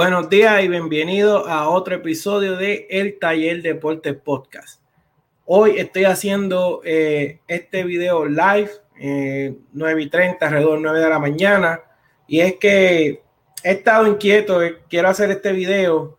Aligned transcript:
Buenos 0.00 0.30
días 0.30 0.62
y 0.62 0.68
bienvenidos 0.68 1.48
a 1.48 1.68
otro 1.68 1.96
episodio 1.96 2.56
de 2.56 2.86
El 2.88 3.18
Taller 3.18 3.62
Deportes 3.62 4.14
Podcast. 4.14 4.80
Hoy 5.44 5.74
estoy 5.76 6.04
haciendo 6.04 6.82
eh, 6.84 7.40
este 7.48 7.82
video 7.82 8.24
live, 8.24 8.70
eh, 9.00 9.56
9 9.72 10.02
y 10.02 10.08
30, 10.08 10.46
alrededor 10.46 10.76
de 10.76 10.82
9 10.82 11.00
de 11.00 11.08
la 11.08 11.18
mañana. 11.18 11.80
Y 12.28 12.38
es 12.38 12.54
que 12.58 13.24
he 13.64 13.70
estado 13.72 14.06
inquieto, 14.06 14.62
eh, 14.62 14.78
quiero 14.88 15.08
hacer 15.08 15.32
este 15.32 15.50
video 15.50 16.16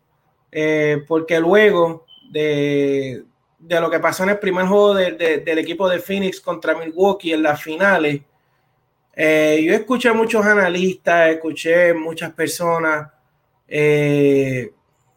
eh, 0.52 1.02
porque 1.08 1.40
luego 1.40 2.06
de, 2.32 3.23
de, 3.59 3.80
lo 3.80 3.90
que 3.90 4.00
pasó 4.00 4.23
en 4.23 4.32
el 4.32 4.40
primer 4.40 4.66
juego 4.66 4.94
de, 4.94 5.14
de, 5.14 5.38
del 5.38 5.58
equipo 5.58 5.88
de 5.88 6.00
Phoenix 6.00 6.42
contra 6.42 6.78
Milwaukee 6.78 7.32
en 7.32 7.44
las 7.44 7.64
finales, 7.64 8.20
yo 9.16 9.73
escuché 9.73 10.12
muchos 10.12 10.46
analistas, 10.46 11.30
escuché 11.30 11.94
muchas 11.94 12.34
personas 12.34 13.08
eh, 13.70 14.72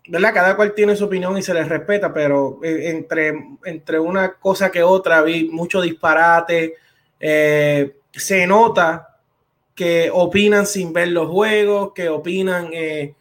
¿verdad? 0.08 0.34
Cada 0.34 0.56
cual 0.56 0.74
tiene 0.74 0.96
su 0.96 1.04
opinión 1.04 1.36
y 1.38 1.42
se 1.42 1.54
les 1.54 1.68
respeta, 1.68 2.12
pero 2.12 2.60
eh, 2.62 2.90
entre, 2.90 3.32
entre 3.64 3.98
una 3.98 4.34
cosa 4.34 4.70
que 4.70 4.82
otra 4.82 5.22
vi 5.22 5.48
mucho 5.48 5.80
disparate. 5.80 6.74
Eh, 7.20 7.96
se 8.12 8.46
nota 8.46 9.18
que 9.74 10.10
opinan 10.12 10.66
sin 10.66 10.92
ver 10.92 11.08
los 11.08 11.28
juegos, 11.28 11.92
que 11.94 12.08
opinan 12.08 12.70
eh, 12.72 13.14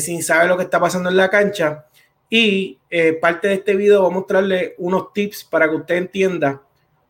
sin 0.00 0.22
saber 0.22 0.48
lo 0.48 0.56
que 0.56 0.64
está 0.64 0.80
pasando 0.80 1.10
en 1.10 1.16
la 1.16 1.30
cancha. 1.30 1.86
Y 2.28 2.78
parte 3.20 3.48
de 3.48 3.54
este 3.54 3.76
video 3.76 4.00
voy 4.00 4.10
a 4.10 4.14
mostrarle 4.14 4.74
unos 4.78 5.12
tips 5.12 5.44
para 5.44 5.68
que 5.68 5.76
usted 5.76 5.96
entienda 5.96 6.62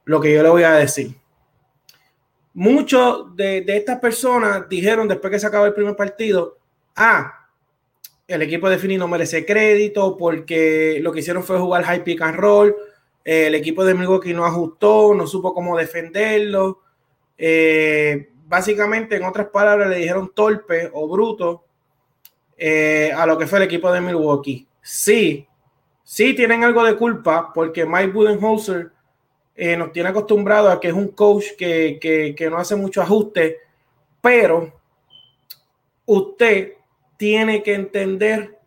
lo 0.05 0.21
que 0.21 0.33
yo 0.33 0.43
le 0.43 0.49
voy 0.49 0.65
a 0.65 0.73
decir. 0.73 1.15
Muchos 2.55 3.35
de, 3.37 3.61
de 3.61 3.77
estas 3.77 4.01
personas 4.01 4.69
dijeron 4.69 5.07
después 5.07 5.31
que 5.31 5.39
se 5.39 5.47
acabó 5.47 5.65
el 5.65 5.75
primer 5.75 5.95
partido, 5.95 6.59
ah, 6.97 7.42
el 8.33 8.43
equipo 8.43 8.69
de 8.71 8.79
Fini 8.79 8.97
no 8.97 9.09
merece 9.09 9.45
crédito 9.45 10.17
porque 10.17 10.99
lo 11.01 11.13
que 11.13 11.21
hicieron 11.21 11.45
fue 11.45 11.59
jugar 11.59 11.85
high 11.85 12.03
pick 12.03 12.23
and 12.23 12.37
roll. 12.37 12.75
Eh, 13.25 13.47
el 13.47 13.55
equipo 13.55 13.85
de 13.85 13.95
Milwaukee 13.95 14.35
no 14.35 14.45
ajustó, 14.45 15.15
no 15.15 15.27
supo 15.27 15.55
cómo 15.55 15.77
defenderlo. 15.77 16.81
Eh, 17.37 18.31
básicamente, 18.47 19.17
en 19.17 19.25
otras 19.25 19.49
palabras, 19.49 19.89
le 19.89 19.97
dijeron 19.97 20.33
torpe 20.35 20.91
o 20.93 21.09
bruto 21.09 21.65
eh, 22.57 23.13
a 23.15 23.27
lo 23.27 23.37
que 23.37 23.47
fue 23.47 23.59
el 23.59 23.65
equipo 23.65 23.93
de 23.93 24.01
Milwaukee. 24.01 24.67
Sí, 24.81 25.47
sí 26.03 26.35
tienen 26.35 26.65
algo 26.65 26.85
de 26.85 26.97
culpa 26.97 27.53
porque 27.55 27.85
Mike 27.85 28.13
Budenholzer 28.13 28.91
eh, 29.55 29.77
nos 29.77 29.93
tiene 29.93 30.09
acostumbrado 30.09 30.71
a 30.71 30.81
que 30.81 30.89
es 30.89 30.95
un 30.95 31.09
coach 31.09 31.57
que, 31.59 31.99
que, 32.01 32.35
que 32.35 32.51
no 32.51 32.59
hace 32.59 32.77
mucho 32.77 33.03
ajuste, 33.03 33.59
pero 34.21 34.73
usted 36.07 36.75
tiene 37.23 37.63
que 37.63 37.73
entender 37.73 38.59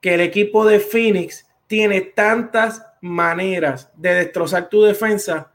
que 0.00 0.14
el 0.14 0.20
equipo 0.20 0.66
de 0.66 0.80
Phoenix 0.80 1.46
tiene 1.68 2.00
tantas 2.00 2.84
maneras 3.00 3.88
de 3.94 4.12
destrozar 4.14 4.68
tu 4.68 4.82
defensa 4.82 5.52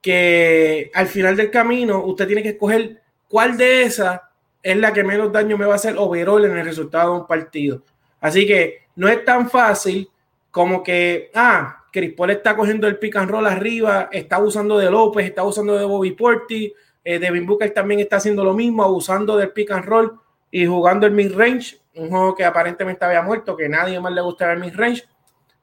que 0.00 0.90
al 0.94 1.06
final 1.06 1.36
del 1.36 1.50
camino 1.50 2.02
usted 2.02 2.28
tiene 2.28 2.42
que 2.42 2.48
escoger 2.48 3.02
cuál 3.28 3.58
de 3.58 3.82
esas 3.82 4.22
es 4.62 4.74
la 4.78 4.90
que 4.90 5.04
menos 5.04 5.30
daño 5.30 5.58
me 5.58 5.66
va 5.66 5.74
a 5.74 5.76
hacer 5.76 5.96
overall 5.98 6.46
en 6.46 6.56
el 6.56 6.64
resultado 6.64 7.12
de 7.12 7.20
un 7.20 7.26
partido. 7.26 7.82
Así 8.22 8.46
que 8.46 8.86
no 8.94 9.06
es 9.06 9.22
tan 9.26 9.50
fácil 9.50 10.08
como 10.50 10.82
que, 10.82 11.30
ah, 11.34 11.84
Chris 11.92 12.14
Paul 12.14 12.30
está 12.30 12.56
cogiendo 12.56 12.86
el 12.86 12.98
pick 12.98 13.16
and 13.16 13.30
roll 13.30 13.46
arriba, 13.46 14.08
está 14.10 14.38
usando 14.38 14.78
de 14.78 14.90
López, 14.90 15.26
está 15.26 15.42
usando 15.42 15.76
de 15.76 15.84
Bobby 15.84 16.12
Porti, 16.12 16.72
eh, 17.04 17.18
Devin 17.18 17.44
Booker 17.44 17.70
también 17.74 18.00
está 18.00 18.16
haciendo 18.16 18.42
lo 18.44 18.54
mismo, 18.54 18.82
abusando 18.82 19.36
del 19.36 19.50
pick 19.50 19.72
and 19.72 19.84
roll 19.84 20.18
y 20.56 20.64
jugando 20.64 21.06
el 21.06 21.12
mid-range, 21.12 21.78
un 21.96 22.08
juego 22.08 22.34
que 22.34 22.42
aparentemente 22.42 23.04
había 23.04 23.20
muerto, 23.20 23.54
que 23.54 23.68
nadie 23.68 24.00
más 24.00 24.10
le 24.10 24.22
gustaba 24.22 24.54
el 24.54 24.60
mid-range, 24.60 25.04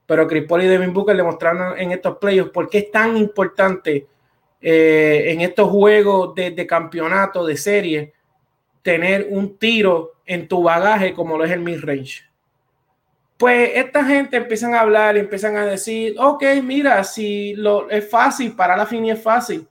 pero 0.05 0.27
Chris 0.27 0.43
Paul 0.47 0.61
y 0.61 0.67
Devin 0.67 0.93
Booker 0.93 1.15
le 1.15 1.23
mostraron 1.23 1.79
en 1.79 1.91
estos 1.91 2.19
playoffs 2.19 2.51
por 2.51 2.69
qué 2.69 2.77
es 2.77 2.91
tan 2.91 3.17
importante 3.17 4.05
eh, 4.61 5.23
en 5.29 5.41
estos 5.41 5.67
juegos 5.71 6.35
de, 6.35 6.67
campeonato, 6.67 7.43
de 7.43 7.57
serie, 7.57 8.13
tener 8.83 9.25
un 9.31 9.57
tiro 9.57 10.11
en 10.27 10.47
tu 10.47 10.61
bagaje 10.61 11.15
como 11.15 11.39
lo 11.39 11.43
es 11.43 11.49
el 11.49 11.61
mid-range. 11.61 12.25
Pues 13.35 13.71
esta 13.73 14.05
gente 14.05 14.37
empiezan 14.37 14.75
a 14.75 14.81
hablar, 14.81 15.17
empiezan 15.17 15.57
a 15.57 15.65
decir, 15.65 16.13
ok, 16.19 16.43
mira, 16.63 17.03
si 17.03 17.55
lo, 17.55 17.89
es 17.89 18.07
fácil, 18.07 18.55
para 18.55 18.77
la 18.77 18.85
fin 18.85 19.05
y 19.05 19.09
es 19.09 19.19
fácil 19.19 19.67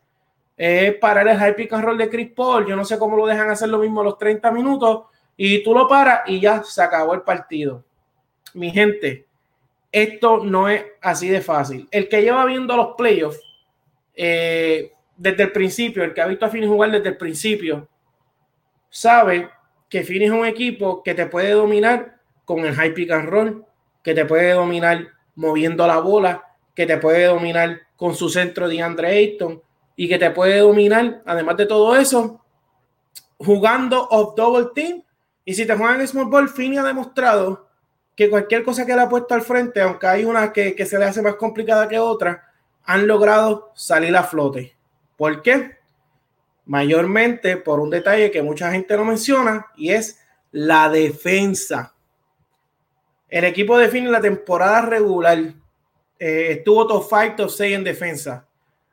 es 0.56 0.94
parar 0.97 1.27
el 1.27 1.39
high 1.39 1.56
pick 1.56 1.72
and 1.72 1.84
roll 1.84 1.99
de 1.99 2.09
Chris 2.09 2.31
Paul. 2.34 2.66
Yo 2.66 2.77
no 2.77 2.84
sé 2.84 2.99
cómo 2.99 3.16
lo 3.16 3.27
dejan 3.27 3.50
hacer 3.50 3.69
lo 3.69 3.78
mismo 3.78 4.00
a 4.00 4.04
los 4.04 4.19
30 4.19 4.50
minutos 4.53 5.06
y 5.37 5.62
tú 5.62 5.75
lo 5.75 5.88
paras 5.88 6.20
y 6.26 6.41
ya 6.41 6.62
se 6.62 6.82
acabó 6.82 7.15
el 7.15 7.22
partido. 7.22 7.84
Mi 8.54 8.70
gente, 8.70 9.26
esto 9.91 10.44
no 10.44 10.69
es 10.69 10.84
así 11.00 11.28
de 11.28 11.41
fácil. 11.41 11.88
El 11.91 12.09
que 12.09 12.22
lleva 12.22 12.44
viendo 12.44 12.76
los 12.76 12.94
playoffs 12.97 13.41
eh, 14.15 14.92
desde 15.16 15.44
el 15.44 15.53
principio, 15.53 16.04
el 16.04 16.15
que 16.15 16.21
ha 16.21 16.26
visto 16.26 16.47
a 16.47 16.48
Phoenix 16.48 16.71
jugar 16.71 16.91
desde 16.91 17.10
el 17.10 17.16
principio, 17.16 17.88
sabe 18.88 19.48
que 19.88 20.04
Phoenix 20.04 20.32
es 20.32 20.38
un 20.38 20.47
equipo 20.47 21.03
que 21.03 21.15
te 21.15 21.26
puede 21.26 21.50
dominar 21.50 22.19
con 22.44 22.60
el 22.60 22.75
high 22.75 22.94
pick 22.94 23.10
and 23.10 23.28
roll, 23.28 23.65
que 24.03 24.15
te 24.15 24.25
puede 24.25 24.53
dominar 24.53 25.09
moviendo 25.34 25.87
la 25.87 25.98
bola, 25.98 26.44
que 26.75 26.87
te 26.87 26.98
puede 26.98 27.25
dominar 27.26 27.81
con 27.97 28.15
su 28.15 28.28
centro 28.28 28.69
de 28.69 28.82
Andre 28.82 29.09
Ayton 29.09 29.62
y 29.97 30.09
que 30.09 30.19
te 30.19 30.31
puede 30.31 30.59
dominar, 30.59 31.22
además 31.25 31.56
de 31.56 31.66
todo 31.66 31.97
eso, 31.97 32.44
jugando 33.38 34.09
off 34.10 34.34
double 34.34 34.71
team 34.75 35.03
y 35.44 35.54
si 35.54 35.66
te 35.66 35.76
juegan 35.76 36.00
en 36.00 36.08
Small 36.08 36.26
Ball, 36.26 36.48
Fini 36.48 36.78
ha 36.78 36.84
demostrado 36.84 37.66
que 38.14 38.30
cualquier 38.30 38.62
cosa 38.62 38.86
que 38.86 38.94
le 38.94 39.03
ha 39.03 39.08
puesto 39.08 39.34
al 39.34 39.42
frente, 39.42 39.80
aunque 39.80 40.06
hay 40.06 40.25
una 40.25 40.53
que, 40.53 40.86
se 40.86 40.98
le 40.98 41.04
hace 41.04 41.22
más 41.22 41.34
complicada 41.36 41.88
que 41.88 41.98
otra, 41.98 42.48
han 42.84 43.06
logrado 43.06 43.72
salir 43.75 44.14
a 44.16 44.22
flote. 44.22 44.76
¿Por 45.16 45.42
qué? 45.42 45.78
Mayormente 46.66 47.56
por 47.56 47.80
un 47.80 47.91
detalle 47.91 48.30
que 48.30 48.42
mucha 48.42 48.70
gente 48.70 48.97
no 48.97 49.04
menciona 49.04 49.66
y 49.76 49.91
es 49.91 50.20
la 50.53 50.88
defensa. 50.88 51.94
El 53.28 53.44
equipo 53.44 53.78
de 53.78 53.88
Fini 53.88 54.09
la 54.09 54.20
temporada 54.20 54.82
regular 54.82 55.38
eh, 56.19 56.47
estuvo 56.50 56.86
top 56.86 57.06
5, 57.09 57.36
top 57.36 57.50
6 57.50 57.74
en 57.74 57.84
defensa. 57.84 58.47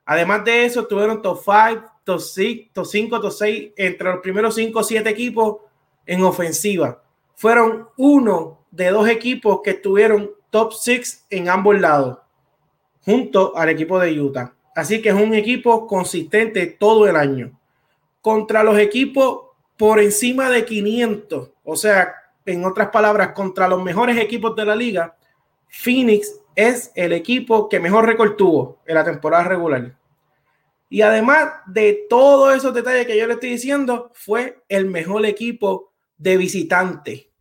Además 0.06 0.44
de 0.46 0.66
eso, 0.66 0.88
tuvieron 0.88 1.22
top 1.22 1.42
5, 1.44 1.92
top 2.04 2.20
6, 2.20 2.70
top 2.74 2.86
5, 2.86 3.22
top 3.22 3.32
6 3.32 3.72
entre 3.76 4.10
los 4.10 4.22
primeros 4.22 4.56
5 4.56 4.80
o 4.80 4.84
7 4.84 5.08
equipos 5.08 5.58
en 6.06 6.24
ofensiva. 6.24 7.04
Fueron 7.36 7.88
uno 7.98 8.60
de 8.72 8.90
dos 8.90 9.08
equipos 9.08 9.62
que 9.64 9.72
estuvieron 9.72 10.32
top 10.50 10.74
six 10.74 11.26
en 11.30 11.50
ambos 11.50 11.80
lados, 11.80 12.20
junto 13.06 13.56
al 13.56 13.70
equipo 13.70 14.00
de 14.00 14.20
Utah. 14.20 14.54
Así 14.76 15.02
que 15.02 15.10
es 15.10 15.16
un 15.16 15.34
equipo 15.34 15.88
consistente 15.88 16.66
todo 16.68 17.08
el 17.08 17.16
año. 17.16 17.58
Contra 18.22 18.64
los 18.64 18.78
equipos 18.78 19.42
por 19.78 20.00
encima 20.00 20.50
de 20.50 20.66
500, 20.66 21.52
o 21.64 21.76
sea, 21.76 22.14
en 22.46 22.66
otras 22.66 22.90
palabras, 22.90 23.34
contra 23.34 23.68
los 23.68 23.82
mejores 23.82 24.18
equipos 24.18 24.56
de 24.56 24.66
la 24.66 24.76
liga, 24.76 25.16
Phoenix 25.70 26.40
es 26.56 26.92
el 26.96 27.14
equipo 27.14 27.70
que 27.70 27.80
mejor 27.80 28.06
récord 28.06 28.36
en 28.86 28.96
la 28.96 29.04
temporada 29.04 29.46
regular. 29.46 29.96
Y 30.90 31.02
además 31.02 31.52
de 31.68 32.08
todos 32.10 32.56
esos 32.56 32.74
detalles 32.74 33.06
que 33.06 33.18
yo 33.18 33.28
le 33.28 33.34
estoy 33.36 33.52
diciendo, 33.52 34.12
fue 34.14 34.64
el 34.68 34.86
mejor 34.86 35.26
equipo 35.26 35.89
de 36.20 36.38
visitante. 36.38 37.32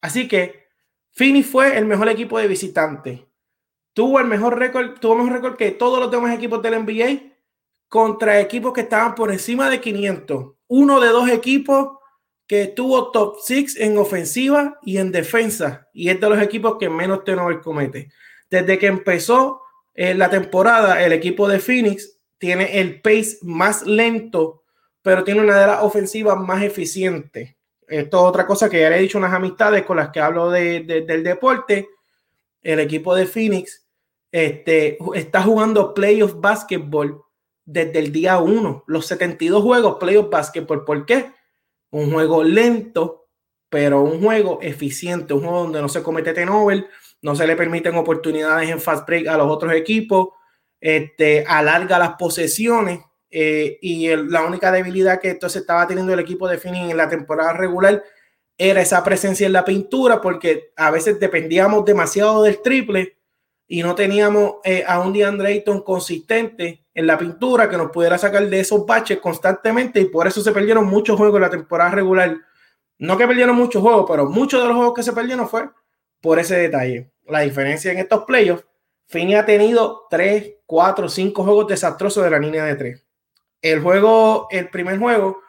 Así 0.00 0.26
que 0.26 0.68
Fini 1.10 1.42
fue 1.42 1.76
el 1.76 1.84
mejor 1.84 2.08
equipo 2.08 2.38
de 2.38 2.48
visitante. 2.48 3.26
Tuvo 3.92 4.20
el 4.20 4.26
mejor 4.26 4.58
récord, 4.58 4.98
tuvo 4.98 5.16
mejor 5.16 5.32
récord 5.34 5.56
que 5.56 5.72
todos 5.72 5.98
los 5.98 6.10
demás 6.10 6.34
equipos 6.34 6.62
del 6.62 6.82
NBA 6.82 7.34
contra 7.88 8.40
equipos 8.40 8.72
que 8.72 8.82
estaban 8.82 9.14
por 9.14 9.30
encima 9.30 9.68
de 9.68 9.80
500. 9.80 10.54
Uno 10.68 11.00
de 11.00 11.08
dos 11.08 11.28
equipos 11.28 11.98
que 12.46 12.68
tuvo 12.68 13.10
top 13.10 13.36
6 13.42 13.76
en 13.80 13.98
ofensiva 13.98 14.78
y 14.82 14.98
en 14.98 15.12
defensa. 15.12 15.88
Y 15.92 16.08
es 16.08 16.20
de 16.20 16.28
los 16.28 16.40
equipos 16.40 16.76
que 16.78 16.88
menos 16.88 17.24
turnover 17.24 17.60
comete. 17.60 18.10
Desde 18.48 18.78
que 18.78 18.86
empezó 18.86 19.62
eh, 19.94 20.14
la 20.14 20.30
temporada, 20.30 21.04
el 21.04 21.12
equipo 21.12 21.48
de 21.48 21.58
Phoenix 21.58 22.18
tiene 22.38 22.80
el 22.80 23.00
pace 23.02 23.38
más 23.42 23.86
lento, 23.86 24.64
pero 25.02 25.24
tiene 25.24 25.42
una 25.42 25.60
de 25.60 25.66
las 25.66 25.82
ofensivas 25.82 26.38
más 26.38 26.62
eficientes. 26.62 27.56
Esto 27.90 28.18
es 28.18 28.24
otra 28.24 28.46
cosa 28.46 28.70
que 28.70 28.80
ya 28.80 28.88
le 28.88 28.98
he 28.98 29.02
dicho 29.02 29.18
unas 29.18 29.34
amistades 29.34 29.84
con 29.84 29.96
las 29.96 30.10
que 30.10 30.20
hablo 30.20 30.48
de, 30.48 30.80
de, 30.80 31.00
del 31.02 31.24
deporte. 31.24 31.88
El 32.62 32.78
equipo 32.78 33.16
de 33.16 33.26
Phoenix 33.26 33.84
este, 34.30 34.96
está 35.14 35.42
jugando 35.42 35.92
playoff 35.92 36.34
basketball 36.36 37.20
desde 37.64 37.98
el 37.98 38.12
día 38.12 38.38
1. 38.38 38.84
Los 38.86 39.06
72 39.06 39.60
juegos 39.60 39.96
playoff 39.98 40.30
basketball. 40.30 40.84
¿Por 40.84 41.04
qué? 41.04 41.32
Un 41.90 42.12
juego 42.12 42.44
lento, 42.44 43.26
pero 43.68 44.02
un 44.02 44.22
juego 44.22 44.60
eficiente. 44.62 45.34
Un 45.34 45.40
juego 45.40 45.62
donde 45.64 45.82
no 45.82 45.88
se 45.88 46.04
comete 46.04 46.32
turnover, 46.32 46.86
no 47.22 47.34
se 47.34 47.44
le 47.44 47.56
permiten 47.56 47.96
oportunidades 47.96 48.70
en 48.70 48.80
fast 48.80 49.04
break 49.04 49.26
a 49.26 49.36
los 49.36 49.50
otros 49.50 49.72
equipos. 49.72 50.28
Este, 50.80 51.44
alarga 51.44 51.98
las 51.98 52.14
posesiones 52.14 53.00
eh, 53.30 53.78
y 53.80 54.08
la 54.08 54.42
única 54.42 54.72
debilidad 54.72 55.20
que 55.20 55.30
entonces 55.30 55.62
estaba 55.62 55.86
teniendo 55.86 56.12
el 56.12 56.20
equipo 56.20 56.48
de 56.48 56.58
Phoenix 56.58 56.90
en 56.90 56.96
la 56.96 57.08
temporada 57.08 57.52
regular 57.52 58.02
era 58.58 58.82
esa 58.82 59.02
presencia 59.02 59.46
en 59.46 59.54
la 59.54 59.64
pintura, 59.64 60.20
porque 60.20 60.72
a 60.76 60.90
veces 60.90 61.18
dependíamos 61.18 61.84
demasiado 61.84 62.42
del 62.42 62.60
triple 62.60 63.16
y 63.66 63.82
no 63.82 63.94
teníamos 63.94 64.56
eh, 64.64 64.84
a 64.86 65.00
un 65.00 65.12
DeAndre 65.12 65.48
Ayton 65.48 65.82
consistente 65.82 66.84
en 66.92 67.06
la 67.06 67.16
pintura 67.16 67.70
que 67.70 67.76
nos 67.76 67.90
pudiera 67.90 68.18
sacar 68.18 68.46
de 68.48 68.60
esos 68.60 68.84
baches 68.84 69.18
constantemente 69.18 70.00
y 70.00 70.06
por 70.06 70.26
eso 70.26 70.42
se 70.42 70.52
perdieron 70.52 70.86
muchos 70.86 71.16
juegos 71.16 71.36
en 71.36 71.42
la 71.42 71.50
temporada 71.50 71.90
regular. 71.92 72.36
No 72.98 73.16
que 73.16 73.26
perdieron 73.26 73.56
muchos 73.56 73.80
juegos, 73.80 74.04
pero 74.06 74.28
muchos 74.28 74.60
de 74.60 74.68
los 74.68 74.76
juegos 74.76 74.94
que 74.94 75.04
se 75.04 75.12
perdieron 75.12 75.48
fue 75.48 75.70
por 76.20 76.38
ese 76.38 76.56
detalle. 76.56 77.12
La 77.26 77.40
diferencia 77.40 77.92
en 77.92 77.98
estos 77.98 78.24
playoffs, 78.24 78.66
Fini 79.06 79.36
ha 79.36 79.46
tenido 79.46 80.06
3, 80.10 80.56
4, 80.66 81.08
5 81.08 81.44
juegos 81.44 81.66
desastrosos 81.68 82.24
de 82.24 82.30
la 82.30 82.38
línea 82.38 82.64
de 82.64 82.74
3. 82.74 83.06
El 83.62 83.80
juego, 83.80 84.48
el 84.50 84.68
primer 84.68 84.98
juego, 84.98 85.42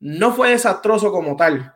no 0.00 0.32
fue 0.32 0.50
desastroso 0.50 1.10
como 1.10 1.36
tal, 1.36 1.74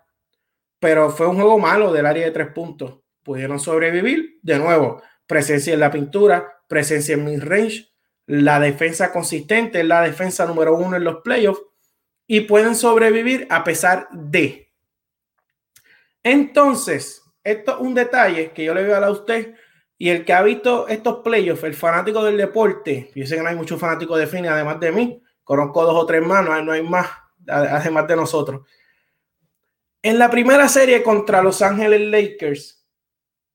pero 0.78 1.10
fue 1.10 1.26
un 1.26 1.36
juego 1.36 1.58
malo 1.58 1.92
del 1.92 2.06
área 2.06 2.24
de 2.24 2.32
tres 2.32 2.48
puntos. 2.52 3.00
Pudieron 3.22 3.60
sobrevivir. 3.60 4.38
De 4.42 4.58
nuevo, 4.58 5.02
presencia 5.26 5.74
en 5.74 5.80
la 5.80 5.90
pintura, 5.90 6.60
presencia 6.68 7.14
en 7.14 7.24
mid-range, 7.24 7.90
la 8.26 8.60
defensa 8.60 9.12
consistente, 9.12 9.84
la 9.84 10.02
defensa 10.02 10.46
número 10.46 10.76
uno 10.76 10.96
en 10.96 11.04
los 11.04 11.16
playoffs 11.22 11.62
y 12.26 12.42
pueden 12.42 12.74
sobrevivir 12.74 13.46
a 13.50 13.64
pesar 13.64 14.08
de. 14.12 14.72
Entonces, 16.22 17.22
esto 17.42 17.72
es 17.72 17.78
un 17.80 17.94
detalle 17.94 18.52
que 18.52 18.64
yo 18.64 18.74
le 18.74 18.84
voy 18.84 18.92
a 18.92 19.10
usted 19.10 19.54
y 19.98 20.10
el 20.10 20.24
que 20.24 20.32
ha 20.32 20.42
visto 20.42 20.88
estos 20.88 21.22
playoffs, 21.24 21.64
el 21.64 21.74
fanático 21.74 22.22
del 22.24 22.36
deporte, 22.36 23.10
yo 23.14 23.26
sé 23.26 23.36
que 23.36 23.42
no 23.42 23.48
hay 23.48 23.56
muchos 23.56 23.80
fanáticos 23.80 24.18
de 24.18 24.26
Fini 24.26 24.48
además 24.48 24.78
de 24.80 24.92
mí, 24.92 25.22
conozco 25.50 25.84
dos 25.84 25.96
o 25.96 26.06
tres 26.06 26.22
manos, 26.22 26.64
no 26.64 26.70
hay 26.70 26.82
más 26.84 27.08
además 27.48 28.06
de 28.06 28.14
nosotros. 28.14 28.64
En 30.00 30.16
la 30.16 30.30
primera 30.30 30.68
serie 30.68 31.02
contra 31.02 31.42
Los 31.42 31.60
Ángeles 31.60 32.02
Lakers, 32.02 32.86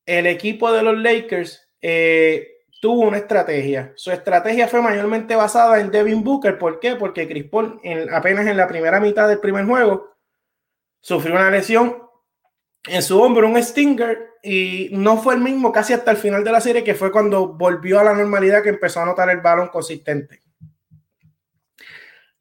el 0.06 0.27
equipo 0.27 0.74
de 0.74 0.83
los 0.83 0.97
Lakers 0.97 1.69
eh, 1.81 2.65
tuvo 2.81 3.03
una 3.03 3.19
estrategia. 3.19 3.94
Su 3.95 4.12
estrategia 4.12 4.68
fue 4.68 4.81
mayormente 4.81 5.38
basada 5.38 5.80
en 5.80 5.89
Devin 5.89 6.21
Booker. 6.21 6.57
¿Por 6.57 6.81
qué? 6.81 6.97
Porque 6.97 7.30
Chris 7.30 7.45
Paul 7.45 7.80
apenas 8.12 8.45
en 8.45 8.57
la 8.57 8.68
primera 8.68 9.00
mitad 9.00 9.30
del 9.30 9.39
primer 9.39 9.65
juego 9.65 10.18
sufrió 11.00 11.36
una 11.36 11.50
lesión 11.50 11.98
en 12.88 13.03
su 13.03 13.21
hombro, 13.21 13.48
un 13.48 13.63
stinger, 13.63 14.31
y 14.44 14.89
no 14.91 15.15
fue 15.15 15.36
el 15.36 15.39
mismo 15.39 15.71
casi 15.71 15.94
hasta 15.94 16.12
el 16.12 16.18
final 16.18 16.44
de 16.44 16.51
la 16.51 16.59
serie, 16.59 16.83
que 16.83 16.94
fue 16.94 17.09
cuando 17.09 17.53
volvió 17.53 18.01
a 18.01 18.03
la 18.03 18.13
normalidad 18.13 18.62
que 18.62 18.69
empezó 18.69 19.00
a 19.00 19.06
notar 19.06 19.30
el 19.30 19.39
balón 19.39 19.69
consistente. 19.69 20.41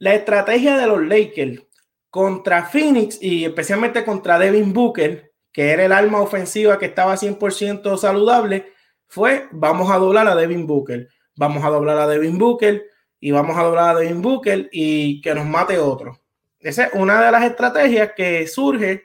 La 0.05 0.13
estrategia 0.13 0.77
de 0.77 0.87
los 0.87 1.01
Lakers 1.01 1.63
contra 2.11 2.67
Phoenix 2.67 3.17
y 3.23 3.47
especialmente 3.47 4.05
contra 4.05 4.39
Devin 4.39 4.75
Booker, 4.75 5.33
que 5.51 5.71
era 5.71 5.87
el 5.87 5.93
arma 5.93 6.21
ofensiva 6.21 6.79
que 6.79 6.85
estaba 6.85 7.17
100% 7.17 7.97
saludable, 7.97 8.71
fue 9.07 9.49
vamos 9.51 9.91
a 9.91 9.97
doblar 9.97 10.29
a 10.29 10.35
Devin 10.35 10.67
Booker, 10.67 11.09
vamos 11.37 11.65
a 11.65 11.71
doblar 11.71 11.97
a 11.97 12.07
Devin 12.07 12.37
Booker 12.37 12.85
y 13.19 13.31
vamos 13.31 13.57
a 13.57 13.63
doblar 13.63 13.97
a 13.97 13.99
Devin 13.99 14.21
Booker 14.21 14.69
y 14.73 15.23
que 15.23 15.35
nos 15.35 15.47
mate 15.47 15.79
otro. 15.79 16.21
Esa 16.61 16.85
es 16.85 16.93
una 16.93 17.25
de 17.25 17.33
las 17.33 17.45
estrategias 17.45 18.13
que 18.15 18.47
surge 18.47 19.05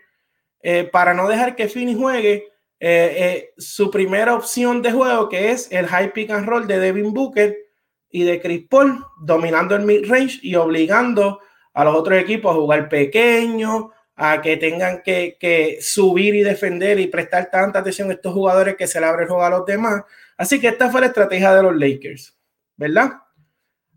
eh, 0.62 0.84
para 0.84 1.14
no 1.14 1.30
dejar 1.30 1.56
que 1.56 1.70
Phoenix 1.70 1.98
juegue 1.98 2.34
eh, 2.34 2.44
eh, 2.82 3.54
su 3.58 3.90
primera 3.90 4.36
opción 4.36 4.82
de 4.82 4.92
juego, 4.92 5.30
que 5.30 5.52
es 5.52 5.72
el 5.72 5.88
high 5.88 6.12
pick 6.12 6.30
and 6.32 6.46
roll 6.46 6.68
de 6.68 6.78
Devin 6.78 7.14
Booker 7.14 7.69
y 8.10 8.24
de 8.24 8.42
Chris 8.42 8.66
Paul, 8.70 9.04
dominando 9.20 9.76
el 9.76 9.84
mid 9.84 10.10
range 10.10 10.40
y 10.42 10.56
obligando 10.56 11.40
a 11.74 11.84
los 11.84 11.96
otros 11.96 12.18
equipos 12.20 12.52
a 12.52 12.60
jugar 12.60 12.90
pequeño, 12.90 13.92
a 14.16 14.42
que 14.42 14.58
tengan 14.58 15.02
que, 15.02 15.78
subir 15.82 16.36
y 16.36 16.44
defender 16.44 17.00
y 17.00 17.08
prestar 17.08 17.50
tanta 17.50 17.80
atención 17.80 18.10
a 18.10 18.14
estos 18.14 18.34
jugadores 18.34 18.76
que 18.76 18.88
se 18.88 19.00
le 19.00 19.06
abre 19.06 19.24
el 19.24 19.30
juego 19.30 19.46
a 19.46 19.50
los 19.50 19.66
demás. 19.66 20.04
Así 20.38 20.60
que 20.60 20.68
esta 20.68 20.90
fue 20.90 21.02
la 21.02 21.08
estrategia 21.08 21.54
de 21.54 21.64
los 21.64 21.76
Lakers, 21.76 22.38
¿verdad? 22.76 23.14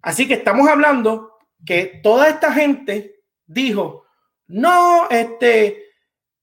Así 0.00 0.28
que 0.28 0.34
estamos 0.34 0.68
hablando 0.68 1.38
que 1.64 2.00
toda 2.02 2.28
esta 2.28 2.52
gente 2.52 3.20
dijo, 3.46 4.04
no, 4.46 5.08
este, 5.10 5.86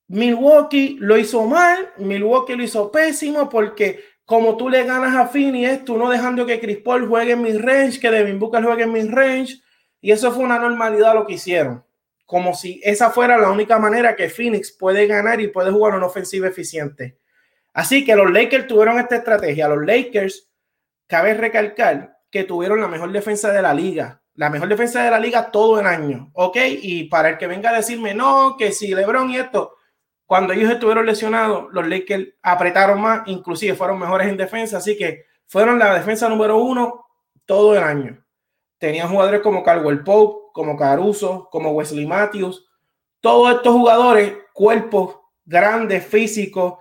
Milwaukee 0.08 0.98
lo 1.00 1.16
hizo 1.16 1.46
mal, 1.46 1.92
Milwaukee 1.96 2.56
lo 2.56 2.64
hizo 2.64 2.90
pésimo 2.90 3.48
porque 3.48 4.04
como 4.30 4.56
tú 4.56 4.68
le 4.68 4.84
ganas 4.84 5.16
a 5.16 5.26
Phineas, 5.26 5.84
tú 5.84 5.98
no 5.98 6.08
dejando 6.08 6.46
que 6.46 6.60
Chris 6.60 6.78
Paul 6.78 7.08
juegue 7.08 7.32
en 7.32 7.42
mi 7.42 7.52
range, 7.52 7.98
que 7.98 8.12
Devin 8.12 8.38
Booker 8.38 8.62
juegue 8.62 8.84
en 8.84 8.92
mi 8.92 9.02
range, 9.02 9.60
y 10.00 10.12
eso 10.12 10.30
fue 10.30 10.44
una 10.44 10.56
normalidad 10.56 11.14
lo 11.14 11.26
que 11.26 11.32
hicieron. 11.32 11.84
Como 12.26 12.54
si 12.54 12.80
esa 12.84 13.10
fuera 13.10 13.36
la 13.36 13.50
única 13.50 13.80
manera 13.80 14.14
que 14.14 14.30
Phoenix 14.30 14.70
puede 14.70 15.08
ganar 15.08 15.40
y 15.40 15.48
puede 15.48 15.72
jugar 15.72 15.96
una 15.96 16.06
ofensiva 16.06 16.46
eficiente. 16.46 17.18
Así 17.72 18.04
que 18.04 18.14
los 18.14 18.30
Lakers 18.30 18.68
tuvieron 18.68 19.00
esta 19.00 19.16
estrategia. 19.16 19.66
Los 19.66 19.84
Lakers, 19.84 20.48
cabe 21.08 21.34
recalcar 21.34 22.18
que 22.30 22.44
tuvieron 22.44 22.80
la 22.80 22.86
mejor 22.86 23.10
defensa 23.10 23.50
de 23.50 23.62
la 23.62 23.74
liga. 23.74 24.22
La 24.36 24.48
mejor 24.48 24.68
defensa 24.68 25.02
de 25.02 25.10
la 25.10 25.18
liga 25.18 25.50
todo 25.50 25.80
el 25.80 25.86
año. 25.88 26.30
¿Ok? 26.34 26.56
Y 26.82 27.08
para 27.08 27.30
el 27.30 27.36
que 27.36 27.48
venga 27.48 27.70
a 27.70 27.78
decirme, 27.78 28.14
no, 28.14 28.54
que 28.56 28.70
si 28.70 28.94
LeBron 28.94 29.28
y 29.28 29.38
esto, 29.38 29.74
cuando 30.30 30.52
ellos 30.52 30.70
estuvieron 30.70 31.06
lesionados, 31.06 31.72
los 31.72 31.88
Lakers 31.88 32.34
apretaron 32.40 33.00
más, 33.00 33.22
inclusive 33.26 33.74
fueron 33.74 33.98
mejores 33.98 34.28
en 34.28 34.36
defensa. 34.36 34.76
Así 34.76 34.96
que 34.96 35.24
fueron 35.48 35.76
la 35.76 35.92
defensa 35.92 36.28
número 36.28 36.56
uno 36.56 37.04
todo 37.44 37.76
el 37.76 37.82
año. 37.82 38.24
Tenían 38.78 39.08
jugadores 39.08 39.40
como 39.40 39.64
Caldwell 39.64 40.04
Pope, 40.04 40.52
como 40.52 40.76
Caruso, 40.76 41.48
como 41.50 41.72
Wesley 41.72 42.06
Matthews. 42.06 42.64
Todos 43.18 43.56
estos 43.56 43.72
jugadores, 43.72 44.34
cuerpos 44.52 45.16
grandes, 45.44 46.06
físicos 46.06 46.74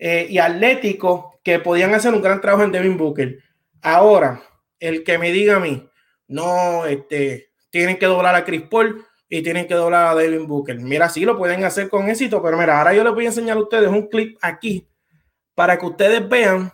eh, 0.00 0.26
y 0.28 0.38
atléticos 0.38 1.26
que 1.44 1.60
podían 1.60 1.94
hacer 1.94 2.12
un 2.12 2.22
gran 2.22 2.40
trabajo 2.40 2.64
en 2.64 2.72
Devin 2.72 2.98
Booker. 2.98 3.38
Ahora, 3.82 4.42
el 4.80 5.04
que 5.04 5.16
me 5.16 5.30
diga 5.30 5.58
a 5.58 5.60
mí, 5.60 5.88
no, 6.26 6.84
este, 6.86 7.52
tienen 7.70 8.00
que 8.00 8.06
doblar 8.06 8.34
a 8.34 8.44
Chris 8.44 8.62
Paul 8.62 9.06
y 9.28 9.42
tienen 9.42 9.66
que 9.66 9.74
doblar 9.74 10.06
a 10.06 10.14
Devin 10.14 10.46
Booker. 10.46 10.78
Mira, 10.78 11.08
sí 11.08 11.24
lo 11.24 11.36
pueden 11.36 11.64
hacer 11.64 11.88
con 11.88 12.08
éxito, 12.08 12.42
pero 12.42 12.56
mira, 12.56 12.78
ahora 12.78 12.94
yo 12.94 13.02
les 13.02 13.12
voy 13.12 13.24
a 13.24 13.28
enseñar 13.28 13.56
a 13.56 13.60
ustedes 13.60 13.88
un 13.88 14.08
clip 14.08 14.38
aquí 14.40 14.86
para 15.54 15.78
que 15.78 15.86
ustedes 15.86 16.28
vean 16.28 16.72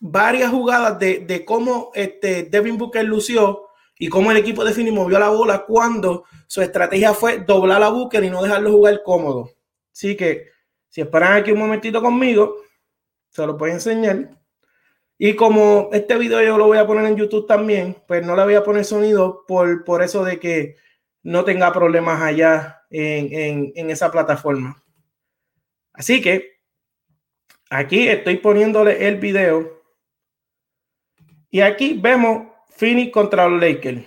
varias 0.00 0.50
jugadas 0.50 0.98
de, 0.98 1.20
de 1.20 1.44
cómo 1.44 1.90
este 1.94 2.44
Devin 2.44 2.76
Booker 2.76 3.04
lució 3.04 3.68
y 3.98 4.08
cómo 4.08 4.30
el 4.30 4.36
equipo 4.36 4.64
de 4.64 4.72
Fini 4.72 4.90
movió 4.90 5.18
la 5.18 5.30
bola 5.30 5.64
cuando 5.66 6.24
su 6.46 6.60
estrategia 6.60 7.14
fue 7.14 7.38
doblar 7.38 7.80
la 7.80 7.88
Booker 7.88 8.22
y 8.22 8.30
no 8.30 8.42
dejarlo 8.42 8.72
jugar 8.72 9.02
cómodo. 9.02 9.50
Así 9.92 10.16
que 10.16 10.48
si 10.88 11.00
esperan 11.00 11.34
aquí 11.34 11.50
un 11.50 11.58
momentito 11.58 12.02
conmigo, 12.02 12.56
se 13.30 13.46
lo 13.46 13.56
voy 13.56 13.70
a 13.70 13.74
enseñar. 13.74 14.30
Y 15.18 15.34
como 15.34 15.88
este 15.92 16.16
video 16.18 16.42
yo 16.42 16.58
lo 16.58 16.66
voy 16.66 16.76
a 16.76 16.86
poner 16.86 17.06
en 17.06 17.16
YouTube 17.16 17.46
también, 17.46 17.96
pues 18.06 18.24
no 18.24 18.36
le 18.36 18.44
voy 18.44 18.54
a 18.54 18.62
poner 18.62 18.84
sonido 18.84 19.44
por, 19.48 19.84
por 19.84 20.02
eso 20.02 20.24
de 20.24 20.38
que 20.38 20.76
no 21.26 21.44
tenga 21.44 21.72
problemas 21.72 22.22
allá 22.22 22.84
en, 22.88 23.72
en, 23.74 23.90
esa 23.90 24.12
plataforma. 24.12 24.80
Así 25.92 26.22
que 26.22 26.60
aquí 27.68 28.06
estoy 28.06 28.36
poniéndole 28.36 29.08
el 29.08 29.16
video. 29.16 29.82
Y 31.50 31.62
aquí 31.62 31.98
vemos 32.00 32.46
Phoenix 32.68 33.12
contra 33.12 33.48
los 33.48 33.60
Lakers. 33.60 34.06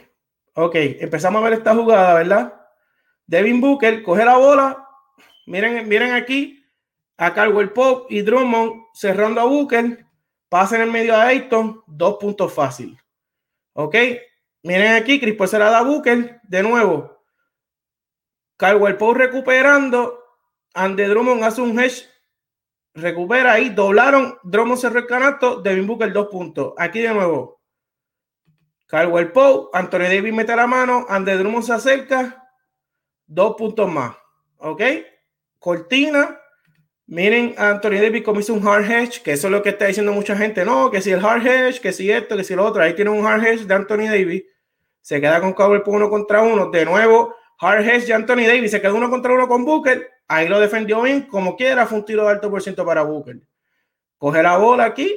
Ok, 0.54 0.76
empezamos 0.76 1.42
a 1.42 1.50
ver 1.50 1.60
esta 1.60 1.76
jugada, 1.76 2.14
¿verdad? 2.14 2.54
Devin 3.28 3.60
Booker 3.60 4.02
coge 4.02 4.24
la 4.24 4.38
bola. 4.38 4.88
Miren, 5.46 5.90
miren 5.90 6.14
aquí 6.14 6.64
a 7.18 7.34
Caldwell 7.34 7.74
Pope 7.74 8.16
y 8.16 8.22
Drummond 8.22 8.86
cerrando 8.94 9.42
a 9.42 9.46
Booker. 9.46 10.06
Pasa 10.48 10.78
en 10.78 10.84
el 10.84 10.92
medio 10.92 11.14
a 11.18 11.26
Ayton. 11.26 11.84
Dos 11.86 12.16
puntos 12.18 12.54
fácil. 12.54 12.98
Ok, 13.74 13.96
miren 14.64 14.94
aquí. 14.94 15.20
Chris 15.20 15.36
Paul 15.36 15.50
se 15.50 15.60
la 15.60 15.70
da 15.70 15.82
Booker. 15.82 16.42
De 16.44 16.64
nuevo. 16.64 17.24
Caldwell 18.58 18.98
Pope 18.98 19.20
recuperando. 19.20 20.24
Ande 20.74 21.08
Drummond 21.08 21.44
hace 21.44 21.62
un 21.62 21.80
hedge. 21.80 22.08
Recupera 22.94 23.54
ahí. 23.54 23.70
Doblaron. 23.70 24.38
Drummond 24.44 24.80
cerró 24.80 25.00
el 25.00 25.08
canasto. 25.08 25.62
Devin 25.62 25.88
Booker 25.88 26.12
dos 26.12 26.28
puntos. 26.28 26.74
Aquí 26.78 27.00
de 27.00 27.14
nuevo. 27.14 27.60
Caldwell 28.90 29.32
Poe, 29.32 29.70
Anthony 29.72 30.10
Davis 30.10 30.34
mete 30.34 30.56
la 30.56 30.66
mano, 30.66 31.06
Andre 31.08 31.38
Drummond 31.38 31.64
se 31.64 31.74
acerca, 31.74 32.52
dos 33.28 33.56
puntos 33.56 33.88
más. 33.88 34.16
¿Ok? 34.58 34.82
Cortina. 35.60 36.39
Miren 37.10 37.56
Anthony 37.58 38.00
Davis 38.00 38.24
como 38.24 38.40
hizo 38.40 38.54
un 38.54 38.68
hard 38.68 38.86
hedge, 38.86 39.24
que 39.24 39.32
eso 39.32 39.48
es 39.48 39.52
lo 39.52 39.64
que 39.64 39.70
está 39.70 39.88
diciendo 39.88 40.14
mucha 40.14 40.38
gente. 40.38 40.64
No, 40.64 40.92
que 40.92 41.02
si 41.02 41.10
el 41.10 41.26
hard 41.26 41.44
hedge, 41.46 41.82
que 41.82 41.92
si 41.92 42.12
esto, 42.12 42.38
que 42.38 42.44
si 42.44 42.54
lo 42.54 42.64
otro. 42.64 42.84
Ahí 42.84 42.94
tiene 42.94 43.10
un 43.10 43.26
hard 43.26 43.44
hedge 43.44 43.66
de 43.66 43.74
Anthony 43.74 44.06
Davis. 44.06 44.44
Se 45.02 45.20
queda 45.20 45.42
con 45.42 45.54
Caldwell 45.54 45.82
Poe 45.82 45.96
uno 45.96 46.08
contra 46.08 46.44
uno. 46.44 46.70
De 46.70 46.86
nuevo, 46.86 47.34
hard 47.60 47.84
hedge 47.84 48.06
de 48.06 48.14
Anthony 48.14 48.46
Davis. 48.46 48.70
Se 48.70 48.80
queda 48.80 48.94
uno 48.94 49.10
contra 49.10 49.34
uno 49.34 49.48
con 49.48 49.66
Booker. 49.66 50.08
Ahí 50.28 50.48
lo 50.48 50.60
defendió 50.60 51.02
bien. 51.02 51.24
Como 51.24 51.56
quiera, 51.56 51.88
fue 51.88 51.98
un 51.98 52.06
tiro 52.06 52.26
de 52.26 52.30
alto 52.30 52.52
por 52.52 52.62
ciento 52.62 52.86
para 52.86 53.02
Booker. 53.02 53.40
Coge 54.20 54.44
la 54.44 54.58
bola 54.58 54.86
aquí 54.86 55.12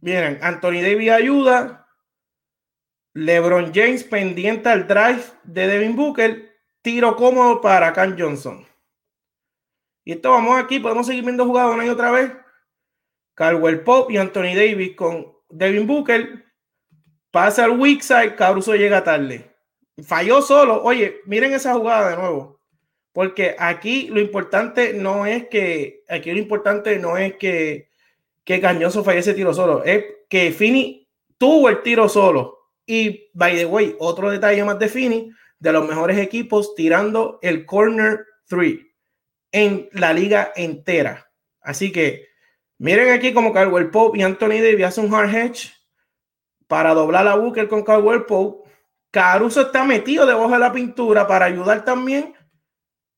Miren, 0.00 0.38
Anthony 0.40 0.80
Davis 0.80 1.10
ayuda. 1.10 1.86
LeBron 3.12 3.70
James 3.74 4.02
pendiente 4.04 4.70
al 4.70 4.86
drive 4.86 5.24
de 5.44 5.66
Devin 5.66 5.94
Booker. 5.94 6.56
Tiro 6.80 7.16
cómodo 7.16 7.60
para 7.60 7.92
Cam 7.92 8.16
Johnson. 8.18 8.66
Y 10.10 10.14
esto 10.14 10.32
vamos 10.32 10.60
aquí, 10.60 10.80
podemos 10.80 11.06
seguir 11.06 11.22
viendo 11.22 11.46
jugadas 11.46 11.72
una 11.72 11.86
y 11.86 11.88
otra 11.88 12.10
vez. 12.10 12.32
Caldwell 13.34 13.84
Pop 13.84 14.10
y 14.10 14.16
Anthony 14.16 14.56
Davis 14.56 14.96
con 14.96 15.32
Devin 15.48 15.86
Booker. 15.86 16.46
Pasa 17.30 17.62
al 17.62 17.78
weak 17.78 18.02
side, 18.02 18.34
Caruso 18.34 18.74
llega 18.74 19.04
tarde. 19.04 19.54
Falló 20.04 20.42
solo. 20.42 20.82
Oye, 20.82 21.20
miren 21.26 21.52
esa 21.52 21.74
jugada 21.74 22.10
de 22.10 22.16
nuevo. 22.16 22.60
Porque 23.12 23.54
aquí 23.56 24.08
lo 24.08 24.18
importante 24.18 24.94
no 24.94 25.26
es 25.26 25.46
que, 25.46 26.02
aquí 26.08 26.32
lo 26.32 26.40
importante 26.40 26.98
no 26.98 27.16
es 27.16 27.36
que, 27.36 27.88
que 28.42 28.60
Cañoso 28.60 29.04
falle 29.04 29.20
ese 29.20 29.34
tiro 29.34 29.54
solo, 29.54 29.84
es 29.84 30.04
que 30.28 30.50
Fini 30.50 31.08
tuvo 31.38 31.68
el 31.68 31.82
tiro 31.82 32.08
solo. 32.08 32.72
Y 32.84 33.30
by 33.32 33.54
the 33.54 33.64
way, 33.64 33.94
otro 34.00 34.28
detalle 34.28 34.64
más 34.64 34.80
de 34.80 34.88
Fini, 34.88 35.32
de 35.60 35.72
los 35.72 35.86
mejores 35.86 36.18
equipos 36.18 36.74
tirando 36.74 37.38
el 37.42 37.64
corner 37.64 38.26
three 38.48 38.89
en 39.52 39.88
la 39.92 40.12
liga 40.12 40.52
entera. 40.56 41.30
Así 41.60 41.92
que 41.92 42.28
miren 42.78 43.10
aquí 43.10 43.32
como 43.32 43.52
Caldwell 43.52 43.90
Pope 43.90 44.18
y 44.18 44.22
Anthony 44.22 44.60
Davis 44.62 44.86
hacen 44.86 45.06
un 45.06 45.14
hard 45.14 45.34
hedge 45.34 45.72
para 46.66 46.94
doblar 46.94 47.24
la 47.24 47.34
Booker 47.34 47.68
con 47.68 47.82
Caldwell 47.82 48.24
Pope. 48.24 48.70
Caruso 49.10 49.62
está 49.62 49.84
metido 49.84 50.24
debajo 50.24 50.52
de 50.52 50.58
la 50.58 50.72
pintura 50.72 51.26
para 51.26 51.46
ayudar 51.46 51.84
también. 51.84 52.34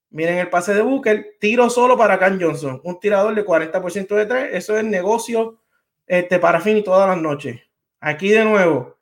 Miren 0.08 0.38
el 0.38 0.50
pase 0.50 0.74
de 0.74 0.82
Booker, 0.82 1.36
tiro 1.40 1.70
solo 1.70 1.96
para 1.96 2.18
Cam 2.18 2.38
Johnson, 2.40 2.80
un 2.84 3.00
tirador 3.00 3.34
de 3.34 3.44
40% 3.44 4.14
de 4.14 4.26
tres. 4.26 4.48
Eso 4.52 4.76
es 4.76 4.84
negocio 4.84 5.60
este, 6.06 6.38
para 6.38 6.60
Fini 6.60 6.82
todas 6.82 7.08
las 7.08 7.18
noches. 7.18 7.60
Aquí 8.00 8.30
de 8.30 8.44
nuevo, 8.44 8.98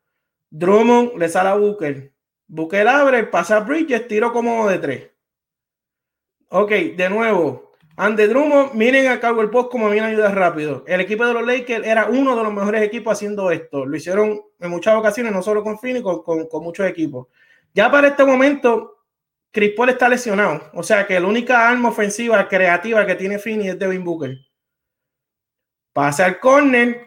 Drummond 0.50 1.16
le 1.16 1.28
sale 1.28 1.49
a 1.49 1.54
Booker. 1.54 2.12
Booker 2.46 2.87
abre, 2.87 3.25
pasa 3.25 3.56
a 3.56 3.60
Bridges, 3.60 4.06
tiro 4.08 4.32
como 4.32 4.68
de 4.68 4.78
tres. 4.78 5.10
Ok, 6.52 6.71
de 6.97 7.09
nuevo. 7.09 7.71
Ande 7.97 8.26
Drummond, 8.26 8.73
miren 8.75 9.07
a 9.07 9.28
el 9.28 9.50
Post 9.50 9.71
como 9.71 9.88
viene 9.88 10.09
ayuda 10.09 10.33
rápido. 10.33 10.83
El 10.88 11.00
equipo 11.00 11.25
de 11.25 11.33
los 11.33 11.47
Lakers 11.47 11.87
era 11.87 12.07
uno 12.07 12.35
de 12.35 12.42
los 12.42 12.52
mejores 12.52 12.83
equipos 12.83 13.12
haciendo 13.12 13.52
esto. 13.52 13.87
Lo 13.87 13.97
hicieron 13.97 14.40
en 14.59 14.71
muchas 14.71 14.97
ocasiones, 14.97 15.33
no 15.33 15.42
solo 15.42 15.62
con 15.62 15.78
Fini, 15.78 16.02
con, 16.02 16.25
muchos 16.62 16.87
equipos. 16.87 17.28
Ya 17.73 17.88
para 17.88 18.09
este 18.09 18.25
momento, 18.25 19.04
Chris 19.52 19.75
Paul 19.76 19.90
está 19.90 20.09
lesionado. 20.09 20.71
O 20.75 20.83
sea 20.83 21.07
que 21.07 21.21
la 21.21 21.28
única 21.28 21.69
arma 21.69 21.90
ofensiva 21.90 22.49
creativa 22.49 23.07
que 23.07 23.14
tiene 23.14 23.38
Fini 23.38 23.69
es 23.69 23.78
Devin 23.78 24.02
Booker. 24.02 24.37
Pasa 25.92 26.25
al 26.25 26.40
corner, 26.40 27.07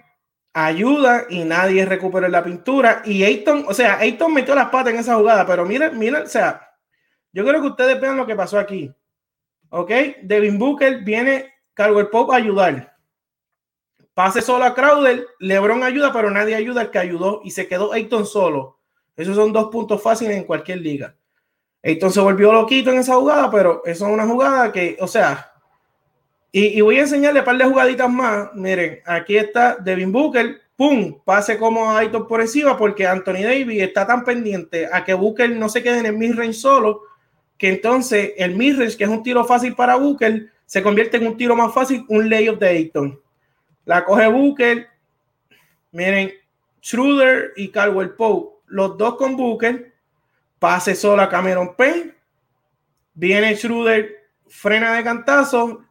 ayuda 0.53 1.25
y 1.29 1.43
nadie 1.43 1.85
recupera 1.85 2.29
la 2.29 2.45
pintura. 2.45 3.01
Y 3.03 3.25
Ayton, 3.25 3.65
o 3.67 3.73
sea, 3.73 3.97
Ayton 3.97 4.33
metió 4.33 4.55
las 4.55 4.69
patas 4.69 4.93
en 4.93 4.99
esa 5.01 5.15
jugada, 5.15 5.45
pero 5.45 5.65
miren, 5.65 5.99
miren, 5.99 6.23
o 6.23 6.27
sea, 6.27 6.65
yo 7.33 7.43
creo 7.43 7.59
que 7.61 7.67
ustedes 7.67 7.99
vean 7.99 8.15
lo 8.15 8.25
que 8.25 8.37
pasó 8.37 8.57
aquí. 8.57 8.93
Ok, 9.75 9.89
Devin 10.21 10.59
Booker 10.59 10.99
viene 10.99 11.51
el 11.75 12.07
Pop 12.09 12.31
a 12.31 12.35
ayudar. 12.35 12.95
Pase 14.13 14.39
solo 14.43 14.65
a 14.65 14.75
Crowder, 14.75 15.25
LeBron 15.39 15.81
ayuda, 15.81 16.13
pero 16.13 16.29
nadie 16.29 16.53
ayuda 16.53 16.81
al 16.81 16.91
que 16.91 16.99
ayudó 16.99 17.41
y 17.43 17.49
se 17.49 17.67
quedó 17.67 17.91
Ayton 17.91 18.27
solo. 18.27 18.77
Esos 19.15 19.35
son 19.35 19.51
dos 19.51 19.69
puntos 19.71 19.99
fáciles 19.99 20.37
en 20.37 20.43
cualquier 20.43 20.77
liga. 20.77 21.15
Ayton 21.81 22.11
se 22.11 22.19
volvió 22.19 22.53
loquito 22.53 22.91
en 22.91 22.99
esa 22.99 23.15
jugada, 23.15 23.49
pero 23.49 23.81
eso 23.83 24.05
es 24.05 24.13
una 24.13 24.27
jugada 24.27 24.71
que, 24.71 24.95
o 24.99 25.07
sea, 25.07 25.51
y, 26.51 26.79
voy 26.81 26.99
a 26.99 27.01
enseñarle 27.01 27.39
un 27.39 27.45
par 27.45 27.57
de 27.57 27.65
jugaditas 27.65 28.11
más. 28.11 28.53
Miren, 28.53 28.99
aquí 29.07 29.37
está 29.37 29.77
Devin 29.77 30.11
Booker, 30.11 30.61
pum, 30.75 31.19
pase 31.25 31.57
como 31.57 31.89
a 31.89 31.97
Ayton 31.97 32.27
por 32.27 32.41
encima, 32.41 32.77
porque 32.77 33.07
Anthony 33.07 33.41
Davis 33.41 33.81
está 33.81 34.05
tan 34.05 34.23
pendiente 34.23 34.87
a 34.93 35.03
que 35.03 35.15
Booker 35.15 35.49
no 35.49 35.67
se 35.67 35.81
quede 35.81 35.97
en 35.97 36.05
el 36.05 36.15
mid-range 36.15 36.53
solo 36.53 37.12
que 37.63 37.69
entonces 37.69 38.33
el 38.35 38.57
midrange, 38.57 38.97
que 38.97 39.05
es 39.05 39.09
un 39.09 39.23
tiro 39.23 39.45
fácil 39.45 39.73
para 39.73 39.95
Booker, 39.95 40.51
se 40.65 40.83
convierte 40.83 41.15
en 41.15 41.27
un 41.27 41.37
tiro 41.37 41.55
más 41.55 41.73
fácil, 41.73 42.03
un 42.09 42.29
layup 42.29 42.59
de 42.59 42.67
Ayton. 42.67 43.21
La 43.85 44.03
coge 44.03 44.27
Booker, 44.27 44.89
miren, 45.93 46.33
Schroeder 46.83 47.53
y 47.55 47.71
Caldwell 47.71 48.15
Pope, 48.15 48.59
los 48.67 48.97
dos 48.97 49.15
con 49.15 49.37
Booker, 49.37 49.93
pase 50.59 50.93
solo 50.93 51.21
a 51.21 51.29
Cameron 51.29 51.73
Payne, 51.77 52.13
viene 53.13 53.55
Schroeder, 53.55 54.13
frena 54.45 54.95
de 54.95 55.03
cantazo, 55.05 55.85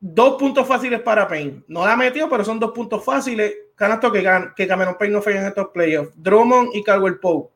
dos 0.00 0.38
puntos 0.38 0.66
fáciles 0.66 1.02
para 1.02 1.28
Payne. 1.28 1.62
No 1.68 1.84
la 1.84 1.94
metió, 1.94 2.26
pero 2.26 2.42
son 2.42 2.58
dos 2.58 2.72
puntos 2.72 3.04
fáciles. 3.04 3.54
Canasto 3.74 4.10
que, 4.10 4.26
que 4.56 4.66
Cameron 4.66 4.96
Payne 4.98 5.12
no 5.12 5.20
falla 5.20 5.42
en 5.42 5.48
estos 5.48 5.68
playoffs. 5.74 6.14
Drummond 6.16 6.70
y 6.72 6.82
Caldwell 6.82 7.18
Pope. 7.18 7.52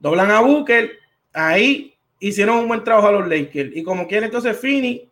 Doblan 0.00 0.32
a 0.32 0.40
Booker. 0.40 0.90
Ahí 1.32 1.95
hicieron 2.18 2.58
un 2.58 2.68
buen 2.68 2.84
trabajo 2.84 3.08
a 3.08 3.12
los 3.12 3.28
Lakers. 3.28 3.70
Y 3.74 3.82
como 3.82 4.06
quiere 4.06 4.26
entonces 4.26 4.58
Fini, 4.58 5.08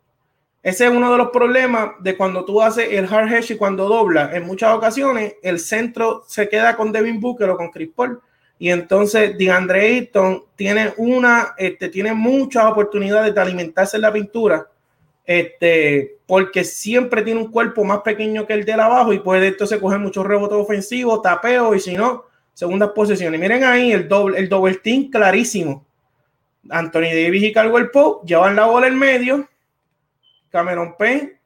ese 0.63 0.87
es 0.87 0.91
uno 0.91 1.13
de 1.13 1.19
los 1.19 1.29
problemas 1.29 1.91
de 2.01 2.17
cuando 2.17 2.45
tú 2.45 2.63
haces 2.63 2.89
el 2.91 3.05
hard 3.05 3.33
hedge 3.33 3.53
y 3.53 3.57
cuando 3.57 3.87
dobla. 3.87 4.31
En 4.35 4.47
muchas 4.47 4.75
ocasiones 4.75 5.35
el 5.43 5.59
centro 5.59 6.25
se 6.27 6.49
queda 6.49 6.77
con 6.77 6.91
Devin 6.91 7.21
Booker 7.21 7.51
o 7.51 7.57
con 7.57 7.71
Chris 7.71 7.91
Paul. 7.95 8.21
Y 8.59 8.71
entonces 8.71 9.37
DeAndre 9.37 9.81
Ayton 9.87 10.45
tiene 10.57 10.95
una, 10.97 11.55
este, 11.59 11.89
tiene 11.89 12.15
muchas 12.15 12.65
oportunidades 12.65 13.35
de 13.35 13.41
alimentarse 13.41 13.97
en 13.97 14.03
la 14.03 14.13
pintura. 14.13 14.67
Este, 15.27 16.17
porque 16.27 16.65
siempre 16.65 17.23
tiene 17.23 17.41
un 17.41 17.51
cuerpo 17.51 17.85
más 17.85 18.01
pequeño 18.01 18.47
que 18.47 18.55
el 18.55 18.65
de 18.65 18.73
abajo 18.75 19.13
y 19.13 19.21
puede 19.21 19.49
entonces 19.49 19.79
coger 19.79 19.99
muchos 19.99 20.25
rebotes 20.25 20.57
ofensivos, 20.57 21.23
tapeo 21.23 21.75
y 21.75 21.81
si 21.81 21.95
no, 21.95 22.25
segundas 22.53 22.91
posiciones. 22.91 23.39
Miren 23.39 23.65
ahí 23.65 23.93
el 23.93 24.09
doble, 24.09 24.39
el 24.39 24.49
double 24.49 24.77
team 24.77 25.11
clarísimo 25.11 25.85
Anthony 26.71 27.13
Davis 27.13 27.43
y 27.43 27.53
Caldwell 27.53 27.91
Pope 27.91 28.27
llevan 28.27 28.57
la 28.57 28.67
bola 28.67 28.87
en 28.87 28.99
medio. 28.99 29.49
Cameron 30.51 30.97
Payne. 30.97 31.39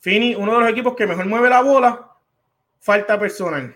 Fini, 0.00 0.34
uno 0.34 0.54
de 0.54 0.60
los 0.60 0.70
equipos 0.70 0.94
que 0.94 1.06
mejor 1.06 1.26
mueve 1.26 1.48
la 1.48 1.62
bola. 1.62 2.10
Falta 2.80 3.18
personal. 3.18 3.74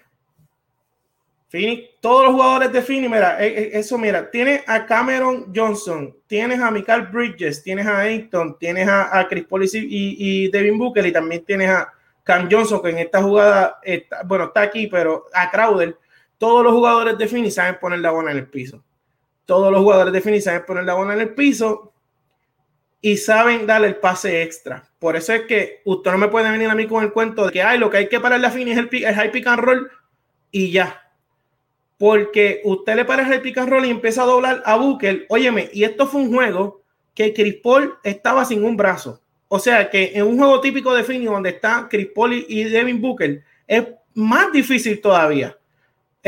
Fini, 1.49 1.88
todos 2.03 2.27
los 2.27 2.35
jugadores 2.35 2.71
de 2.73 2.83
Fini, 2.83 3.09
mira, 3.09 3.43
eh, 3.43 3.49
eh, 3.49 3.71
eso, 3.73 3.97
mira, 3.97 4.31
tienes 4.31 4.62
a 4.67 4.85
Cameron 4.85 5.50
Johnson, 5.55 6.15
tienes 6.27 6.61
a 6.61 6.71
Michael 6.71 7.07
Bridges, 7.07 7.62
tienes 7.62 7.87
a 7.87 8.00
Ayton, 8.00 8.59
tienes 8.59 8.87
a, 8.87 9.27
Chris 9.31 9.47
Paul 9.47 9.65
y, 9.73 10.50
Devin 10.50 10.77
Booker, 10.77 11.07
y 11.07 11.12
también 11.12 11.43
tienes 11.47 11.71
a 11.71 11.91
Cam 12.23 12.50
Johnson, 12.50 12.83
que 12.83 12.91
en 12.91 12.99
esta 12.99 13.23
jugada, 13.23 13.79
está, 13.83 14.23
bueno, 14.25 14.45
está 14.45 14.61
aquí, 14.61 14.88
pero 14.88 15.25
a 15.33 15.50
Crowder, 15.50 15.97
todos 16.37 16.62
los 16.62 16.75
jugadores 16.75 17.17
de 17.17 17.27
Fini 17.27 17.50
saben 17.50 17.79
poner 17.81 18.00
la 18.00 18.11
bola 18.11 18.31
en 18.31 18.37
el 18.37 18.47
piso 18.47 18.85
todos 19.49 19.73
los 19.73 19.81
jugadores 19.81 20.12
de 20.12 20.21
Phoenix 20.21 20.45
saben 20.45 20.67
poner 20.67 20.85
la 20.85 20.93
bola 20.93 21.14
en 21.14 21.21
el 21.23 21.35
piso 21.35 21.95
y 23.00 23.17
saben 23.17 23.67
darle 23.67 23.87
el 23.87 23.97
pase 23.97 24.43
extra. 24.43 24.85
Por 24.99 25.17
eso 25.17 25.33
es 25.33 25.45
que 25.45 25.81
usted 25.87 26.11
no 26.11 26.19
me 26.19 26.28
puede 26.28 26.50
venir 26.50 26.69
a 26.69 26.75
mí 26.75 26.87
con 26.87 27.02
el 27.02 27.14
cuento 27.14 27.47
de 27.47 27.52
que 27.52 27.62
hay 27.62 27.78
lo 27.78 27.88
que 27.88 27.97
hay 27.97 28.09
que 28.11 28.21
parar 28.21 28.40
la 28.40 28.50
Phoenix 28.50 28.76
es 28.76 28.87
el, 28.93 29.05
el 29.05 29.14
high 29.14 29.33
pick 29.33 29.47
and 29.47 29.61
roll 29.61 29.90
y 30.50 30.71
ya. 30.71 31.02
Porque 31.97 32.61
usted 32.62 32.95
le 32.95 33.07
para 33.07 33.26
el 33.26 33.40
pick 33.40 33.57
and 33.57 33.71
roll 33.71 33.87
y 33.87 33.90
empieza 33.90 34.25
a 34.25 34.26
doblar 34.26 34.62
a 34.67 34.76
Booker. 34.76 35.25
Óyeme, 35.31 35.71
y 35.73 35.83
esto 35.83 36.07
fue 36.07 36.21
un 36.21 36.35
juego 36.35 36.83
que 37.14 37.33
Chris 37.33 37.55
Paul 37.62 37.95
estaba 38.05 38.45
sin 38.45 38.62
un 38.62 38.76
brazo. 38.76 39.23
O 39.49 39.59
sea 39.59 39.88
que 39.88 40.12
en 40.14 40.26
un 40.26 40.37
juego 40.37 40.61
típico 40.61 40.95
de 40.95 41.05
Phoenix 41.05 41.31
donde 41.31 41.49
está 41.49 41.88
Chris 41.88 42.09
Paul 42.14 42.35
y 42.35 42.64
Devin 42.64 43.00
Booker 43.00 43.43
es 43.67 43.87
más 44.12 44.52
difícil 44.52 45.00
todavía 45.00 45.58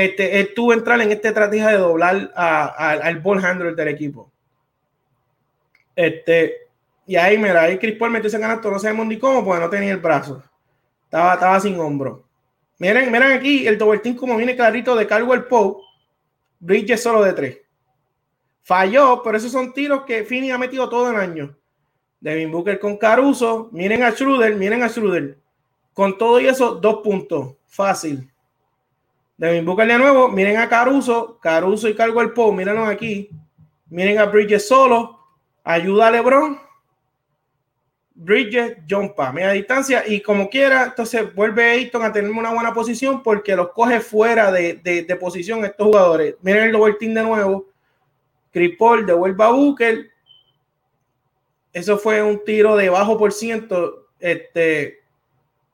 este, 0.01 0.41
él 0.41 0.53
tuvo 0.55 0.73
entrar 0.73 1.01
en 1.01 1.13
esta 1.13 1.29
estrategia 1.29 1.69
de 1.69 1.79
doblar 1.79 2.33
al 2.35 3.21
ball 3.21 3.45
handler 3.45 3.75
del 3.75 3.89
equipo. 3.89 4.31
Este, 5.95 6.69
y 7.07 7.17
ahí, 7.17 7.37
mira, 7.39 7.63
ahí 7.63 7.79
Chris 7.79 7.97
Paul 7.97 8.11
metió 8.11 8.29
ese 8.29 8.41
canasto, 8.41 8.71
no 8.71 8.79
sabemos 8.79 9.07
ni 9.07 9.19
cómo, 9.19 9.45
porque 9.45 9.61
no 9.61 9.71
tenía 9.71 9.93
el 9.93 9.99
brazo. 9.99 10.43
Estaba, 11.05 11.35
estaba 11.35 11.61
sin 11.61 11.79
hombro. 11.79 12.25
Miren, 12.79 13.13
miren 13.13 13.33
aquí 13.33 13.67
el 13.67 13.77
double 13.77 13.99
team 13.99 14.17
como 14.17 14.37
viene 14.37 14.57
clarito 14.57 14.95
de 14.95 15.07
Caldwell 15.07 15.45
Pope. 15.45 15.83
Bridges 16.61 17.03
solo 17.03 17.23
de 17.23 17.33
tres. 17.33 17.59
Falló, 18.63 19.23
pero 19.23 19.37
esos 19.37 19.51
son 19.51 19.73
tiros 19.73 20.05
que 20.05 20.25
Finney 20.25 20.51
ha 20.51 20.59
metido 20.59 20.89
todo 20.89 21.11
el 21.11 21.17
año. 21.17 21.57
Devin 22.21 22.53
Booker 22.53 22.79
con 22.79 22.97
Caruso. 22.97 23.69
Miren 23.73 24.03
a 24.03 24.13
Schroeder, 24.13 24.55
miren 24.55 24.83
a 24.83 24.89
Schroeder. 24.89 25.39
Con 25.93 26.17
todo 26.17 26.41
y 26.41 26.47
eso, 26.47 26.77
dos 26.77 27.01
puntos. 27.03 27.57
Fácil. 27.67 28.30
Devin 29.41 29.65
Booker 29.65 29.89
de 29.89 29.97
nuevo. 29.97 30.29
Miren 30.29 30.59
a 30.59 30.69
Caruso. 30.69 31.39
Caruso 31.41 31.89
y 31.89 31.95
Cargo 31.95 32.21
el 32.21 32.35
Po. 32.35 32.53
Mírenlo 32.53 32.85
aquí. 32.85 33.31
Miren 33.89 34.19
a 34.19 34.27
Bridges 34.27 34.69
solo. 34.69 35.19
Ayuda 35.65 36.09
a 36.09 36.11
LeBron. 36.11 36.61
Bridges 38.15 38.77
jumpa. 38.87 39.33
Media 39.33 39.53
distancia. 39.53 40.05
Y 40.07 40.21
como 40.21 40.51
quiera, 40.51 40.85
entonces 40.85 41.35
vuelve 41.35 41.71
Ayton 41.71 42.03
a 42.03 42.13
tener 42.13 42.31
una 42.31 42.53
buena 42.53 42.75
posición 42.75 43.23
porque 43.23 43.57
los 43.57 43.71
coge 43.71 44.01
fuera 44.01 44.53
de, 44.53 44.75
de, 44.75 45.17
posición 45.17 45.65
estos 45.65 45.87
jugadores. 45.87 46.35
Miren 46.43 46.65
el 46.65 46.73
double 46.73 46.97
team 47.01 47.15
de 47.15 47.23
nuevo. 47.23 47.67
Chris 48.53 48.77
Paul 48.79 49.07
devuelve 49.07 49.43
a 49.43 49.49
Booker. 49.49 50.11
Eso 51.73 51.97
fue 51.97 52.23
un 52.23 52.45
tiro 52.45 52.77
de 52.77 52.91
bajo 52.91 53.17
por 53.17 53.33
ciento. 53.33 54.09
Este, 54.19 55.00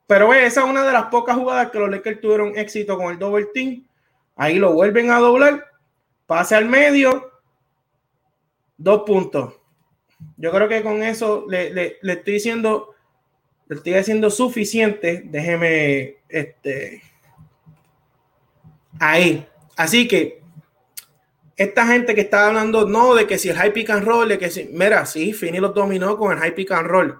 pero 0.07 0.33
esa 0.33 0.61
es 0.61 0.69
una 0.69 0.85
de 0.85 0.93
las 0.93 1.05
pocas 1.05 1.35
jugadas 1.35 1.69
que 1.69 1.79
los 1.79 1.89
Lakers 1.89 2.21
tuvieron 2.21 2.57
éxito 2.57 2.97
con 2.97 3.11
el 3.11 3.19
double 3.19 3.47
team. 3.53 3.85
Ahí 4.37 4.57
lo 4.57 4.71
vuelven 4.71 5.11
a 5.11 5.19
doblar. 5.19 5.65
Pase 6.25 6.55
al 6.55 6.65
medio. 6.65 7.31
Dos 8.77 9.03
puntos. 9.05 9.53
Yo 10.37 10.51
creo 10.51 10.69
que 10.69 10.81
con 10.81 11.03
eso 11.03 11.45
le, 11.49 11.71
le, 11.71 11.97
le 12.01 12.13
estoy 12.13 12.35
diciendo, 12.35 12.95
le 13.67 13.75
estoy 13.75 13.95
haciendo 13.95 14.29
suficiente. 14.29 15.23
Déjeme, 15.25 16.17
este, 16.29 17.01
ahí. 18.99 19.45
Así 19.75 20.07
que 20.07 20.41
esta 21.57 21.85
gente 21.85 22.15
que 22.15 22.21
está 22.21 22.47
hablando, 22.47 22.87
no, 22.87 23.13
de 23.13 23.27
que 23.27 23.37
si 23.37 23.49
el 23.49 23.57
high 23.57 23.73
pick 23.73 23.89
and 23.89 24.05
roll, 24.05 24.29
de 24.29 24.37
que 24.37 24.49
si, 24.49 24.69
mira, 24.71 25.05
sí, 25.05 25.33
Fini 25.33 25.57
los 25.57 25.73
dominó 25.73 26.17
con 26.17 26.31
el 26.31 26.39
high 26.39 26.55
pick 26.55 26.71
and 26.71 26.87
roll. 26.87 27.19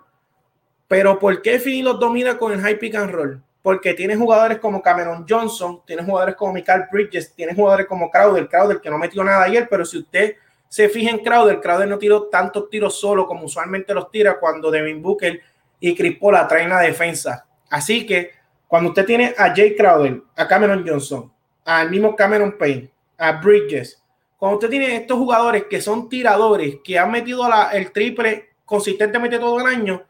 Pero 0.87 1.19
¿por 1.19 1.41
qué 1.41 1.59
Fini 1.59 1.81
los 1.81 1.99
domina 1.99 2.37
con 2.37 2.51
el 2.53 2.61
high 2.61 2.79
pick 2.79 2.95
and 2.95 3.11
roll? 3.11 3.43
Porque 3.61 3.93
tiene 3.93 4.15
jugadores 4.15 4.59
como 4.59 4.81
Cameron 4.81 5.25
Johnson, 5.27 5.81
tiene 5.85 6.03
jugadores 6.03 6.35
como 6.35 6.53
Michael 6.53 6.85
Bridges, 6.91 7.33
tiene 7.33 7.53
jugadores 7.53 7.85
como 7.87 8.09
Crowder, 8.09 8.47
Crowder 8.47 8.79
que 8.79 8.89
no 8.89 8.97
metió 8.97 9.23
nada 9.23 9.43
ayer, 9.43 9.67
pero 9.69 9.83
si 9.83 9.97
usted 9.97 10.35
se 10.69 10.87
fija 10.87 11.11
en 11.11 11.19
Crowder, 11.19 11.59
Crowder 11.59 11.87
no 11.87 11.97
tiró 11.97 12.23
tantos 12.23 12.69
tiros 12.69 12.99
solo 12.99 13.25
como 13.25 13.45
usualmente 13.45 13.93
los 13.93 14.09
tira 14.09 14.39
cuando 14.39 14.71
Devin 14.71 15.01
Booker 15.01 15.41
y 15.79 15.95
Chris 15.95 16.17
Paul 16.17 16.35
traen 16.47 16.69
la 16.69 16.79
defensa. 16.79 17.45
Así 17.69 18.05
que 18.05 18.31
cuando 18.67 18.89
usted 18.89 19.05
tiene 19.05 19.33
a 19.37 19.53
Jay 19.53 19.75
Crowder, 19.75 20.21
a 20.35 20.47
Cameron 20.47 20.85
Johnson, 20.87 21.31
al 21.65 21.89
mismo 21.89 22.15
Cameron 22.15 22.57
Payne, 22.57 22.89
a 23.17 23.33
Bridges, 23.33 24.01
cuando 24.37 24.57
usted 24.57 24.69
tiene 24.69 24.95
estos 24.95 25.17
jugadores 25.17 25.65
que 25.69 25.81
son 25.81 26.07
tiradores, 26.07 26.77
que 26.83 26.97
han 26.97 27.11
metido 27.11 27.47
la, 27.49 27.71
el 27.71 27.91
triple 27.91 28.51
consistentemente 28.65 29.39
todo 29.39 29.59
el 29.59 29.65
año, 29.65 30.03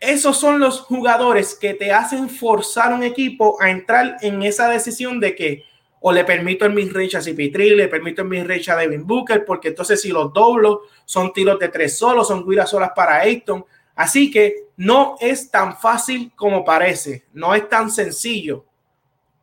esos 0.00 0.36
son 0.36 0.58
los 0.58 0.80
jugadores 0.80 1.54
que 1.54 1.74
te 1.74 1.92
hacen 1.92 2.28
forzar 2.28 2.92
un 2.92 3.02
equipo 3.02 3.56
a 3.60 3.70
entrar 3.70 4.16
en 4.20 4.42
esa 4.42 4.68
decisión 4.68 5.20
de 5.20 5.34
que 5.34 5.64
o 6.06 6.12
le 6.12 6.24
permito 6.24 6.66
el 6.66 6.74
midrange 6.74 7.16
a 7.16 7.20
CP3, 7.20 7.76
le 7.76 7.88
permito 7.88 8.20
el 8.20 8.28
midrange 8.28 8.70
a 8.70 8.76
Devin 8.76 9.06
Booker, 9.06 9.42
porque 9.46 9.68
entonces 9.68 10.02
si 10.02 10.10
los 10.10 10.34
doblo 10.34 10.82
son 11.06 11.32
tiros 11.32 11.58
de 11.58 11.68
tres 11.68 11.96
solos, 11.96 12.28
son 12.28 12.46
guiras 12.46 12.68
solas 12.68 12.90
para 12.94 13.20
Ayton. 13.20 13.64
Así 13.94 14.30
que 14.30 14.66
no 14.76 15.16
es 15.18 15.50
tan 15.50 15.78
fácil 15.78 16.30
como 16.36 16.62
parece, 16.62 17.24
no 17.32 17.54
es 17.54 17.66
tan 17.70 17.90
sencillo. 17.90 18.66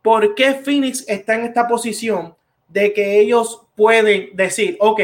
¿Por 0.02 0.36
qué 0.36 0.54
Phoenix 0.54 1.04
está 1.08 1.34
en 1.34 1.46
esta 1.46 1.66
posición 1.66 2.36
de 2.68 2.92
que 2.92 3.18
ellos 3.18 3.62
pueden 3.74 4.36
decir, 4.36 4.76
ok, 4.78 5.00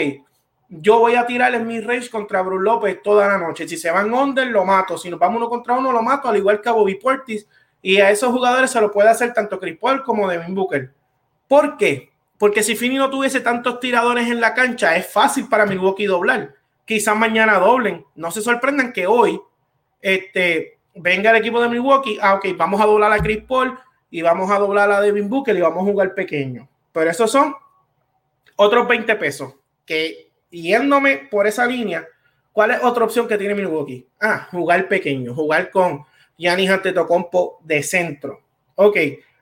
yo 0.68 0.98
voy 0.98 1.14
a 1.14 1.26
tirar 1.26 1.54
en 1.54 1.66
mi 1.66 1.80
range 1.80 2.10
contra 2.10 2.42
Bruce 2.42 2.62
López 2.62 3.02
toda 3.02 3.26
la 3.26 3.38
noche. 3.38 3.66
Si 3.66 3.76
se 3.76 3.90
van 3.90 4.12
under, 4.12 4.46
lo 4.48 4.64
mato. 4.64 4.98
Si 4.98 5.08
nos 5.08 5.18
vamos 5.18 5.38
uno 5.38 5.48
contra 5.48 5.74
uno, 5.74 5.92
lo 5.92 6.02
mato, 6.02 6.28
al 6.28 6.36
igual 6.36 6.60
que 6.60 6.68
a 6.68 6.72
Bobby 6.72 6.96
Portis. 6.96 7.46
Y 7.80 7.98
a 8.00 8.10
esos 8.10 8.30
jugadores 8.30 8.70
se 8.70 8.80
lo 8.80 8.90
puede 8.90 9.08
hacer 9.08 9.32
tanto 9.32 9.58
Chris 9.58 9.78
Paul 9.78 10.02
como 10.02 10.28
Devin 10.28 10.54
Booker. 10.54 10.92
¿Por 11.46 11.76
qué? 11.78 12.10
Porque 12.36 12.62
si 12.62 12.76
Fini 12.76 12.96
no 12.96 13.08
tuviese 13.08 13.40
tantos 13.40 13.80
tiradores 13.80 14.28
en 14.28 14.40
la 14.40 14.52
cancha, 14.52 14.96
es 14.96 15.10
fácil 15.10 15.48
para 15.48 15.64
Milwaukee 15.64 16.06
doblar. 16.06 16.54
Quizás 16.84 17.16
mañana 17.16 17.58
doblen. 17.58 18.04
No 18.14 18.30
se 18.30 18.42
sorprendan 18.42 18.92
que 18.92 19.06
hoy 19.06 19.40
este, 20.02 20.78
venga 20.94 21.30
el 21.30 21.36
equipo 21.36 21.60
de 21.62 21.68
Milwaukee. 21.68 22.18
Ah, 22.20 22.34
ok, 22.34 22.46
vamos 22.56 22.80
a 22.80 22.86
doblar 22.86 23.12
a 23.12 23.18
Chris 23.18 23.42
Paul 23.44 23.78
y 24.10 24.20
vamos 24.22 24.50
a 24.50 24.58
doblar 24.58 24.90
a 24.92 25.00
Devin 25.00 25.28
Booker 25.28 25.56
y 25.56 25.60
vamos 25.60 25.82
a 25.82 25.90
jugar 25.90 26.14
pequeño. 26.14 26.68
Pero 26.92 27.10
esos 27.10 27.30
son 27.30 27.54
otros 28.56 28.86
20 28.86 29.16
pesos. 29.16 29.54
Que 29.84 30.27
yéndome 30.50 31.28
por 31.30 31.46
esa 31.46 31.66
línea, 31.66 32.06
¿cuál 32.52 32.72
es 32.72 32.82
otra 32.82 33.04
opción 33.04 33.28
que 33.28 33.38
tiene 33.38 33.54
Milwaukee? 33.54 34.06
Ah, 34.20 34.48
jugar 34.50 34.88
pequeño, 34.88 35.34
jugar 35.34 35.70
con 35.70 36.04
Giannis 36.36 36.70
Antetokounmpo 36.70 37.60
de 37.64 37.82
centro. 37.82 38.42
Ok, 38.76 38.96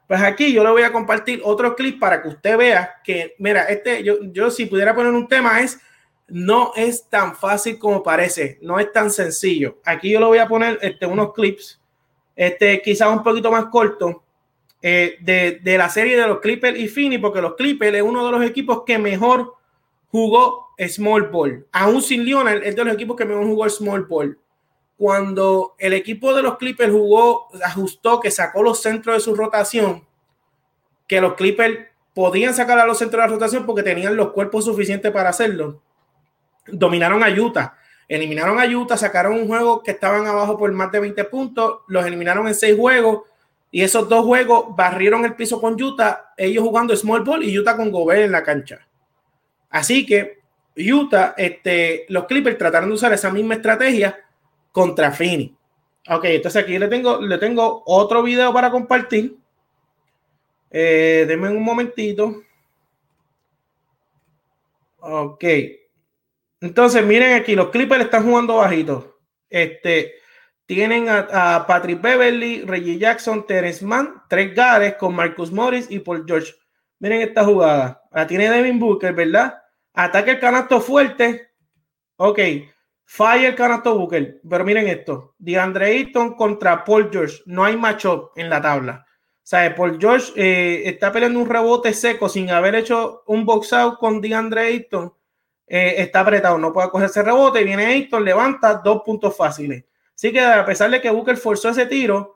pues 0.06 0.22
aquí 0.22 0.52
yo 0.52 0.62
le 0.62 0.70
voy 0.70 0.82
a 0.82 0.92
compartir 0.92 1.40
otro 1.44 1.74
clip 1.74 1.98
para 1.98 2.22
que 2.22 2.28
usted 2.28 2.56
vea 2.56 2.94
que, 3.02 3.34
mira, 3.38 3.64
este, 3.64 4.02
yo, 4.02 4.16
yo 4.22 4.50
si 4.50 4.66
pudiera 4.66 4.94
poner 4.94 5.12
un 5.12 5.28
tema 5.28 5.60
es, 5.60 5.80
no 6.28 6.72
es 6.74 7.08
tan 7.08 7.36
fácil 7.36 7.78
como 7.78 8.02
parece, 8.02 8.58
no 8.62 8.78
es 8.78 8.92
tan 8.92 9.10
sencillo. 9.10 9.78
Aquí 9.84 10.10
yo 10.10 10.20
le 10.20 10.26
voy 10.26 10.38
a 10.38 10.48
poner 10.48 10.78
este, 10.82 11.06
unos 11.06 11.32
clips, 11.32 11.80
este, 12.34 12.80
quizás 12.82 13.08
un 13.08 13.22
poquito 13.22 13.50
más 13.50 13.66
corto, 13.66 14.22
eh, 14.82 15.16
de, 15.20 15.60
de, 15.62 15.78
la 15.78 15.88
serie 15.88 16.16
de 16.20 16.28
los 16.28 16.38
Clippers 16.38 16.78
y 16.78 16.86
Fini, 16.86 17.18
porque 17.18 17.40
los 17.40 17.54
Clippers 17.56 17.96
es 17.96 18.02
uno 18.02 18.24
de 18.24 18.30
los 18.30 18.44
equipos 18.44 18.82
que 18.84 18.98
mejor 18.98 19.54
jugó 20.10 20.65
Small 20.78 21.30
Ball. 21.30 21.66
Aún 21.72 22.02
sin 22.02 22.24
Lionel, 22.24 22.62
es 22.62 22.76
de 22.76 22.84
los 22.84 22.94
equipos 22.94 23.16
que 23.16 23.24
mejor 23.24 23.44
jugó 23.44 23.68
Small 23.68 24.04
Ball 24.04 24.38
cuando 24.96 25.74
el 25.78 25.92
equipo 25.92 26.34
de 26.34 26.42
los 26.42 26.56
Clippers 26.56 26.92
jugó, 26.92 27.48
ajustó, 27.62 28.18
que 28.20 28.30
sacó 28.30 28.62
los 28.62 28.80
centros 28.80 29.16
de 29.16 29.20
su 29.20 29.34
rotación, 29.34 30.06
que 31.06 31.20
los 31.20 31.34
Clippers 31.34 31.88
podían 32.14 32.54
sacar 32.54 32.78
a 32.78 32.86
los 32.86 32.98
centros 32.98 33.22
de 33.22 33.28
la 33.28 33.34
rotación 33.34 33.66
porque 33.66 33.82
tenían 33.82 34.16
los 34.16 34.32
cuerpos 34.32 34.64
suficientes 34.64 35.12
para 35.12 35.28
hacerlo. 35.28 35.82
Dominaron 36.66 37.22
a 37.22 37.28
Utah, 37.28 37.76
eliminaron 38.08 38.58
a 38.58 38.64
Utah, 38.64 38.96
sacaron 38.96 39.34
un 39.34 39.46
juego 39.46 39.82
que 39.82 39.90
estaban 39.90 40.26
abajo 40.26 40.56
por 40.56 40.72
más 40.72 40.90
de 40.90 41.00
20 41.00 41.24
puntos, 41.24 41.80
los 41.88 42.06
eliminaron 42.06 42.48
en 42.48 42.54
seis 42.54 42.76
juegos 42.76 43.24
y 43.70 43.82
esos 43.82 44.08
dos 44.08 44.24
juegos 44.24 44.74
barrieron 44.74 45.26
el 45.26 45.34
piso 45.34 45.60
con 45.60 45.80
Utah, 45.80 46.32
ellos 46.38 46.64
jugando 46.64 46.96
small 46.96 47.22
ball 47.22 47.44
y 47.44 47.58
Utah 47.58 47.76
con 47.76 47.92
Gobert 47.92 48.22
en 48.22 48.32
la 48.32 48.42
cancha. 48.42 48.88
Así 49.68 50.06
que 50.06 50.35
Utah, 50.76 51.34
este, 51.36 52.04
los 52.08 52.26
Clippers 52.26 52.58
trataron 52.58 52.88
de 52.90 52.94
usar 52.94 53.12
esa 53.12 53.30
misma 53.30 53.54
estrategia 53.54 54.18
contra 54.72 55.10
Fini. 55.10 55.56
Ok, 56.08 56.24
entonces 56.26 56.62
aquí 56.62 56.78
le 56.78 56.88
tengo, 56.88 57.20
le 57.20 57.38
tengo 57.38 57.82
otro 57.86 58.22
video 58.22 58.52
para 58.52 58.70
compartir. 58.70 59.36
Eh, 60.70 61.24
denme 61.26 61.48
un 61.48 61.62
momentito. 61.62 62.42
Ok. 65.00 65.44
Entonces, 66.60 67.04
miren 67.04 67.34
aquí, 67.34 67.54
los 67.54 67.70
Clippers 67.70 68.04
están 68.04 68.24
jugando 68.24 68.56
bajitos. 68.56 69.04
Este, 69.48 70.14
tienen 70.66 71.08
a, 71.08 71.64
Patrick 71.66 72.00
Beverly, 72.00 72.62
Reggie 72.62 72.98
Jackson, 72.98 73.46
Terence 73.46 73.84
Mann, 73.84 74.22
tres 74.28 74.54
Gares 74.54 74.94
con 74.96 75.14
Marcus 75.14 75.52
Morris 75.52 75.86
y 75.90 76.00
Paul 76.00 76.24
George. 76.26 76.52
Miren 76.98 77.22
esta 77.22 77.44
jugada. 77.44 78.02
La 78.12 78.26
tiene 78.26 78.50
Devin 78.50 78.78
Booker, 78.78 79.12
¿verdad? 79.12 79.62
Ataque 79.96 80.32
el 80.32 80.40
canasto 80.40 80.80
fuerte. 80.80 81.52
Ok. 82.16 82.38
Fire 83.04 83.46
el 83.46 83.54
canasto 83.54 83.98
Booker. 83.98 84.40
Pero 84.48 84.64
miren 84.64 84.88
esto: 84.88 85.34
DeAndre 85.38 85.86
Ayton 85.86 86.34
contra 86.34 86.84
Paul 86.84 87.08
George. 87.10 87.42
No 87.46 87.64
hay 87.64 87.76
matchup 87.76 88.30
en 88.36 88.50
la 88.50 88.60
tabla. 88.60 89.06
O 89.08 89.48
sea, 89.48 89.74
Paul 89.74 89.96
George 89.98 90.32
eh, 90.36 90.82
está 90.88 91.10
peleando 91.10 91.40
un 91.40 91.48
rebote 91.48 91.94
seco 91.94 92.28
sin 92.28 92.50
haber 92.50 92.74
hecho 92.74 93.22
un 93.26 93.46
box 93.46 93.72
out 93.72 93.98
con 93.98 94.20
DeAndre 94.20 94.62
Ayton. 94.62 95.14
Eh, 95.66 95.94
está 95.98 96.20
apretado, 96.20 96.58
no 96.58 96.72
puede 96.72 96.90
coger 96.90 97.06
ese 97.06 97.22
rebote. 97.22 97.64
Viene 97.64 97.86
Ayton, 97.86 98.24
levanta 98.24 98.74
dos 98.74 99.02
puntos 99.02 99.34
fáciles. 99.34 99.84
Así 100.14 100.32
que 100.32 100.40
a 100.40 100.64
pesar 100.66 100.90
de 100.90 101.00
que 101.00 101.10
Booker 101.10 101.36
forzó 101.36 101.70
ese 101.70 101.86
tiro, 101.86 102.35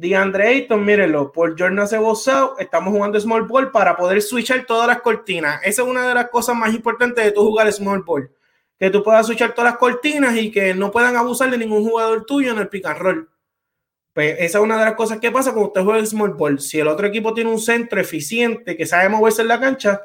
DeAndre 0.00 0.48
Ayton, 0.48 0.82
mírenlo, 0.82 1.30
hace 1.78 1.98
box 1.98 2.28
out. 2.28 2.52
Estamos 2.58 2.92
jugando 2.92 3.20
small 3.20 3.42
ball 3.42 3.70
para 3.70 3.96
poder 3.96 4.22
switchar 4.22 4.64
todas 4.64 4.86
las 4.86 5.02
cortinas. 5.02 5.60
Esa 5.62 5.82
es 5.82 5.88
una 5.88 6.08
de 6.08 6.14
las 6.14 6.30
cosas 6.30 6.56
más 6.56 6.72
importantes 6.72 7.22
de 7.22 7.32
tu 7.32 7.42
jugar 7.42 7.70
small 7.70 8.02
ball 8.02 8.30
que 8.78 8.88
tú 8.88 9.02
puedas 9.02 9.26
switchar 9.26 9.52
todas 9.52 9.72
las 9.72 9.78
cortinas 9.78 10.34
y 10.38 10.50
que 10.50 10.72
no 10.72 10.90
puedan 10.90 11.14
abusar 11.14 11.50
de 11.50 11.58
ningún 11.58 11.84
jugador 11.86 12.24
tuyo 12.24 12.50
en 12.50 12.58
el 12.58 12.68
pick 12.68 12.86
and 12.86 12.98
roll. 12.98 13.30
Pues 14.14 14.36
esa 14.38 14.58
es 14.58 14.64
una 14.64 14.78
de 14.78 14.86
las 14.86 14.94
cosas 14.94 15.18
que 15.20 15.30
pasa 15.30 15.52
cuando 15.52 15.68
usted 15.68 15.84
juega 15.84 16.06
small 16.06 16.32
ball. 16.32 16.58
Si 16.58 16.80
el 16.80 16.88
otro 16.88 17.06
equipo 17.06 17.34
tiene 17.34 17.50
un 17.50 17.58
centro 17.58 18.00
eficiente 18.00 18.78
que 18.78 18.86
sabe 18.86 19.10
moverse 19.10 19.42
en 19.42 19.48
la 19.48 19.60
cancha, 19.60 20.00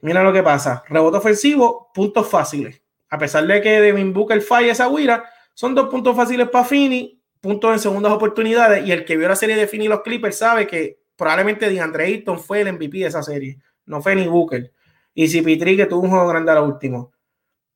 mira 0.00 0.24
lo 0.24 0.32
que 0.32 0.42
pasa. 0.42 0.82
Rebote 0.88 1.18
ofensivo, 1.18 1.92
puntos 1.94 2.28
fáciles. 2.28 2.82
A 3.10 3.16
pesar 3.16 3.46
de 3.46 3.62
que 3.62 3.80
Devin 3.80 4.12
Booker 4.12 4.40
falla 4.40 4.72
esa 4.72 4.88
guira, 4.88 5.30
son 5.54 5.72
dos 5.72 5.88
puntos 5.88 6.16
fáciles 6.16 6.48
para 6.48 6.64
Fini, 6.64 7.22
puntos 7.44 7.74
en 7.74 7.78
segundas 7.78 8.10
oportunidades. 8.10 8.86
Y 8.86 8.90
el 8.90 9.04
que 9.04 9.18
vio 9.18 9.28
la 9.28 9.36
serie 9.36 9.54
de 9.54 9.68
Fini 9.68 9.86
los 9.86 10.00
Clippers 10.00 10.38
sabe 10.38 10.66
que 10.66 10.98
probablemente 11.14 11.68
DeAndre 11.68 12.06
Ayton 12.06 12.40
fue 12.40 12.62
el 12.62 12.72
MVP 12.72 12.98
de 12.98 13.06
esa 13.06 13.22
serie, 13.22 13.58
no 13.84 14.00
fue 14.00 14.14
ni 14.14 14.26
Booker. 14.26 14.72
Y 15.12 15.28
si 15.28 15.42
Pitri 15.42 15.76
que 15.76 15.84
tuvo 15.84 16.04
un 16.04 16.10
juego 16.10 16.26
grande 16.26 16.50
a 16.50 16.54
lo 16.54 16.64
último. 16.64 17.12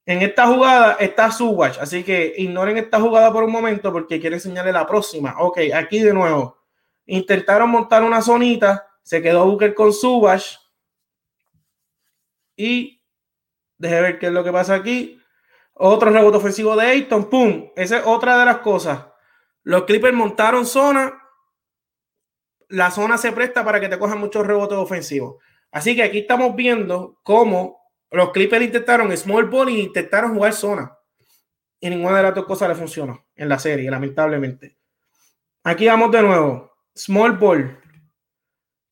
En 0.07 0.22
esta 0.22 0.46
jugada 0.46 0.96
está 0.98 1.31
Subwatch, 1.31 1.76
así 1.78 2.02
que 2.02 2.33
ignoren 2.38 2.78
esta 2.78 2.98
jugada 2.98 3.31
por 3.31 3.44
un 3.44 3.52
momento 3.52 3.92
porque 3.92 4.18
quiero 4.18 4.37
enseñarle 4.37 4.72
la 4.72 4.87
próxima. 4.87 5.35
Ok, 5.38 5.59
aquí 5.74 6.00
de 6.00 6.14
nuevo. 6.14 6.57
Intentaron 7.04 7.68
montar 7.68 8.02
una 8.02 8.22
zonita, 8.22 8.88
se 9.02 9.20
quedó 9.20 9.44
Booker 9.44 9.74
con 9.74 9.92
Subwatch. 9.92 10.57
Y 12.57 13.04
deje 13.76 14.00
ver 14.00 14.18
qué 14.18 14.26
es 14.28 14.33
lo 14.33 14.42
que 14.42 14.50
pasa 14.50 14.74
aquí. 14.74 15.20
Otro 15.74 16.11
rebote 16.11 16.38
ofensivo 16.38 16.74
de 16.74 16.87
Ayton, 16.87 17.28
¡pum! 17.28 17.68
Esa 17.76 17.98
es 17.98 18.07
otra 18.07 18.38
de 18.38 18.46
las 18.46 18.59
cosas. 18.59 18.98
Los 19.68 19.85
Clippers 19.85 20.14
montaron 20.14 20.64
zona. 20.64 21.22
La 22.68 22.90
zona 22.90 23.18
se 23.18 23.33
presta 23.33 23.62
para 23.62 23.78
que 23.78 23.90
te 23.90 23.98
cojan 23.98 24.18
muchos 24.18 24.46
rebotes 24.46 24.78
ofensivos. 24.78 25.37
Así 25.70 25.94
que 25.94 26.02
aquí 26.02 26.20
estamos 26.20 26.57
viendo 26.57 27.20
cómo 27.22 27.78
los 28.11 28.33
Clippers 28.33 28.64
intentaron 28.64 29.14
small 29.14 29.44
ball 29.44 29.68
y 29.68 29.81
intentaron 29.81 30.33
jugar 30.33 30.54
zona. 30.54 30.96
Y 31.81 31.90
ninguna 31.90 32.16
de 32.16 32.22
las 32.22 32.35
dos 32.35 32.46
cosas 32.46 32.70
le 32.70 32.76
funcionó 32.76 33.26
en 33.35 33.50
la 33.50 33.59
serie, 33.59 33.90
lamentablemente. 33.90 34.78
Aquí 35.64 35.87
vamos 35.87 36.12
de 36.12 36.22
nuevo. 36.22 36.72
Small 36.94 37.33
ball. 37.33 37.78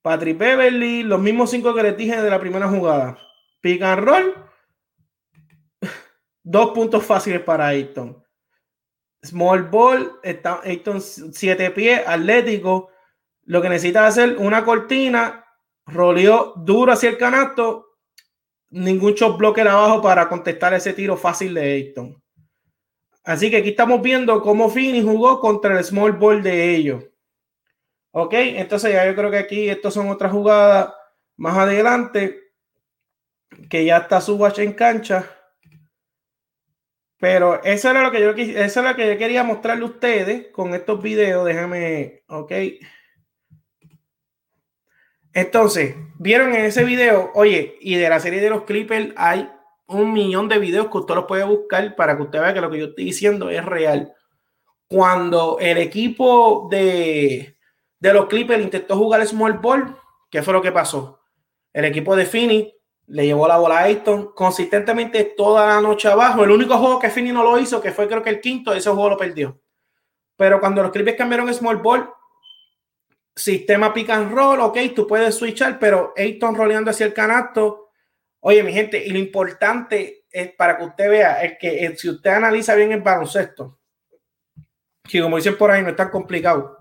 Patrick 0.02 0.36
Beverly, 0.36 1.04
los 1.04 1.20
mismos 1.22 1.50
cinco 1.52 1.74
que 1.74 1.84
les 1.84 1.96
dije 1.96 2.20
de 2.20 2.28
la 2.28 2.38
primera 2.38 2.68
jugada. 2.68 3.16
Pick 3.62 3.80
and 3.80 4.04
roll. 4.04 4.34
dos 6.42 6.72
puntos 6.72 7.02
fáciles 7.02 7.40
para 7.40 7.68
Ayton. 7.68 8.25
Small 9.22 9.64
ball, 9.64 10.20
está 10.22 10.60
Ayton 10.62 11.00
siete 11.00 11.70
pies, 11.70 12.02
atlético. 12.06 12.90
Lo 13.44 13.62
que 13.62 13.68
necesita 13.68 14.06
hacer 14.06 14.36
una 14.38 14.64
cortina, 14.64 15.44
roleó 15.86 16.52
duro 16.56 16.92
hacia 16.92 17.10
el 17.10 17.18
canasto, 17.18 17.98
ningún 18.70 19.14
shot 19.14 19.38
blocker 19.38 19.68
abajo 19.68 20.02
para 20.02 20.28
contestar 20.28 20.74
ese 20.74 20.92
tiro 20.92 21.16
fácil 21.16 21.54
de 21.54 21.62
Ayton. 21.62 22.22
Así 23.24 23.50
que 23.50 23.56
aquí 23.56 23.70
estamos 23.70 24.00
viendo 24.02 24.40
cómo 24.40 24.68
Fini 24.68 25.02
jugó 25.02 25.40
contra 25.40 25.76
el 25.76 25.84
small 25.84 26.12
ball 26.12 26.42
de 26.42 26.74
ellos. 26.76 27.04
Ok, 28.12 28.32
entonces 28.34 28.92
ya 28.92 29.04
yo 29.04 29.14
creo 29.14 29.30
que 29.30 29.38
aquí 29.38 29.68
estas 29.68 29.94
son 29.94 30.08
otras 30.08 30.32
jugadas 30.32 30.92
más 31.36 31.58
adelante 31.58 32.40
que 33.68 33.84
ya 33.84 33.98
está 33.98 34.20
su 34.20 34.36
watch 34.36 34.60
en 34.60 34.72
cancha. 34.72 35.28
Pero 37.18 37.62
eso 37.64 37.90
era 37.90 38.02
lo 38.02 38.10
que 38.10 38.20
yo 38.20 38.30
eso 38.30 38.80
era 38.80 38.90
lo 38.90 38.96
que 38.96 39.08
yo 39.08 39.18
quería 39.18 39.42
mostrarle 39.42 39.84
a 39.84 39.88
ustedes 39.88 40.48
con 40.52 40.74
estos 40.74 41.02
videos. 41.02 41.46
Déjame, 41.46 42.22
ok. 42.28 42.52
Entonces, 45.32 45.94
vieron 46.18 46.54
en 46.54 46.64
ese 46.64 46.84
video, 46.84 47.30
oye, 47.34 47.76
y 47.80 47.96
de 47.96 48.08
la 48.08 48.20
serie 48.20 48.40
de 48.40 48.50
los 48.50 48.62
Clippers 48.62 49.12
hay 49.16 49.50
un 49.86 50.12
millón 50.12 50.48
de 50.48 50.58
videos 50.58 50.88
que 50.88 50.98
usted 50.98 51.14
los 51.14 51.26
puede 51.26 51.44
buscar 51.44 51.94
para 51.94 52.16
que 52.16 52.22
usted 52.22 52.40
vea 52.40 52.54
que 52.54 52.60
lo 52.60 52.70
que 52.70 52.78
yo 52.78 52.86
estoy 52.86 53.04
diciendo 53.04 53.50
es 53.50 53.64
real. 53.64 54.14
Cuando 54.88 55.58
el 55.60 55.78
equipo 55.78 56.68
de, 56.70 57.56
de 57.98 58.12
los 58.12 58.26
Clippers 58.26 58.62
intentó 58.62 58.96
jugar 58.96 59.26
small 59.26 59.54
ball, 59.54 59.96
¿qué 60.30 60.42
fue 60.42 60.54
lo 60.54 60.62
que 60.62 60.72
pasó? 60.72 61.20
El 61.72 61.84
equipo 61.84 62.16
de 62.16 62.26
Phoenix 62.26 62.75
le 63.08 63.26
llevó 63.26 63.46
la 63.46 63.58
bola 63.58 63.78
a 63.78 63.84
Ayton 63.84 64.32
consistentemente 64.34 65.34
toda 65.36 65.66
la 65.66 65.80
noche 65.80 66.08
abajo. 66.08 66.44
El 66.44 66.50
único 66.50 66.76
juego 66.78 66.98
que 66.98 67.10
Phoenix 67.10 67.34
no 67.34 67.42
lo 67.42 67.58
hizo, 67.58 67.80
que 67.80 67.92
fue 67.92 68.08
creo 68.08 68.22
que 68.22 68.30
el 68.30 68.40
quinto, 68.40 68.72
ese 68.72 68.90
juego 68.90 69.10
lo 69.10 69.16
perdió. 69.16 69.60
Pero 70.36 70.60
cuando 70.60 70.82
los 70.82 70.92
Clippers 70.92 71.16
cambiaron 71.16 71.52
small 71.54 71.76
ball, 71.78 72.10
sistema 73.34 73.92
pick 73.94 74.10
and 74.10 74.32
roll, 74.32 74.60
ok, 74.60 74.78
tú 74.94 75.06
puedes 75.06 75.34
switchar, 75.34 75.78
pero 75.78 76.12
Ayton 76.16 76.54
roleando 76.54 76.90
hacia 76.90 77.06
el 77.06 77.14
canasto 77.14 77.86
Oye, 78.48 78.62
mi 78.62 78.72
gente, 78.72 79.04
y 79.04 79.10
lo 79.10 79.18
importante 79.18 80.24
es 80.30 80.52
para 80.52 80.76
que 80.76 80.84
usted 80.84 81.10
vea, 81.10 81.42
es 81.42 81.58
que 81.58 81.84
eh, 81.84 81.96
si 81.96 82.08
usted 82.08 82.30
analiza 82.30 82.76
bien 82.76 82.92
el 82.92 83.00
baloncesto, 83.00 83.80
que 85.02 85.20
como 85.20 85.34
dicen 85.34 85.58
por 85.58 85.72
ahí, 85.72 85.82
no 85.82 85.88
es 85.88 85.96
tan 85.96 86.10
complicado. 86.10 86.75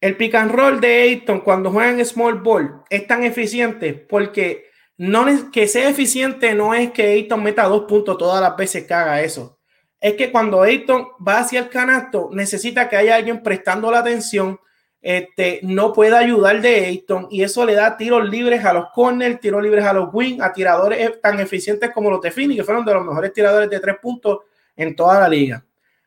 El 0.00 0.16
pick 0.16 0.34
and 0.34 0.52
roll 0.52 0.80
de 0.80 1.02
Ayton 1.02 1.40
cuando 1.40 1.70
juega 1.70 1.90
en 1.90 2.04
small 2.04 2.40
ball 2.40 2.82
es 2.90 3.06
tan 3.06 3.24
eficiente 3.24 3.94
porque 3.94 4.66
no 4.98 5.26
es 5.28 5.44
que 5.44 5.68
sea 5.68 5.88
eficiente 5.88 6.54
no 6.54 6.74
es 6.74 6.90
que 6.90 7.06
Ayton 7.12 7.42
meta 7.42 7.64
dos 7.64 7.84
puntos 7.84 8.18
todas 8.18 8.40
las 8.40 8.56
veces 8.56 8.86
que 8.86 8.94
haga 8.94 9.22
eso. 9.22 9.58
Es 10.00 10.14
que 10.14 10.30
cuando 10.30 10.62
Ayton 10.62 11.08
va 11.26 11.38
hacia 11.38 11.60
el 11.60 11.68
canasto, 11.68 12.28
necesita 12.32 12.88
que 12.88 12.96
haya 12.96 13.16
alguien 13.16 13.42
prestando 13.42 13.90
la 13.90 14.00
atención 14.00 14.60
este, 15.08 15.60
no 15.62 15.92
puede 15.92 16.16
ayudar 16.16 16.60
de 16.60 16.86
Ayton 16.86 17.28
y 17.30 17.44
eso 17.44 17.64
le 17.64 17.74
da 17.74 17.96
tiros 17.96 18.28
libres 18.28 18.64
a 18.64 18.72
los 18.72 18.86
corners, 18.92 19.40
tiros 19.40 19.62
libres 19.62 19.84
a 19.84 19.92
los 19.92 20.08
wing, 20.12 20.40
a 20.40 20.52
tiradores 20.52 21.20
tan 21.20 21.38
eficientes 21.38 21.90
como 21.92 22.10
los 22.10 22.20
de 22.20 22.32
Fini, 22.32 22.56
que 22.56 22.64
fueron 22.64 22.84
de 22.84 22.92
los 22.92 23.04
mejores 23.04 23.32
tiradores 23.32 23.70
de 23.70 23.78
tres 23.78 23.96
puntos 24.02 24.40
en 24.74 24.96
toda 24.96 25.20
la 25.20 25.28
liga. 25.28 25.64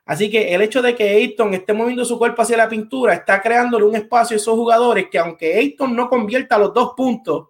Así 0.09 0.31
que 0.31 0.55
el 0.55 0.63
hecho 0.63 0.81
de 0.81 0.95
que 0.95 1.07
Ayton 1.07 1.53
esté 1.53 1.71
moviendo 1.71 2.03
su 2.03 2.17
cuerpo 2.17 2.41
hacia 2.41 2.57
la 2.57 2.67
pintura 2.67 3.13
está 3.13 3.43
creándole 3.43 3.85
un 3.85 3.95
espacio 3.95 4.33
a 4.33 4.39
esos 4.39 4.55
jugadores 4.55 5.05
que 5.11 5.19
aunque 5.19 5.55
Ayton 5.55 5.95
no 5.95 6.09
convierta 6.09 6.57
los 6.57 6.73
dos 6.73 6.93
puntos, 6.97 7.49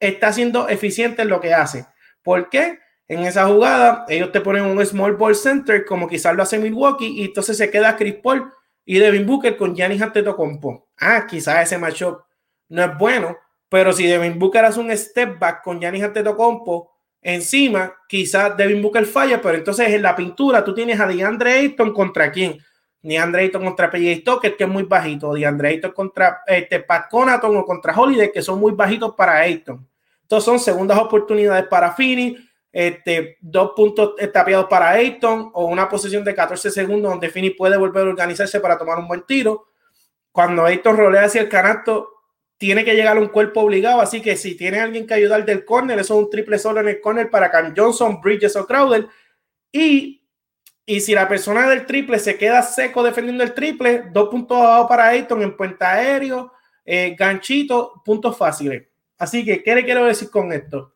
está 0.00 0.32
siendo 0.32 0.66
eficiente 0.70 1.20
en 1.20 1.28
lo 1.28 1.42
que 1.42 1.52
hace. 1.52 1.84
¿Por 2.22 2.48
qué? 2.48 2.78
En 3.06 3.20
esa 3.26 3.46
jugada 3.46 4.06
ellos 4.08 4.32
te 4.32 4.40
ponen 4.40 4.64
un 4.64 4.86
small 4.86 5.14
ball 5.14 5.34
center 5.34 5.84
como 5.84 6.08
quizás 6.08 6.34
lo 6.34 6.42
hace 6.42 6.58
Milwaukee 6.58 7.20
y 7.20 7.26
entonces 7.26 7.58
se 7.58 7.70
queda 7.70 7.98
Chris 7.98 8.14
Paul 8.22 8.50
y 8.86 8.98
Devin 8.98 9.26
Booker 9.26 9.54
con 9.58 9.76
Giannis 9.76 10.00
Antetokounmpo. 10.00 10.88
Ah, 10.96 11.26
quizás 11.26 11.64
ese 11.64 11.76
matchup 11.76 12.22
no 12.70 12.82
es 12.82 12.96
bueno, 12.96 13.36
pero 13.68 13.92
si 13.92 14.06
Devin 14.06 14.38
Booker 14.38 14.64
hace 14.64 14.80
un 14.80 14.90
step 14.96 15.38
back 15.38 15.62
con 15.62 15.78
Giannis 15.78 16.04
Antetokounmpo 16.04 16.91
encima, 17.22 17.94
quizás 18.08 18.56
Devin 18.56 18.82
Booker 18.82 19.06
falla, 19.06 19.40
pero 19.40 19.56
entonces 19.56 19.88
en 19.88 20.02
la 20.02 20.14
pintura 20.14 20.62
tú 20.64 20.74
tienes 20.74 21.00
a 21.00 21.06
DeAndre 21.06 21.52
Ayton 21.52 21.92
contra 21.94 22.30
quién? 22.30 22.58
DeAndre 23.00 23.42
Ayton 23.42 23.64
contra 23.64 23.90
PJ 23.90 24.20
Stoker, 24.20 24.56
que 24.56 24.64
es 24.64 24.70
muy 24.70 24.82
bajito, 24.82 25.32
DeAndre 25.32 25.70
Ayton 25.70 25.92
contra 25.92 26.40
este, 26.46 26.80
Pat 26.80 27.08
Conaton 27.08 27.56
o 27.56 27.64
contra 27.64 27.98
Holiday, 27.98 28.30
que 28.30 28.42
son 28.42 28.60
muy 28.60 28.72
bajitos 28.72 29.14
para 29.14 29.38
Ayton. 29.38 29.88
Entonces 30.22 30.44
son 30.44 30.58
segundas 30.58 30.98
oportunidades 30.98 31.66
para 31.68 31.92
Fini 31.92 32.36
este, 32.72 33.36
dos 33.40 33.72
puntos 33.76 34.14
tapiados 34.32 34.66
para 34.66 34.90
Ayton 34.90 35.50
o 35.52 35.66
una 35.66 35.88
posición 35.88 36.24
de 36.24 36.34
14 36.34 36.70
segundos 36.70 37.10
donde 37.10 37.28
Fini 37.28 37.50
puede 37.50 37.76
volver 37.76 38.06
a 38.06 38.10
organizarse 38.10 38.60
para 38.60 38.78
tomar 38.78 38.98
un 38.98 39.06
buen 39.06 39.24
tiro. 39.26 39.66
Cuando 40.32 40.64
Ayton 40.64 40.96
rolea 40.96 41.24
hacia 41.24 41.42
el 41.42 41.48
canasto, 41.50 42.11
tiene 42.62 42.84
que 42.84 42.94
llegar 42.94 43.16
a 43.16 43.20
un 43.20 43.26
cuerpo 43.26 43.62
obligado. 43.62 44.00
Así 44.00 44.22
que 44.22 44.36
si 44.36 44.54
tiene 44.54 44.78
alguien 44.78 45.04
que 45.04 45.14
ayudar 45.14 45.44
del 45.44 45.64
corner, 45.64 45.98
eso 45.98 46.14
es 46.14 46.24
un 46.24 46.30
triple 46.30 46.60
solo 46.60 46.78
en 46.78 46.86
el 46.86 47.00
corner 47.00 47.28
para 47.28 47.50
Cam 47.50 47.74
Johnson, 47.76 48.20
Bridges 48.20 48.54
o 48.54 48.64
Crowder. 48.68 49.08
Y, 49.72 50.24
y 50.86 51.00
si 51.00 51.12
la 51.12 51.26
persona 51.26 51.68
del 51.68 51.86
triple 51.86 52.20
se 52.20 52.38
queda 52.38 52.62
seco 52.62 53.02
defendiendo 53.02 53.42
el 53.42 53.52
triple, 53.52 54.04
dos 54.12 54.28
puntos 54.28 54.58
abajo 54.58 54.86
para 54.86 55.08
Ayton 55.08 55.42
en 55.42 55.56
puente 55.56 55.84
aéreo, 55.84 56.52
eh, 56.84 57.16
ganchito, 57.18 58.00
puntos 58.04 58.36
fáciles. 58.36 58.84
Así 59.18 59.44
que, 59.44 59.60
¿qué 59.64 59.74
le 59.74 59.84
quiero 59.84 60.04
decir 60.04 60.30
con 60.30 60.52
esto? 60.52 60.92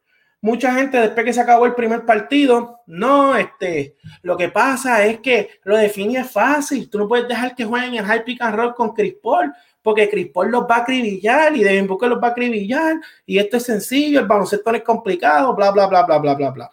mucha 0.46 0.72
gente 0.72 1.00
después 1.00 1.26
que 1.26 1.32
se 1.32 1.40
acabó 1.40 1.66
el 1.66 1.74
primer 1.74 2.04
partido, 2.04 2.82
no, 2.86 3.36
este, 3.36 3.96
lo 4.22 4.36
que 4.36 4.48
pasa 4.48 5.04
es 5.04 5.18
que 5.18 5.58
lo 5.64 5.76
define 5.76 6.22
fácil, 6.22 6.88
tú 6.88 6.98
no 6.98 7.08
puedes 7.08 7.26
dejar 7.26 7.56
que 7.56 7.64
jueguen 7.64 7.94
el 7.94 8.04
high 8.04 8.24
pick 8.24 8.40
and 8.40 8.54
roll 8.54 8.74
con 8.74 8.92
Chris 8.94 9.14
Paul, 9.20 9.52
porque 9.86 10.10
Chris 10.10 10.32
Paul 10.32 10.50
los 10.50 10.64
va 10.64 10.78
a 10.78 10.80
acribillar 10.80 11.54
y 11.54 11.62
Devin 11.62 11.86
Booker 11.86 12.08
los 12.08 12.20
va 12.20 12.26
a 12.26 12.30
acribillar 12.32 12.96
y 13.24 13.38
esto 13.38 13.58
es 13.58 13.62
sencillo, 13.62 14.18
el 14.18 14.26
baloncesto 14.26 14.72
no 14.72 14.78
es 14.78 14.82
complicado, 14.82 15.54
bla, 15.54 15.70
bla, 15.70 15.86
bla, 15.86 16.02
bla, 16.02 16.18
bla, 16.18 16.34
bla, 16.34 16.50
bla. 16.50 16.70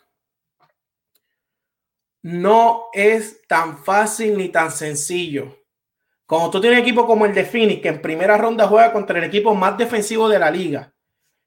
No 2.24 2.86
es 2.92 3.46
tan 3.48 3.78
fácil 3.78 4.36
ni 4.36 4.50
tan 4.50 4.72
sencillo. 4.72 5.56
Cuando 6.26 6.50
tú 6.50 6.60
tienes 6.60 6.80
un 6.80 6.86
equipo 6.86 7.06
como 7.06 7.28
el 7.28 7.36
de 7.36 7.46
Phoenix, 7.46 7.84
que 7.84 7.90
en 7.90 8.02
primera 8.02 8.36
ronda 8.36 8.68
juega 8.68 8.92
contra 8.92 9.20
el 9.20 9.26
equipo 9.26 9.54
más 9.54 9.78
defensivo 9.78 10.28
de 10.28 10.40
la 10.40 10.50
liga, 10.50 10.92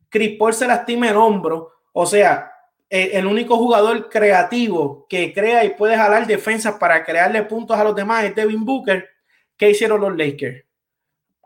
Chris 0.09 0.39
Paul 0.39 0.55
se 0.55 0.69
lastima 0.69 1.11
el 1.11 1.17
hombro, 1.17 1.73
o 1.93 2.07
sea, 2.07 2.53
el 2.89 3.27
único 3.27 3.57
jugador 3.57 4.09
creativo 4.09 5.05
que 5.09 5.35
crea 5.35 5.65
y 5.65 5.71
puede 5.71 5.97
jalar 5.97 6.29
defensas 6.29 6.77
para 6.79 7.05
crearle 7.05 7.43
puntos 7.43 7.77
a 7.77 7.83
los 7.83 7.97
demás 7.97 8.23
es 8.23 8.37
Devin 8.37 8.65
Booker. 8.65 9.09
¿Qué 9.57 9.71
hicieron 9.71 10.01
los 10.01 10.17
Lakers? 10.17 10.66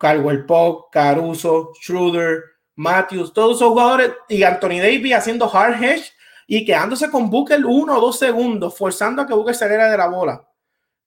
Caldwell 0.01 0.47
Pope, 0.47 0.89
Caruso, 0.91 1.73
Schroeder, 1.81 2.43
Matthews, 2.75 3.35
todos 3.35 3.59
esos 3.59 3.69
jugadores 3.69 4.13
y 4.29 4.43
Anthony 4.43 4.81
Davis 4.81 5.15
haciendo 5.15 5.55
hard 5.55 5.83
hedge 5.83 6.11
y 6.47 6.65
quedándose 6.65 7.11
con 7.11 7.29
Booker 7.29 7.65
uno 7.65 7.99
o 7.99 8.01
dos 8.01 8.19
segundos, 8.19 8.77
forzando 8.77 9.21
a 9.21 9.27
que 9.27 9.35
Booker 9.35 9.55
saliera 9.55 9.91
de 9.91 9.99
la 9.99 10.09
bola. 10.09 10.49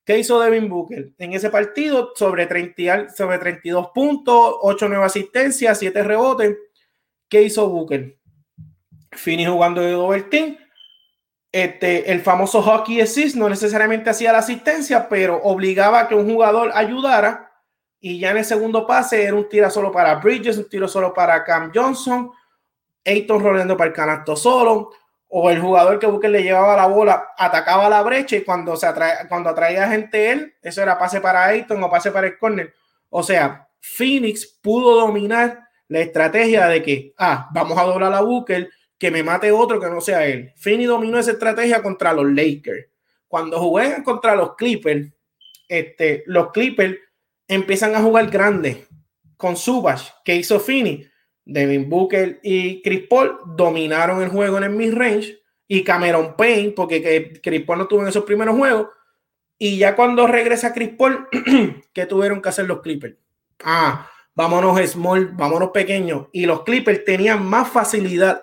¿Qué 0.04 0.18
hizo 0.18 0.38
Devin 0.38 0.68
Booker? 0.68 1.12
En 1.18 1.32
ese 1.32 1.50
partido, 1.50 2.12
sobre, 2.14 2.46
30, 2.46 3.08
sobre 3.08 3.38
32 3.38 3.88
puntos, 3.94 4.56
8 4.60 4.88
nuevas 4.88 5.12
asistencias, 5.12 5.78
7 5.78 6.02
rebotes. 6.02 6.56
¿Qué 7.28 7.42
hizo 7.42 7.68
Booker? 7.68 8.18
Fini 9.10 9.46
jugando 9.46 9.80
de 9.80 9.92
doble 9.92 10.22
team. 10.22 10.56
Este, 11.50 12.12
el 12.12 12.20
famoso 12.20 12.62
hockey 12.62 13.00
assist 13.00 13.36
no 13.36 13.48
necesariamente 13.48 14.10
hacía 14.10 14.32
la 14.32 14.38
asistencia, 14.38 15.08
pero 15.08 15.40
obligaba 15.42 16.00
a 16.00 16.08
que 16.08 16.14
un 16.14 16.30
jugador 16.30 16.70
ayudara. 16.74 17.50
Y 18.06 18.18
ya 18.18 18.32
en 18.32 18.36
el 18.36 18.44
segundo 18.44 18.86
pase 18.86 19.24
era 19.24 19.34
un 19.34 19.48
tiro 19.48 19.70
solo 19.70 19.90
para 19.90 20.16
Bridges, 20.16 20.58
un 20.58 20.68
tiro 20.68 20.86
solo 20.86 21.14
para 21.14 21.42
Cam 21.42 21.72
Johnson, 21.74 22.30
Ayton 23.02 23.42
rodeando 23.42 23.78
para 23.78 23.88
el 23.88 23.96
canasto 23.96 24.36
solo, 24.36 24.90
o 25.26 25.48
el 25.48 25.58
jugador 25.58 25.98
que 25.98 26.06
Booker 26.06 26.30
le 26.30 26.42
llevaba 26.42 26.76
la 26.76 26.86
bola 26.86 27.28
atacaba 27.38 27.88
la 27.88 28.02
brecha 28.02 28.36
y 28.36 28.44
cuando, 28.44 28.76
se 28.76 28.86
atrae, 28.86 29.26
cuando 29.26 29.48
atraía 29.48 29.88
gente 29.88 30.30
él, 30.30 30.54
eso 30.60 30.82
era 30.82 30.98
pase 30.98 31.22
para 31.22 31.46
Ayton 31.46 31.82
o 31.82 31.88
pase 31.88 32.10
para 32.10 32.26
el 32.26 32.36
corner. 32.36 32.74
O 33.08 33.22
sea, 33.22 33.70
Phoenix 33.80 34.44
pudo 34.60 35.00
dominar 35.00 35.66
la 35.88 36.00
estrategia 36.00 36.66
de 36.66 36.82
que, 36.82 37.14
ah, 37.16 37.48
vamos 37.54 37.78
a 37.78 37.84
doblar 37.84 38.12
a 38.12 38.20
Booker, 38.20 38.68
que 38.98 39.10
me 39.10 39.22
mate 39.22 39.50
otro 39.50 39.80
que 39.80 39.88
no 39.88 40.02
sea 40.02 40.26
él. 40.26 40.52
Finney 40.56 40.84
dominó 40.84 41.18
esa 41.18 41.30
estrategia 41.30 41.82
contra 41.82 42.12
los 42.12 42.26
Lakers. 42.26 42.86
Cuando 43.26 43.58
juegan 43.60 44.04
contra 44.04 44.36
los 44.36 44.56
Clippers, 44.56 45.10
este, 45.66 46.22
los 46.26 46.52
Clippers 46.52 46.98
empiezan 47.48 47.94
a 47.94 48.02
jugar 48.02 48.30
grande 48.30 48.86
con 49.36 49.56
Subas, 49.56 50.14
que 50.24 50.36
hizo 50.36 50.60
Finney. 50.60 51.08
Devin 51.46 51.90
Booker 51.90 52.40
y 52.42 52.80
Chris 52.82 53.02
Paul 53.08 53.38
dominaron 53.44 54.22
el 54.22 54.30
juego 54.30 54.56
en 54.56 54.64
el 54.64 54.70
mid-range 54.70 55.38
y 55.68 55.84
Cameron 55.84 56.36
Payne, 56.36 56.70
porque 56.70 57.40
Chris 57.42 57.64
Paul 57.64 57.80
no 57.80 57.86
tuvo 57.86 58.02
en 58.02 58.08
esos 58.08 58.24
primeros 58.24 58.56
juegos. 58.56 58.88
Y 59.58 59.78
ya 59.78 59.94
cuando 59.94 60.26
regresa 60.26 60.72
Chris 60.72 60.90
Paul, 60.96 61.28
¿qué 61.92 62.06
tuvieron 62.06 62.40
que 62.40 62.48
hacer 62.48 62.66
los 62.66 62.80
Clippers? 62.80 63.16
Ah, 63.62 64.10
vámonos 64.34 64.80
small, 64.90 65.28
vámonos 65.34 65.70
pequeños. 65.70 66.28
Y 66.32 66.46
los 66.46 66.62
Clippers 66.64 67.04
tenían 67.04 67.44
más 67.44 67.68
facilidad 67.68 68.42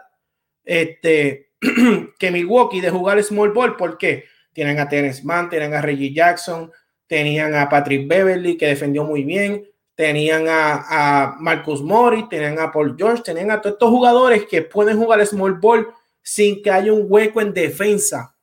este, 0.64 1.52
que 2.20 2.32
Milwaukee 2.32 2.82
de 2.82 2.90
jugar 2.90 3.22
small 3.24 3.52
ball. 3.52 3.76
¿Por 3.76 3.98
qué? 3.98 4.26
Tienen 4.54 4.80
a 4.80 4.88
Terence 4.88 5.24
Mann, 5.24 5.50
tienen 5.50 5.74
a 5.74 5.82
Reggie 5.82 6.14
Jackson, 6.14 6.72
tenían 7.12 7.54
a 7.56 7.68
Patrick 7.68 8.08
Beverly, 8.08 8.56
que 8.56 8.68
defendió 8.68 9.04
muy 9.04 9.26
bien, 9.26 9.70
tenían 9.96 10.46
a, 10.48 11.36
Marcus 11.42 11.82
Morris, 11.82 12.30
tenían 12.30 12.58
a 12.58 12.72
Paul 12.72 12.96
George, 12.98 13.22
tenían 13.22 13.52
a 13.52 13.60
todos 13.60 13.74
estos 13.74 13.90
jugadores 13.90 14.46
que 14.46 14.62
pueden 14.62 14.98
jugar 14.98 15.28
small 15.28 15.56
ball 15.56 15.94
sin 16.22 16.64
que 16.64 16.72
haya 16.72 16.94
un 16.94 17.08
hueco 17.10 17.42
en 17.42 17.54
defensa. 17.54 18.34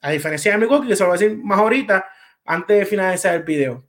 A 0.00 0.12
diferencia 0.12 0.50
de 0.50 0.56
Milwaukee, 0.56 0.88
que 0.88 0.96
se 0.96 1.02
lo 1.02 1.10
voy 1.10 1.18
a 1.18 1.20
decir 1.20 1.36
más 1.44 1.58
ahorita, 1.58 2.08
antes 2.46 2.78
de 2.78 2.86
finalizar 2.86 3.34
el 3.34 3.42
video. 3.42 3.84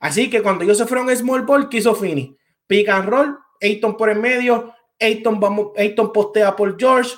Así 0.00 0.28
que 0.28 0.42
cuando 0.42 0.64
ellos 0.64 0.76
se 0.76 0.86
fueron 0.86 1.08
a 1.08 1.14
small 1.14 1.42
ball, 1.42 1.68
¿qué 1.68 1.76
hizo 1.76 1.94
Fini? 1.94 2.36
Pick 2.66 2.88
and 2.88 3.08
roll, 3.08 3.38
Ayton 3.62 3.96
por 3.96 4.10
el 4.10 4.18
medio, 4.18 4.74
Ayton, 4.98 5.38
vamos, 5.38 5.68
Ayton 5.76 6.12
postea 6.12 6.56
por 6.56 6.76
George, 6.76 7.12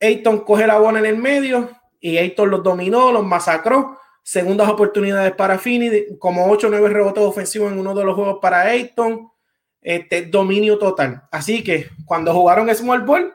Ayton 0.00 0.38
coge 0.38 0.66
la 0.66 0.78
bola 0.78 1.00
en 1.00 1.04
el 1.04 1.18
medio 1.18 1.68
y 2.00 2.16
Ayton 2.16 2.48
los 2.48 2.62
dominó, 2.62 3.12
los 3.12 3.26
masacró. 3.26 3.98
Segundas 4.22 4.68
oportunidades 4.68 5.32
para 5.32 5.58
Fini, 5.58 6.16
como 6.18 6.48
8 6.50 6.68
o 6.68 6.70
9 6.70 6.88
rebotes 6.88 7.24
ofensivos 7.24 7.72
en 7.72 7.78
uno 7.78 7.94
de 7.94 8.04
los 8.04 8.14
juegos 8.14 8.38
para 8.40 8.62
Ayton. 8.62 9.30
Este, 9.82 10.26
dominio 10.26 10.78
total. 10.78 11.24
Así 11.32 11.64
que 11.64 11.90
cuando 12.04 12.32
jugaron 12.32 12.72
small 12.74 13.02
ball, 13.02 13.34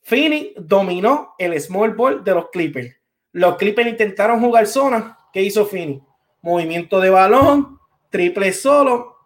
Fini 0.00 0.54
dominó 0.56 1.34
el 1.38 1.60
small 1.60 1.92
ball 1.92 2.24
de 2.24 2.34
los 2.34 2.48
Clippers. 2.48 2.96
Los 3.32 3.56
Clippers 3.56 3.90
intentaron 3.90 4.40
jugar 4.40 4.66
zona. 4.66 5.18
¿Qué 5.30 5.42
hizo 5.42 5.66
Fini? 5.66 6.02
Movimiento 6.40 7.00
de 7.00 7.10
balón, 7.10 7.78
triple 8.08 8.52
solo. 8.54 9.16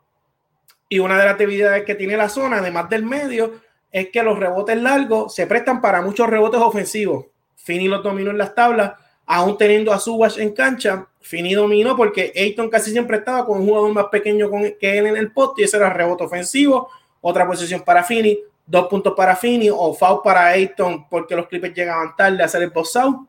Y 0.88 0.98
una 0.98 1.16
de 1.16 1.26
las 1.26 1.38
debilidades 1.38 1.84
que 1.84 1.94
tiene 1.94 2.16
la 2.16 2.28
zona, 2.28 2.58
además 2.58 2.90
del 2.90 3.04
medio, 3.04 3.60
es 3.92 4.08
que 4.08 4.22
los 4.24 4.38
rebotes 4.38 4.76
largos 4.82 5.32
se 5.34 5.46
prestan 5.46 5.80
para 5.80 6.02
muchos 6.02 6.28
rebotes 6.28 6.60
ofensivos. 6.60 7.26
Fini 7.54 7.86
los 7.86 8.02
dominó 8.02 8.32
en 8.32 8.38
las 8.38 8.54
tablas, 8.54 8.94
aún 9.26 9.56
teniendo 9.56 9.92
a 9.92 9.98
Subas 9.98 10.38
en 10.38 10.52
cancha. 10.52 11.06
Fini 11.20 11.54
dominó 11.54 11.96
porque 11.96 12.32
Ayton 12.34 12.68
casi 12.68 12.90
siempre 12.90 13.18
estaba 13.18 13.46
con 13.46 13.60
un 13.60 13.66
jugador 13.66 13.92
más 13.92 14.06
pequeño 14.06 14.50
que 14.80 14.98
él 14.98 15.06
en 15.06 15.16
el 15.16 15.32
poste 15.32 15.62
y 15.62 15.64
ese 15.64 15.76
era 15.76 15.90
rebote 15.90 16.24
ofensivo. 16.24 16.88
Otra 17.20 17.46
posición 17.46 17.82
para 17.82 18.02
Fini, 18.02 18.38
dos 18.66 18.88
puntos 18.88 19.14
para 19.16 19.36
Fini 19.36 19.70
o 19.70 19.94
foul 19.94 20.20
para 20.22 20.48
Ayton 20.48 21.08
porque 21.08 21.36
los 21.36 21.46
Clippers 21.46 21.74
llegaban 21.74 22.16
tarde 22.16 22.42
a 22.42 22.46
hacer 22.46 22.62
el 22.62 22.72
post 22.72 22.96
out. 22.96 23.28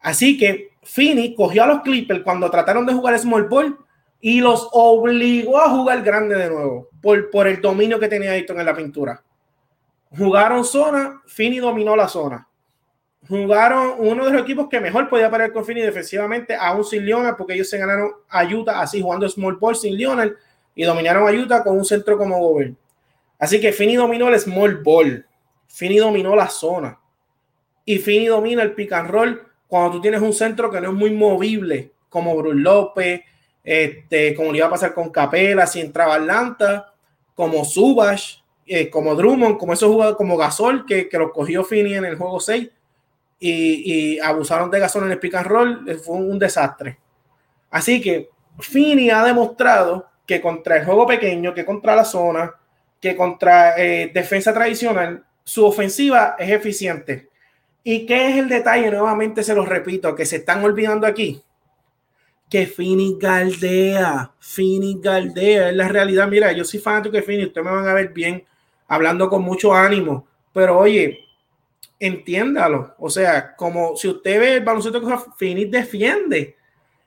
Así 0.00 0.38
que 0.38 0.70
Fini 0.82 1.34
cogió 1.34 1.64
a 1.64 1.66
los 1.66 1.82
Clippers 1.82 2.22
cuando 2.22 2.50
trataron 2.50 2.86
de 2.86 2.94
jugar 2.94 3.18
small 3.18 3.44
ball 3.44 3.78
y 4.20 4.40
los 4.40 4.68
obligó 4.72 5.58
a 5.58 5.68
jugar 5.68 6.02
grande 6.02 6.36
de 6.36 6.48
nuevo 6.48 6.88
por, 7.02 7.30
por 7.30 7.46
el 7.46 7.60
dominio 7.60 8.00
que 8.00 8.08
tenía 8.08 8.32
Ayton 8.32 8.58
en 8.58 8.66
la 8.66 8.74
pintura. 8.74 9.22
Jugaron 10.16 10.64
zona, 10.64 11.22
Fini 11.26 11.58
dominó 11.58 11.94
la 11.96 12.08
zona. 12.08 12.48
Jugaron 13.28 13.94
uno 13.98 14.26
de 14.26 14.32
los 14.32 14.42
equipos 14.42 14.68
que 14.68 14.80
mejor 14.80 15.08
podía 15.08 15.30
parar 15.30 15.52
con 15.52 15.64
Fini 15.64 15.80
defensivamente, 15.80 16.56
aún 16.56 16.84
sin 16.84 17.06
Lionel, 17.06 17.36
porque 17.36 17.54
ellos 17.54 17.70
se 17.70 17.78
ganaron 17.78 18.10
a 18.28 18.44
Utah 18.44 18.80
así 18.80 19.00
jugando 19.00 19.28
small 19.28 19.56
ball 19.56 19.76
sin 19.76 19.96
Lionel 19.96 20.36
y 20.74 20.82
dominaron 20.82 21.28
a 21.28 21.32
Utah 21.32 21.62
con 21.62 21.76
un 21.76 21.84
centro 21.84 22.18
como 22.18 22.38
Gobert. 22.38 22.74
Así 23.38 23.60
que 23.60 23.72
Fini 23.72 23.94
dominó 23.94 24.28
el 24.28 24.38
small 24.40 24.82
ball, 24.82 25.24
Fini 25.68 25.98
dominó 25.98 26.34
la 26.34 26.48
zona. 26.48 26.98
Y 27.84 27.98
Fini 27.98 28.26
domina 28.26 28.62
el 28.62 28.72
pick 28.72 28.92
and 28.92 29.10
roll 29.10 29.42
cuando 29.68 29.92
tú 29.92 30.00
tienes 30.00 30.20
un 30.20 30.32
centro 30.32 30.70
que 30.70 30.80
no 30.80 30.88
es 30.88 30.94
muy 30.94 31.10
movible, 31.10 31.92
como 32.08 32.36
Bruce 32.36 32.58
López, 32.58 33.22
este, 33.62 34.34
como 34.34 34.50
le 34.50 34.58
iba 34.58 34.66
a 34.66 34.70
pasar 34.70 34.94
con 34.94 35.10
Capela 35.10 35.66
si 35.66 35.80
entraba 35.80 36.16
Atlanta, 36.16 36.92
como 37.34 37.64
Subash, 37.64 38.38
eh, 38.66 38.90
como 38.90 39.14
Drummond, 39.14 39.58
como 39.58 39.72
esos 39.72 39.90
jugadores, 39.90 40.16
como 40.16 40.36
Gasol, 40.36 40.84
que, 40.84 41.08
que 41.08 41.18
los 41.18 41.30
cogió 41.30 41.62
Fini 41.62 41.94
en 41.94 42.04
el 42.04 42.16
juego 42.16 42.40
6 42.40 42.68
y, 43.42 44.18
abusaron 44.20 44.70
de 44.70 44.78
Gasol 44.78 45.04
en 45.04 45.12
el 45.12 45.18
pick 45.18 45.34
and 45.34 45.46
roll, 45.46 45.84
eh, 45.88 45.96
fue 45.96 46.16
un, 46.16 46.38
desastre. 46.38 46.98
Así 47.70 48.00
que 48.00 48.30
Fini 48.60 49.10
ha 49.10 49.24
demostrado 49.24 50.06
que 50.26 50.40
contra 50.40 50.76
el 50.76 50.84
juego 50.84 51.06
pequeño, 51.06 51.52
que 51.52 51.64
contra 51.64 51.96
la 51.96 52.04
zona, 52.04 52.54
que 53.00 53.16
contra 53.16 53.76
eh, 53.76 54.10
defensa 54.14 54.52
tradicional, 54.52 55.24
su 55.42 55.64
ofensiva 55.64 56.36
es 56.38 56.50
eficiente. 56.50 57.28
¿Y 57.82 58.06
qué 58.06 58.28
es 58.28 58.36
el 58.36 58.48
detalle? 58.48 58.90
Nuevamente 58.90 59.42
se 59.42 59.54
los 59.54 59.68
repito, 59.68 60.14
que 60.14 60.24
se 60.24 60.36
están 60.36 60.62
olvidando 60.64 61.06
aquí. 61.06 61.42
Que 62.48 62.66
Fini 62.66 63.16
galdea, 63.18 64.30
Fini 64.38 65.00
galdea, 65.00 65.70
es 65.70 65.74
la 65.74 65.88
realidad. 65.88 66.28
Mira, 66.28 66.52
yo 66.52 66.64
soy 66.64 66.78
fanático 66.78 67.16
de 67.16 67.22
Fini, 67.22 67.46
ustedes 67.46 67.64
me 67.64 67.72
van 67.72 67.88
a 67.88 67.94
ver 67.94 68.10
bien 68.10 68.44
hablando 68.86 69.28
con 69.28 69.42
mucho 69.42 69.74
ánimo, 69.74 70.26
pero 70.52 70.78
oye, 70.78 71.21
entiéndalo. 72.02 72.94
O 72.98 73.08
sea, 73.08 73.54
como 73.56 73.96
si 73.96 74.08
usted 74.08 74.40
ve 74.40 74.54
el 74.54 74.64
baloncesto 74.64 75.00
que 75.00 75.16
Fini 75.38 75.66
defiende. 75.66 76.56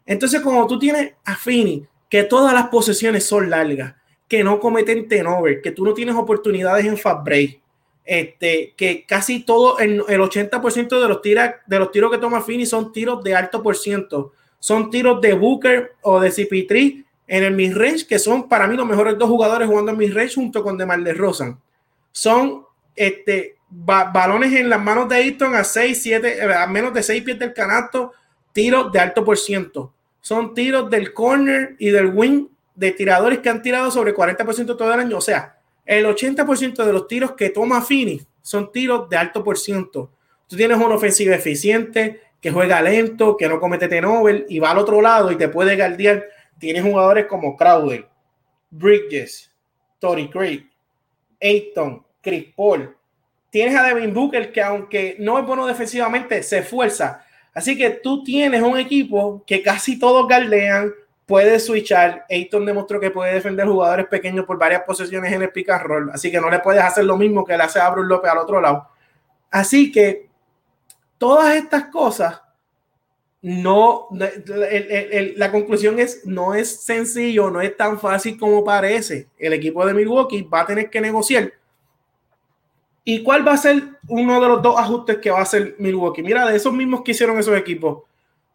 Entonces, 0.05 0.41
como 0.41 0.65
tú 0.67 0.79
tienes 0.79 1.13
a 1.23 1.35
Fini, 1.35 1.85
que 2.09 2.23
todas 2.23 2.53
las 2.53 2.67
posesiones 2.69 3.25
son 3.25 3.49
largas, 3.49 3.95
que 4.27 4.43
no 4.43 4.59
cometen 4.59 5.07
tenover, 5.07 5.61
que 5.61 5.71
tú 5.71 5.83
no 5.83 5.93
tienes 5.93 6.15
oportunidades 6.15 6.85
en 6.85 6.97
fast 6.97 7.23
break, 7.23 7.59
este, 8.05 8.73
que 8.77 9.05
casi 9.05 9.43
todo, 9.43 9.79
el, 9.79 10.03
el 10.07 10.21
80% 10.21 11.01
de 11.01 11.07
los, 11.07 11.21
tira, 11.21 11.61
de 11.65 11.79
los 11.79 11.91
tiros 11.91 12.11
que 12.11 12.17
toma 12.17 12.41
Fini 12.41 12.65
son 12.65 12.91
tiros 12.91 13.23
de 13.23 13.35
alto 13.35 13.61
por 13.61 13.75
ciento. 13.75 14.33
Son 14.59 14.89
tiros 14.89 15.19
de 15.21 15.33
Booker 15.33 15.93
o 16.01 16.19
de 16.19 16.29
CP3 16.29 17.05
en 17.27 17.43
el 17.43 17.53
midrange, 17.53 18.07
que 18.07 18.19
son 18.19 18.47
para 18.47 18.67
mí 18.67 18.75
los 18.75 18.85
mejores 18.85 19.17
dos 19.17 19.29
jugadores 19.29 19.67
jugando 19.67 19.91
en 19.91 19.97
midrange 19.97 20.35
junto 20.35 20.63
con 20.63 20.77
DeMar 20.77 21.01
DeRozan 21.03 21.59
son 22.15 22.65
este, 22.95 23.57
balones 23.83 24.53
en 24.53 24.69
las 24.69 24.81
manos 24.81 25.09
de 25.09 25.21
Easton 25.21 25.55
a 25.55 25.63
6, 25.63 26.01
7, 26.01 26.37
eh, 26.37 26.53
a 26.53 26.67
menos 26.67 26.93
de 26.93 27.03
6 27.03 27.23
pies 27.23 27.39
del 27.39 27.53
canasto, 27.53 28.13
tiros 28.53 28.91
de 28.91 28.99
alto 28.99 29.23
por 29.25 29.37
ciento. 29.37 29.93
Son 30.21 30.53
tiros 30.53 30.89
del 30.89 31.13
corner 31.13 31.75
y 31.77 31.89
del 31.89 32.07
wing 32.07 32.47
de 32.73 32.91
tiradores 32.91 33.39
que 33.39 33.49
han 33.49 33.61
tirado 33.61 33.91
sobre 33.91 34.15
40% 34.15 34.77
todo 34.77 34.93
el 34.93 34.99
año. 34.99 35.17
O 35.17 35.21
sea, 35.21 35.57
el 35.85 36.05
80% 36.05 36.83
de 36.83 36.93
los 36.93 37.07
tiros 37.07 37.33
que 37.33 37.49
toma 37.49 37.81
Fini 37.81 38.21
son 38.41 38.71
tiros 38.71 39.09
de 39.09 39.17
alto 39.17 39.43
por 39.43 39.57
ciento. 39.57 40.11
Tú 40.47 40.55
tienes 40.55 40.77
una 40.77 40.95
ofensiva 40.95 41.35
eficiente, 41.35 42.21
que 42.45 42.51
juega 42.51 42.79
lento, 42.79 43.35
que 43.37 43.49
no 43.49 43.59
comete 43.59 43.87
tenover 43.87 44.45
y 44.47 44.59
va 44.59 44.69
al 44.69 44.77
otro 44.77 45.01
lado 45.01 45.31
y 45.31 45.35
te 45.35 45.49
puede 45.49 45.75
guardiar. 45.75 46.25
Tienes 46.59 46.83
jugadores 46.83 47.25
como 47.25 47.57
Crowder, 47.57 48.07
Bridges, 48.69 49.51
Tory 49.97 50.29
Craig, 50.29 50.69
Ayton, 51.41 52.05
Chris 52.21 52.53
Paul. 52.55 52.95
Tienes 53.55 53.79
a 53.79 53.83
Devin 53.83 54.13
Booker 54.13 54.51
que 54.51 54.61
aunque 54.61 55.15
no 55.17 55.39
es 55.39 55.45
bueno 55.45 55.65
defensivamente, 55.65 56.43
se 56.43 56.57
esfuerza. 56.57 57.23
Así 57.53 57.77
que 57.77 57.89
tú 57.89 58.21
tienes 58.21 58.61
un 58.61 58.77
equipo 58.77 59.45
que 59.47 59.63
casi 59.63 59.97
todos 59.97 60.27
galdean, 60.27 60.91
puede 61.25 61.57
switchar. 61.61 62.25
Ayton 62.29 62.65
demostró 62.65 62.99
que 62.99 63.11
puede 63.11 63.33
defender 63.33 63.65
jugadores 63.65 64.07
pequeños 64.07 64.45
por 64.45 64.59
varias 64.59 64.81
posesiones 64.81 65.31
en 65.31 65.41
el 65.41 65.51
pick 65.51 65.69
and 65.69 65.83
roll. 65.83 66.09
Así 66.13 66.29
que 66.29 66.41
no 66.41 66.49
le 66.49 66.59
puedes 66.59 66.83
hacer 66.83 67.05
lo 67.05 67.15
mismo 67.15 67.45
que 67.45 67.55
le 67.55 67.63
hace 67.63 67.79
a 67.79 67.89
Bruce 67.91 68.09
López 68.09 68.29
al 68.29 68.39
otro 68.39 68.59
lado. 68.59 68.89
Así 69.49 69.89
que 69.89 70.27
todas 71.17 71.55
estas 71.55 71.85
cosas 71.85 72.41
no, 73.41 74.09
la 74.11 75.51
conclusión 75.53 75.97
es, 75.99 76.25
no 76.25 76.55
es 76.55 76.83
sencillo, 76.83 77.49
no 77.49 77.61
es 77.61 77.77
tan 77.77 78.01
fácil 78.01 78.37
como 78.37 78.65
parece. 78.65 79.29
El 79.37 79.53
equipo 79.53 79.85
de 79.85 79.93
Milwaukee 79.93 80.41
va 80.41 80.59
a 80.59 80.65
tener 80.65 80.89
que 80.89 80.99
negociar. 80.99 81.53
¿Y 83.07 83.21
cuál 83.21 83.47
va 83.47 83.53
a 83.53 83.57
ser 83.57 83.83
uno 84.07 84.41
de 84.41 84.47
los 84.47 84.63
dos 84.63 84.79
ajustes 84.79 85.19
que 85.19 85.29
va 85.29 85.37
a 85.37 85.43
hacer 85.43 85.75
Milwaukee? 85.77 86.23
Mira, 86.23 86.47
de 86.47 86.57
esos 86.57 86.73
mismos 86.73 87.03
que 87.03 87.11
hicieron 87.11 87.37
esos 87.37 87.55
equipos, 87.55 88.01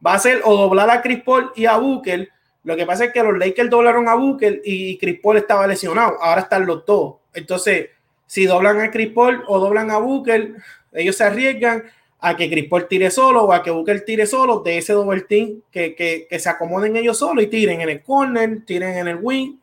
va 0.04 0.14
a 0.14 0.18
ser 0.18 0.42
o 0.44 0.56
doblar 0.56 0.90
a 0.90 1.00
Chris 1.00 1.22
Paul 1.22 1.52
y 1.54 1.66
a 1.66 1.76
Booker. 1.76 2.28
Lo 2.64 2.76
que 2.76 2.84
pasa 2.84 3.04
es 3.04 3.12
que 3.12 3.22
los 3.22 3.38
Lakers 3.38 3.70
doblaron 3.70 4.08
a 4.08 4.16
Booker 4.16 4.60
y 4.64 4.98
Chris 4.98 5.20
Paul 5.22 5.36
estaba 5.36 5.68
lesionado. 5.68 6.20
Ahora 6.20 6.42
están 6.42 6.66
los 6.66 6.84
dos. 6.84 7.14
Entonces, 7.32 7.90
si 8.26 8.44
doblan 8.44 8.80
a 8.80 8.90
Chris 8.90 9.12
Paul 9.12 9.44
o 9.46 9.60
doblan 9.60 9.92
a 9.92 9.98
Booker, 9.98 10.56
ellos 10.92 11.14
se 11.14 11.24
arriesgan 11.24 11.84
a 12.18 12.36
que 12.36 12.50
Chris 12.50 12.68
Paul 12.68 12.88
tire 12.88 13.08
solo 13.12 13.44
o 13.44 13.52
a 13.52 13.62
que 13.62 13.70
Booker 13.70 14.04
tire 14.04 14.26
solo 14.26 14.60
de 14.60 14.78
ese 14.78 14.94
doble 14.94 15.20
team 15.20 15.62
que, 15.70 15.94
que, 15.94 16.38
se 16.40 16.48
acomoden 16.48 16.96
ellos 16.96 17.18
solos 17.18 17.44
y 17.44 17.46
tiren 17.46 17.80
en 17.82 17.88
el 17.88 18.02
corner, 18.02 18.64
tiren 18.66 18.98
en 18.98 19.06
el 19.06 19.18
wing. 19.22 19.58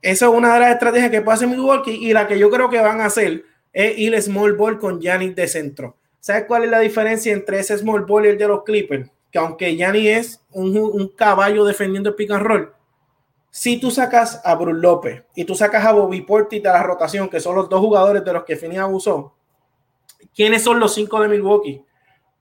Esa 0.00 0.24
es 0.26 0.32
una 0.32 0.54
de 0.54 0.60
las 0.60 0.72
estrategias 0.72 1.10
que 1.10 1.20
pasa 1.20 1.44
en 1.44 1.50
Milwaukee 1.50 1.98
y 2.00 2.14
la 2.14 2.26
que 2.26 2.38
yo 2.38 2.50
creo 2.50 2.70
que 2.70 2.80
van 2.80 3.02
a 3.02 3.06
hacer 3.06 3.44
es 3.74 3.98
ir 3.98 4.22
small 4.22 4.54
ball 4.54 4.78
con 4.78 5.00
Giannis 5.00 5.36
de 5.36 5.46
centro. 5.46 5.96
¿Sabes 6.20 6.44
cuál 6.46 6.64
es 6.64 6.70
la 6.70 6.78
diferencia 6.78 7.34
entre 7.34 7.58
ese 7.58 7.76
small 7.76 8.06
ball 8.06 8.24
y 8.24 8.30
el 8.30 8.38
de 8.38 8.48
los 8.48 8.64
Clippers? 8.64 9.10
Que 9.30 9.38
aunque 9.38 9.76
Giannis 9.76 10.06
es 10.06 10.40
un, 10.52 11.08
caballo 11.08 11.66
defendiendo 11.66 12.08
el 12.08 12.14
pick 12.14 12.30
and 12.30 12.46
roll, 12.46 12.72
si 13.50 13.78
tú 13.78 13.90
sacas 13.90 14.40
a 14.42 14.54
Bruce 14.54 14.80
López 14.80 15.24
y 15.34 15.44
tú 15.44 15.54
sacas 15.54 15.84
a 15.84 15.92
Bobby 15.92 16.22
Portis 16.22 16.62
de 16.62 16.70
la 16.70 16.82
rotación, 16.82 17.28
que 17.28 17.40
son 17.40 17.56
los 17.56 17.68
dos 17.68 17.80
jugadores 17.80 18.24
de 18.24 18.32
los 18.32 18.44
que 18.44 18.56
Finney 18.56 18.78
abusó, 18.78 19.34
¿Quiénes 20.34 20.62
son 20.62 20.80
los 20.80 20.94
cinco 20.94 21.20
de 21.20 21.28
Milwaukee? 21.28 21.84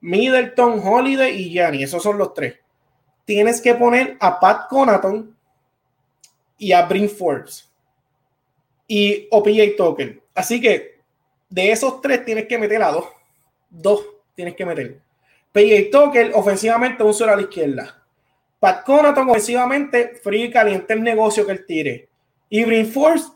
Middleton, 0.01 0.81
Holiday 0.83 1.39
y 1.39 1.51
Gianni. 1.51 1.83
Esos 1.83 2.01
son 2.01 2.17
los 2.17 2.33
tres. 2.33 2.55
Tienes 3.25 3.61
que 3.61 3.75
poner 3.75 4.17
a 4.19 4.39
Pat 4.39 4.67
Conaton 4.67 5.35
y 6.57 6.71
a 6.71 6.85
Brin 6.85 7.09
Forbes 7.09 7.71
y 8.87 9.27
OPJ 9.31 9.75
Token. 9.77 10.21
Así 10.33 10.59
que 10.59 10.92
de 11.53 11.71
esos 11.71 12.01
tres 12.01 12.25
tienes 12.25 12.47
que 12.47 12.57
meter 12.57 12.81
a 12.81 12.91
dos. 12.91 13.05
Dos. 13.69 14.03
tienes 14.33 14.55
que 14.55 14.65
meter. 14.65 14.99
PJ 15.51 15.89
Tucker, 15.91 16.31
ofensivamente, 16.33 17.03
un 17.03 17.13
solo 17.13 17.31
a 17.31 17.35
la 17.35 17.43
izquierda. 17.43 18.03
Pat 18.59 18.83
Conaton, 18.83 19.29
ofensivamente, 19.29 20.15
frío 20.23 20.45
y 20.45 20.51
caliente 20.51 20.93
el 20.93 21.03
negocio 21.03 21.45
que 21.45 21.51
él 21.51 21.63
tire. 21.67 22.09
Y 22.49 22.63
Green 22.63 22.87
Force 22.87 23.27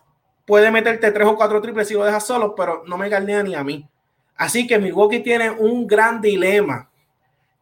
puede 0.47 0.71
meterte 0.71 1.11
tres 1.11 1.27
o 1.27 1.35
cuatro 1.35 1.61
triples 1.61 1.87
si 1.87 1.93
lo 1.93 2.05
dejas 2.05 2.25
solo, 2.25 2.55
pero 2.55 2.83
no 2.87 2.97
me 2.97 3.07
galdea 3.07 3.43
ni 3.43 3.53
a 3.53 3.63
mí. 3.63 3.87
Así 4.35 4.65
que 4.65 4.79
Milwaukee 4.79 5.19
tiene 5.19 5.51
un 5.51 5.85
gran 5.85 6.19
dilema. 6.19 6.89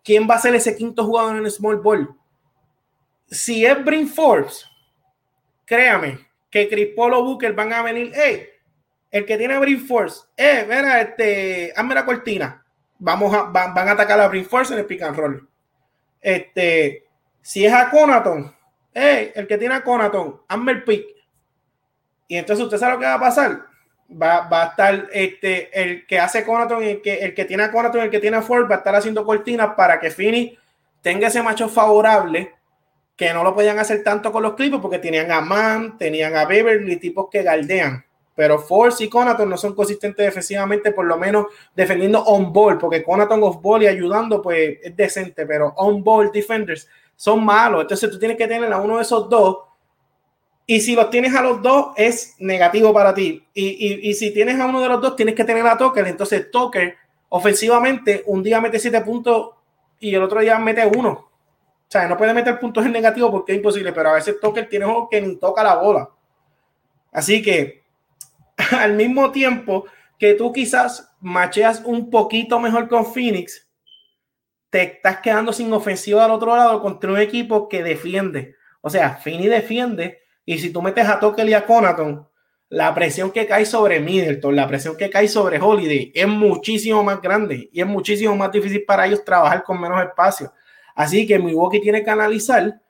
¿Quién 0.05 0.25
va 0.29 0.35
a 0.35 0.39
ser 0.39 0.55
ese 0.55 0.77
quinto 0.77 1.03
jugador 1.03 1.35
en 1.35 1.43
el 1.43 1.51
small 1.51 1.81
ball? 1.81 2.15
Si 3.27 3.65
es 3.65 3.83
Brin 3.83 4.07
Forbes, 4.07 4.65
créame 5.65 6.19
que 6.49 6.69
Chris 6.69 6.93
Paul 6.95 7.13
o 7.15 7.25
Booker 7.25 7.51
van 7.51 7.73
a 7.73 7.81
venir. 7.81 8.13
Hey, 8.15 8.54
el 9.15 9.25
que 9.25 9.37
tiene 9.37 9.57
Brin 9.57 9.79
Force, 9.79 10.25
eh, 10.35 10.65
mira, 10.67 10.99
este, 10.99 11.71
hazme 11.73 11.95
la 11.95 12.05
cortina. 12.05 12.65
Vamos 12.99 13.33
a, 13.33 13.43
van, 13.43 13.87
a 13.87 13.91
atacar 13.91 14.19
a 14.19 14.27
Brin 14.27 14.45
Force 14.45 14.73
en 14.73 14.79
el 14.79 14.85
pick 14.85 15.03
and 15.03 15.15
roll. 15.15 15.49
Este, 16.19 17.05
si 17.41 17.65
es 17.65 17.71
a 17.71 17.89
Conaton, 17.89 18.53
eh, 18.93 19.31
el 19.33 19.47
que 19.47 19.57
tiene 19.57 19.75
a 19.75 19.85
Conaton, 19.85 20.41
hazme 20.49 20.73
el 20.73 20.83
pick. 20.83 21.05
Y 22.27 22.35
entonces 22.35 22.65
usted 22.65 22.77
sabe 22.77 22.95
lo 22.95 22.99
que 22.99 23.05
va 23.05 23.13
a 23.13 23.19
pasar 23.21 23.65
va, 24.11 24.49
va, 24.49 24.63
a 24.63 24.65
estar 24.67 25.07
este, 25.13 25.69
el 25.81 26.05
que 26.05 26.19
hace 26.19 26.43
Conaton, 26.43 26.83
el 26.83 27.01
que, 27.01 27.19
el 27.19 27.33
que 27.33 27.45
tiene 27.45 27.63
a 27.63 27.71
Conaton, 27.71 28.01
el 28.01 28.09
que 28.09 28.19
tiene 28.19 28.35
a 28.35 28.41
Ford, 28.41 28.69
va 28.69 28.75
a 28.75 28.77
estar 28.79 28.95
haciendo 28.95 29.25
cortinas 29.25 29.75
para 29.75 29.97
que 29.97 30.11
Fini 30.11 30.57
tenga 31.01 31.29
ese 31.29 31.41
macho 31.41 31.69
favorable 31.69 32.53
que 33.15 33.33
no 33.33 33.45
lo 33.45 33.55
podían 33.55 33.79
hacer 33.79 34.03
tanto 34.03 34.29
con 34.33 34.43
los 34.43 34.55
clips 34.55 34.79
porque 34.81 34.99
tenían 34.99 35.31
a 35.31 35.39
Man, 35.39 35.97
tenían 35.97 36.35
a 36.35 36.43
Beverly, 36.43 36.97
tipos 36.97 37.29
que 37.31 37.43
galdean. 37.43 38.04
Pero 38.35 38.59
Force 38.59 39.03
y 39.03 39.09
Conaton 39.09 39.49
no 39.49 39.57
son 39.57 39.73
consistentes 39.73 40.25
defensivamente, 40.25 40.91
por 40.91 41.05
lo 41.05 41.17
menos 41.17 41.47
defendiendo 41.73 42.21
on 42.23 42.51
ball, 42.51 42.77
porque 42.77 43.01
Conaton 43.01 43.41
off 43.43 43.61
ball 43.61 43.83
y 43.83 43.87
ayudando, 43.87 44.41
pues 44.41 44.77
es 44.83 44.95
decente, 44.95 45.45
pero 45.45 45.73
on 45.77 46.03
ball 46.03 46.31
defenders 46.31 46.87
son 47.15 47.43
malos. 47.45 47.81
Entonces 47.81 48.11
tú 48.11 48.19
tienes 48.19 48.37
que 48.37 48.47
tener 48.47 48.71
a 48.73 48.81
uno 48.81 48.97
de 48.97 49.03
esos 49.03 49.29
dos 49.29 49.59
y 50.67 50.81
si 50.81 50.95
los 50.95 51.09
tienes 51.09 51.35
a 51.35 51.41
los 51.41 51.61
dos, 51.61 51.93
es 51.95 52.35
negativo 52.39 52.91
para 52.91 53.13
ti. 53.13 53.45
Y, 53.53 54.13
si 54.15 54.31
tienes 54.33 54.59
a 54.59 54.65
uno 54.65 54.81
de 54.81 54.89
los 54.89 54.99
dos, 54.99 55.15
tienes 55.15 55.35
que 55.35 55.43
tener 55.43 55.65
a 55.67 55.77
Toker. 55.77 56.07
Entonces, 56.07 56.49
Toker, 56.49 56.95
ofensivamente, 57.29 58.23
un 58.25 58.41
día 58.41 58.59
mete 58.59 58.79
siete 58.79 59.01
puntos 59.01 59.51
y 59.99 60.15
el 60.15 60.23
otro 60.23 60.39
día 60.39 60.57
mete 60.57 60.85
uno. 60.87 61.09
O 61.11 61.87
sea, 61.87 62.07
no 62.07 62.17
puede 62.17 62.33
meter 62.33 62.59
puntos 62.59 62.83
en 62.83 62.93
negativo 62.93 63.31
porque 63.31 63.51
es 63.51 63.57
imposible, 63.57 63.93
pero 63.93 64.09
a 64.09 64.13
veces 64.13 64.39
Toker 64.39 64.67
tiene 64.67 64.85
juegos 64.85 65.07
que 65.09 65.21
ni 65.21 65.35
toca 65.35 65.63
la 65.63 65.75
bola. 65.75 66.09
Así 67.11 67.43
que, 67.43 67.83
al 68.71 68.93
mismo 68.93 69.31
tiempo 69.31 69.85
que 70.17 70.33
tú 70.33 70.53
quizás 70.53 71.13
macheas 71.19 71.81
un 71.85 72.09
poquito 72.09 72.59
mejor 72.59 72.87
con 72.87 73.05
Phoenix, 73.05 73.67
te 74.69 74.83
estás 74.83 75.19
quedando 75.19 75.53
sin 75.53 75.71
ofensiva 75.73 76.25
al 76.25 76.31
otro 76.31 76.55
lado 76.55 76.81
contra 76.81 77.11
un 77.11 77.19
equipo 77.19 77.69
que 77.69 77.83
defiende. 77.83 78.55
O 78.81 78.89
sea, 78.89 79.15
Phoenix 79.17 79.49
defiende 79.49 80.19
y 80.45 80.59
si 80.59 80.71
tú 80.71 80.81
metes 80.81 81.07
a 81.07 81.19
Tokel 81.19 81.49
y 81.49 81.53
a 81.53 81.65
Conaton, 81.65 82.27
la 82.69 82.93
presión 82.93 83.31
que 83.31 83.45
cae 83.45 83.65
sobre 83.65 83.99
Middleton, 83.99 84.55
la 84.55 84.67
presión 84.67 84.97
que 84.97 85.09
cae 85.09 85.27
sobre 85.27 85.59
Holiday 85.59 86.11
es 86.13 86.27
muchísimo 86.27 87.03
más 87.03 87.21
grande 87.21 87.69
y 87.71 87.79
es 87.79 87.87
muchísimo 87.87 88.35
más 88.35 88.51
difícil 88.51 88.83
para 88.85 89.05
ellos 89.05 89.23
trabajar 89.23 89.63
con 89.63 89.79
menos 89.79 90.03
espacio. 90.03 90.51
Así 90.95 91.27
que 91.27 91.39
Milwaukee 91.39 91.81
tiene 91.81 92.03
que 92.03 92.09
analizar 92.09 92.81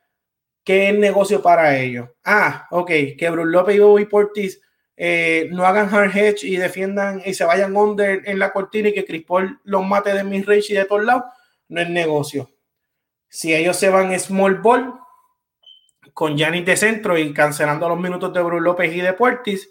qué 0.64 0.90
es 0.90 0.98
negocio 0.98 1.42
para 1.42 1.78
ellos. 1.78 2.10
Ah, 2.24 2.68
ok, 2.72 2.90
que 3.18 3.30
Bruce 3.32 3.52
López 3.52 3.76
y 3.76 3.80
Bobby 3.80 4.06
Portis 4.06 4.62
eh, 4.98 5.50
no 5.52 5.66
hagan 5.66 5.94
hard 5.94 6.16
hedge 6.16 6.44
y 6.44 6.56
defiendan 6.56 7.22
y 7.26 7.34
se 7.34 7.44
vayan 7.44 7.76
under 7.76 8.22
en 8.26 8.40
la 8.40 8.54
cortina 8.54 8.90
y 8.90 8.94
que 8.94 9.06
Chris 9.06 9.26
Paul 9.26 9.60
los 9.64 9.86
mate 9.86 10.14
de 10.14 10.24
mis 10.24 10.46
y 10.70 10.74
de 10.74 10.86
todos 10.86 11.04
lados, 11.04 11.24
no 11.68 11.82
es 11.82 11.90
negocio. 11.90 12.50
Si 13.28 13.54
ellos 13.54 13.76
se 13.76 13.90
van 13.90 14.18
small 14.20 14.56
ball, 14.56 14.94
con 16.14 16.38
Yanis 16.38 16.66
de 16.66 16.78
centro 16.78 17.18
y 17.18 17.34
cancelando 17.34 17.90
los 17.90 18.00
minutos 18.00 18.32
de 18.32 18.42
Bruce 18.42 18.64
López 18.64 18.96
y 18.96 19.02
de 19.02 19.12
Puertis, 19.12 19.70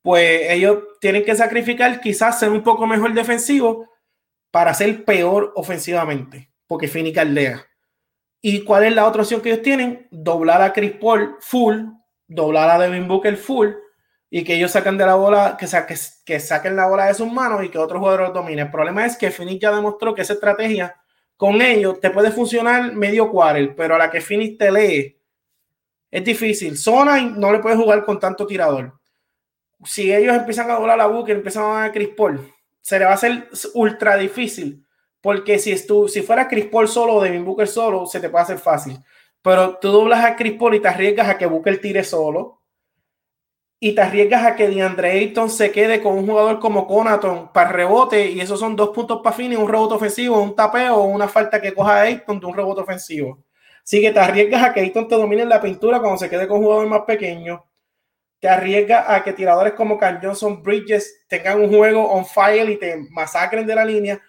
pues 0.00 0.42
ellos 0.50 0.78
tienen 1.00 1.24
que 1.24 1.34
sacrificar 1.34 2.00
quizás 2.00 2.38
ser 2.38 2.50
un 2.50 2.62
poco 2.62 2.86
mejor 2.86 3.12
defensivo 3.14 3.88
para 4.52 4.74
ser 4.74 5.04
peor 5.04 5.52
ofensivamente, 5.56 6.52
porque 6.68 6.86
Fini 6.86 7.12
Caldea. 7.12 7.66
¿Y 8.40 8.62
cuál 8.62 8.84
es 8.84 8.94
la 8.94 9.06
otra 9.06 9.22
opción 9.22 9.40
que 9.40 9.50
ellos 9.50 9.62
tienen? 9.62 10.06
Doblar 10.12 10.62
a 10.62 10.72
Chris 10.72 10.92
Paul 10.92 11.36
full, 11.40 11.82
doblar 12.28 12.70
a 12.70 12.78
Devin 12.78 13.08
Booker 13.08 13.36
full 13.36 13.70
y 14.34 14.44
que 14.44 14.54
ellos 14.54 14.70
saquen 14.70 14.96
de 14.96 15.04
la 15.04 15.14
bola, 15.14 15.58
que, 15.58 15.66
que 16.24 16.40
saquen 16.40 16.74
la 16.74 16.86
bola 16.86 17.04
de 17.04 17.12
sus 17.12 17.30
manos 17.30 17.62
y 17.62 17.68
que 17.68 17.76
otro 17.76 17.98
jugador 17.98 18.20
lo 18.22 18.30
domine. 18.30 18.62
El 18.62 18.70
problema 18.70 19.04
es 19.04 19.18
que 19.18 19.30
Phoenix 19.30 19.60
ya 19.60 19.70
demostró 19.70 20.14
que 20.14 20.22
esa 20.22 20.32
estrategia 20.32 20.96
con 21.36 21.60
ellos 21.60 22.00
te 22.00 22.08
puede 22.08 22.30
funcionar 22.30 22.94
medio 22.94 23.30
quarter, 23.30 23.76
pero 23.76 23.94
a 23.94 23.98
la 23.98 24.10
que 24.10 24.22
Phoenix 24.22 24.56
te 24.56 24.72
lee 24.72 25.20
es 26.10 26.24
difícil. 26.24 26.78
Zona 26.78 27.20
no 27.20 27.52
le 27.52 27.58
puede 27.58 27.76
jugar 27.76 28.06
con 28.06 28.18
tanto 28.18 28.46
tirador. 28.46 28.98
Si 29.84 30.10
ellos 30.10 30.34
empiezan 30.34 30.70
a 30.70 30.76
doblar 30.76 30.96
la 30.96 31.08
buque, 31.08 31.32
empiezan 31.32 31.64
a 31.64 31.80
dar 31.80 31.92
Chris 31.92 32.08
Paul, 32.16 32.40
se 32.80 32.98
le 32.98 33.04
va 33.04 33.10
a 33.10 33.14
hacer 33.14 33.50
ultra 33.74 34.16
difícil. 34.16 34.82
Porque 35.20 35.58
si, 35.58 35.76
si 35.76 36.22
fuera 36.22 36.48
Chris 36.48 36.64
Paul 36.64 36.88
solo 36.88 37.16
o 37.16 37.22
Devin 37.22 37.44
Booker 37.44 37.68
solo, 37.68 38.06
se 38.06 38.18
te 38.18 38.30
puede 38.30 38.44
hacer 38.44 38.58
fácil. 38.58 38.98
Pero 39.42 39.76
tú 39.76 39.88
doblas 39.88 40.24
a 40.24 40.36
Chris 40.36 40.54
Paul 40.58 40.76
y 40.76 40.80
te 40.80 40.88
arriesgas 40.88 41.28
a 41.28 41.36
que 41.36 41.44
Booker 41.44 41.78
tire 41.82 42.02
solo. 42.02 42.61
Y 43.84 43.96
te 43.96 44.00
arriesgas 44.00 44.46
a 44.46 44.54
que 44.54 44.68
DeAndre 44.68 45.10
Ayton 45.10 45.50
se 45.50 45.72
quede 45.72 46.00
con 46.00 46.16
un 46.16 46.24
jugador 46.24 46.60
como 46.60 46.86
Conaton 46.86 47.50
para 47.52 47.72
rebote. 47.72 48.30
Y 48.30 48.40
esos 48.40 48.60
son 48.60 48.76
dos 48.76 48.90
puntos 48.90 49.20
para 49.24 49.34
fin 49.34 49.56
un 49.56 49.68
rebote 49.68 49.94
ofensivo, 49.94 50.40
un 50.40 50.54
tapeo 50.54 50.98
o 50.98 51.06
una 51.06 51.26
falta 51.26 51.60
que 51.60 51.74
coja 51.74 52.02
Ayton 52.02 52.38
de 52.38 52.46
un 52.46 52.54
rebote 52.54 52.82
ofensivo. 52.82 53.42
Así 53.82 54.00
que 54.00 54.12
te 54.12 54.20
arriesgas 54.20 54.62
a 54.62 54.72
que 54.72 54.78
Ayton 54.78 55.08
te 55.08 55.16
domine 55.16 55.44
la 55.44 55.60
pintura 55.60 55.98
cuando 55.98 56.16
se 56.16 56.30
quede 56.30 56.46
con 56.46 56.62
jugadores 56.62 56.88
más 56.88 57.00
pequeños. 57.00 57.58
Te 58.38 58.48
arriesgas 58.48 59.04
a 59.08 59.24
que 59.24 59.32
tiradores 59.32 59.72
como 59.72 59.98
Carl 59.98 60.20
Johnson 60.22 60.62
Bridges 60.62 61.24
tengan 61.26 61.60
un 61.60 61.76
juego 61.76 62.08
on 62.08 62.24
fire 62.24 62.70
y 62.70 62.76
te 62.76 62.96
masacren 63.10 63.66
de 63.66 63.74
la 63.74 63.84
línea. 63.84 64.22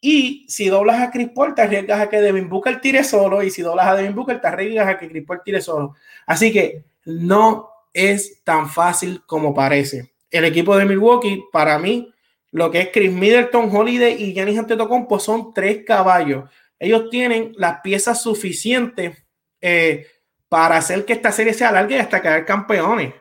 Y 0.00 0.46
si 0.48 0.68
doblas 0.68 1.00
a 1.00 1.10
Chris 1.10 1.30
Paul, 1.34 1.56
te 1.56 1.62
arriesgas 1.62 2.00
a 2.02 2.08
que 2.08 2.20
Devin 2.20 2.48
Booker 2.48 2.80
tire 2.80 3.02
solo. 3.02 3.42
Y 3.42 3.50
si 3.50 3.62
doblas 3.62 3.88
a 3.88 3.96
Devin 3.96 4.14
Booker, 4.14 4.40
te 4.40 4.46
arriesgas 4.46 4.86
a 4.86 4.96
que 4.96 5.08
Chris 5.08 5.26
Paul 5.26 5.42
tire 5.44 5.60
solo. 5.60 5.96
Así 6.24 6.52
que 6.52 6.84
no 7.04 7.71
es 7.92 8.42
tan 8.44 8.68
fácil 8.68 9.22
como 9.26 9.54
parece. 9.54 10.14
El 10.30 10.44
equipo 10.44 10.76
de 10.76 10.84
Milwaukee, 10.84 11.44
para 11.52 11.78
mí, 11.78 12.12
lo 12.50 12.70
que 12.70 12.80
es 12.80 12.88
Chris 12.92 13.12
Middleton, 13.12 13.74
Holiday 13.74 14.22
y 14.22 14.32
Giannis 14.32 14.58
Antetokounmpo 14.58 15.18
son 15.18 15.52
tres 15.54 15.84
caballos 15.86 16.44
ellos 16.82 17.10
tienen 17.10 17.52
las 17.58 17.80
piezas 17.80 18.20
suficientes 18.20 19.24
eh, 19.60 20.04
para 20.48 20.78
hacer 20.78 21.04
que 21.04 21.12
esta 21.12 21.30
serie 21.30 21.54
se 21.54 21.64
alargue 21.64 22.00
hasta 22.00 22.20
quedar 22.20 22.44
campeones. 22.44 23.14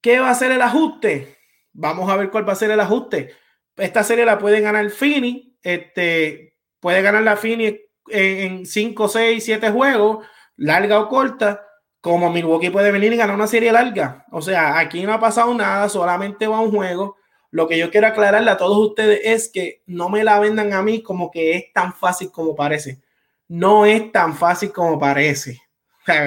¿Qué 0.00 0.20
va 0.20 0.30
a 0.30 0.34
ser 0.34 0.50
el 0.52 0.62
ajuste? 0.62 1.36
Vamos 1.74 2.08
a 2.08 2.16
ver 2.16 2.30
cuál 2.30 2.48
va 2.48 2.54
a 2.54 2.56
ser 2.56 2.70
el 2.70 2.80
ajuste. 2.80 3.34
Esta 3.76 4.02
serie 4.02 4.24
la 4.24 4.38
puede 4.38 4.62
ganar 4.62 4.88
Fini, 4.88 5.58
este, 5.62 6.56
puede 6.80 7.02
ganar 7.02 7.24
la 7.24 7.36
Fini 7.36 7.78
en 8.08 8.64
5, 8.64 9.08
6, 9.08 9.44
7 9.44 9.70
juegos, 9.70 10.26
larga 10.56 10.98
o 10.98 11.10
corta, 11.10 11.62
como 12.00 12.30
Milwaukee 12.30 12.70
puede 12.70 12.92
venir 12.92 13.12
y 13.12 13.16
ganar 13.16 13.36
una 13.36 13.46
serie 13.46 13.72
larga. 13.72 14.26
O 14.30 14.40
sea, 14.40 14.78
aquí 14.78 15.02
no 15.02 15.12
ha 15.12 15.20
pasado 15.20 15.52
nada, 15.54 15.88
solamente 15.88 16.46
va 16.46 16.60
un 16.60 16.70
juego. 16.70 17.16
Lo 17.50 17.66
que 17.68 17.78
yo 17.78 17.90
quiero 17.90 18.06
aclararle 18.06 18.50
a 18.50 18.56
todos 18.56 18.78
ustedes 18.78 19.20
es 19.24 19.50
que 19.52 19.82
no 19.86 20.08
me 20.08 20.24
la 20.24 20.38
vendan 20.38 20.72
a 20.72 20.82
mí 20.82 21.02
como 21.02 21.30
que 21.30 21.56
es 21.56 21.72
tan 21.72 21.92
fácil 21.92 22.30
como 22.30 22.54
parece. 22.54 23.00
No 23.48 23.84
es 23.84 24.12
tan 24.12 24.36
fácil 24.36 24.72
como 24.72 24.98
parece. 24.98 25.60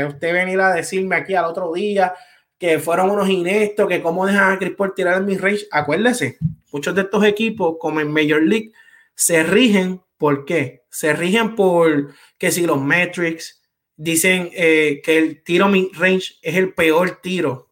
usted 0.08 0.34
venir 0.34 0.60
a 0.60 0.74
decirme 0.74 1.16
aquí 1.16 1.34
al 1.34 1.46
otro 1.46 1.72
día 1.74 2.14
que 2.60 2.80
fueron 2.80 3.10
unos 3.10 3.30
inestos, 3.30 3.88
que 3.88 4.02
cómo 4.02 4.26
dejan 4.26 4.54
a 4.54 4.60
Chris 4.60 4.76
Paul 4.76 4.94
tirar 4.94 5.18
en 5.18 5.26
mi 5.26 5.38
range. 5.38 5.66
Acuérdese, 5.72 6.38
muchos 6.72 6.94
de 6.94 7.02
estos 7.02 7.24
equipos, 7.26 7.76
como 7.80 8.00
en 8.00 8.12
Major 8.12 8.42
League, 8.42 8.72
se 9.16 9.44
rigen. 9.44 10.02
¿Por 10.18 10.46
qué? 10.46 10.84
Se 10.90 11.14
rigen 11.14 11.56
por 11.56 12.14
que 12.38 12.52
si 12.52 12.66
los 12.66 12.82
metrics 12.82 13.63
dicen 14.04 14.50
eh, 14.54 15.02
que 15.04 15.18
el 15.18 15.44
tiro 15.44 15.68
mid 15.68 15.88
range 15.94 16.36
es 16.42 16.56
el 16.56 16.74
peor 16.74 17.20
tiro 17.22 17.70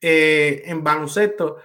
eh, 0.00 0.62
en 0.66 0.82
baloncesto 0.82 1.58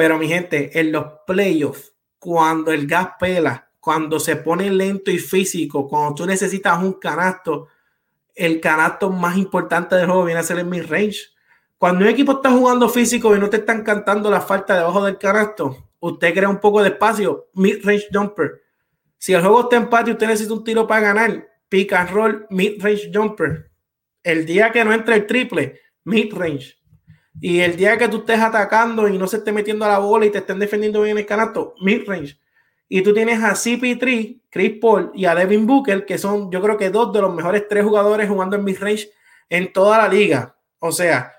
pero 0.00 0.16
mi 0.16 0.28
gente, 0.28 0.78
en 0.80 0.92
los 0.92 1.04
playoffs, 1.26 1.92
cuando 2.18 2.72
el 2.72 2.86
gas 2.86 3.10
pela, 3.18 3.68
cuando 3.80 4.18
se 4.18 4.36
pone 4.36 4.70
lento 4.70 5.10
y 5.10 5.18
físico, 5.18 5.86
cuando 5.86 6.14
tú 6.14 6.26
necesitas 6.26 6.82
un 6.82 6.94
canasto, 6.94 7.68
el 8.34 8.62
canasto 8.62 9.10
más 9.10 9.36
importante 9.36 9.96
del 9.96 10.06
juego 10.06 10.24
viene 10.24 10.40
a 10.40 10.44
ser 10.44 10.58
el 10.58 10.64
mid 10.64 10.86
range. 10.88 11.18
Cuando 11.76 12.04
un 12.04 12.10
equipo 12.10 12.32
está 12.32 12.50
jugando 12.50 12.88
físico 12.88 13.36
y 13.36 13.38
no 13.38 13.50
te 13.50 13.58
están 13.58 13.82
cantando 13.82 14.30
la 14.30 14.40
falta 14.40 14.74
debajo 14.74 15.04
del 15.04 15.18
canasto, 15.18 15.90
usted 15.98 16.32
crea 16.32 16.48
un 16.48 16.60
poco 16.60 16.82
de 16.82 16.88
espacio, 16.88 17.48
mid 17.52 17.84
range 17.84 18.08
jumper. 18.10 18.62
Si 19.18 19.34
el 19.34 19.42
juego 19.42 19.60
está 19.60 19.76
en 19.76 19.82
empate 19.82 20.08
y 20.08 20.12
usted 20.14 20.28
necesita 20.28 20.54
un 20.54 20.64
tiro 20.64 20.86
para 20.86 21.02
ganar, 21.02 21.49
pick 21.70 21.94
and 21.94 22.10
roll, 22.10 22.46
mid 22.50 22.82
range 22.82 23.10
jumper. 23.12 23.70
El 24.22 24.44
día 24.44 24.70
que 24.70 24.84
no 24.84 24.92
entre 24.92 25.14
el 25.14 25.26
triple, 25.26 25.80
mid 26.04 26.34
range. 26.34 26.80
Y 27.40 27.60
el 27.60 27.76
día 27.76 27.96
que 27.96 28.08
tú 28.08 28.18
estés 28.18 28.38
atacando 28.40 29.08
y 29.08 29.16
no 29.16 29.26
se 29.26 29.38
esté 29.38 29.50
metiendo 29.50 29.86
a 29.86 29.88
la 29.88 29.98
bola 29.98 30.26
y 30.26 30.30
te 30.30 30.38
estén 30.38 30.58
defendiendo 30.58 31.00
bien 31.00 31.16
el 31.16 31.24
canasto, 31.24 31.74
mid-range. 31.80 32.38
Y 32.88 33.02
tú 33.02 33.14
tienes 33.14 33.42
a 33.42 33.52
CP3, 33.52 34.42
Chris 34.50 34.78
Paul 34.80 35.12
y 35.14 35.24
a 35.24 35.34
Devin 35.34 35.66
Booker, 35.66 36.04
que 36.04 36.18
son 36.18 36.50
yo 36.50 36.60
creo 36.60 36.76
que 36.76 36.90
dos 36.90 37.12
de 37.12 37.20
los 37.20 37.34
mejores 37.34 37.66
tres 37.68 37.84
jugadores 37.84 38.28
jugando 38.28 38.56
en 38.56 38.64
midrange 38.64 39.10
en 39.48 39.72
toda 39.72 39.98
la 39.98 40.08
liga. 40.08 40.56
O 40.80 40.92
sea, 40.92 41.32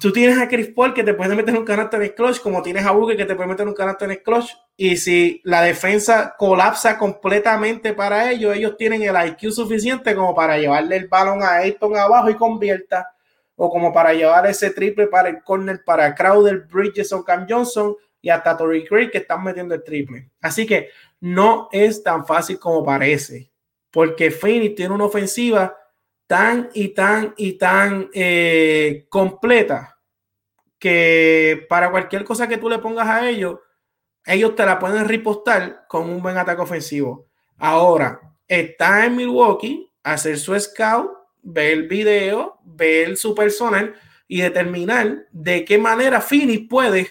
tú 0.00 0.12
tienes 0.12 0.38
a 0.38 0.48
Chris 0.48 0.68
Paul 0.74 0.92
que 0.92 1.04
te 1.04 1.14
puede 1.14 1.34
meter 1.34 1.56
un 1.56 1.64
canasto 1.64 1.96
en 1.96 2.02
el 2.02 2.14
clutch, 2.14 2.40
como 2.40 2.60
tienes 2.60 2.84
a 2.84 2.90
Booker 2.90 3.16
que 3.16 3.24
te 3.24 3.34
puede 3.34 3.48
meter 3.48 3.66
un 3.66 3.74
canasto 3.74 4.04
en 4.04 4.10
el 4.10 4.22
clutch. 4.22 4.50
Y 4.82 4.96
si 4.96 5.42
la 5.44 5.60
defensa 5.60 6.34
colapsa 6.38 6.96
completamente 6.96 7.92
para 7.92 8.30
ellos, 8.30 8.56
ellos 8.56 8.78
tienen 8.78 9.02
el 9.02 9.14
IQ 9.14 9.52
suficiente 9.52 10.14
como 10.14 10.34
para 10.34 10.56
llevarle 10.56 10.96
el 10.96 11.06
balón 11.06 11.42
a 11.42 11.56
Ayton 11.56 11.98
abajo 11.98 12.30
y 12.30 12.34
convierta, 12.34 13.12
o 13.56 13.68
como 13.68 13.92
para 13.92 14.14
llevar 14.14 14.46
ese 14.46 14.70
triple 14.70 15.06
para 15.08 15.28
el 15.28 15.42
corner 15.42 15.84
para 15.84 16.14
Crowder, 16.14 16.60
Bridges 16.60 17.12
o 17.12 17.22
Cam 17.22 17.46
Johnson 17.46 17.94
y 18.22 18.30
hasta 18.30 18.56
Torrey 18.56 18.86
Craig 18.86 19.10
que 19.10 19.18
están 19.18 19.44
metiendo 19.44 19.74
el 19.74 19.84
triple. 19.84 20.30
Así 20.40 20.64
que 20.66 20.88
no 21.20 21.68
es 21.72 22.02
tan 22.02 22.24
fácil 22.24 22.58
como 22.58 22.82
parece, 22.82 23.50
porque 23.90 24.30
Phoenix 24.30 24.76
tiene 24.76 24.94
una 24.94 25.04
ofensiva 25.04 25.76
tan 26.26 26.70
y 26.72 26.88
tan 26.94 27.34
y 27.36 27.58
tan 27.58 28.08
eh, 28.14 29.04
completa 29.10 29.98
que 30.78 31.66
para 31.68 31.90
cualquier 31.90 32.24
cosa 32.24 32.48
que 32.48 32.56
tú 32.56 32.70
le 32.70 32.78
pongas 32.78 33.06
a 33.06 33.28
ellos, 33.28 33.58
ellos 34.24 34.54
te 34.54 34.66
la 34.66 34.78
pueden 34.78 35.08
ripostar 35.08 35.86
con 35.88 36.08
un 36.08 36.22
buen 36.22 36.36
ataque 36.36 36.62
ofensivo. 36.62 37.26
Ahora, 37.58 38.20
está 38.48 39.04
en 39.06 39.16
Milwaukee, 39.16 39.90
hacer 40.02 40.38
su 40.38 40.58
scout, 40.58 41.10
ver 41.42 41.72
el 41.72 41.88
video, 41.88 42.58
ver 42.64 43.16
su 43.16 43.34
personal 43.34 43.94
y 44.28 44.40
determinar 44.40 45.26
de 45.32 45.64
qué 45.64 45.78
manera 45.78 46.20
Phoenix 46.20 46.68
puede 46.68 47.10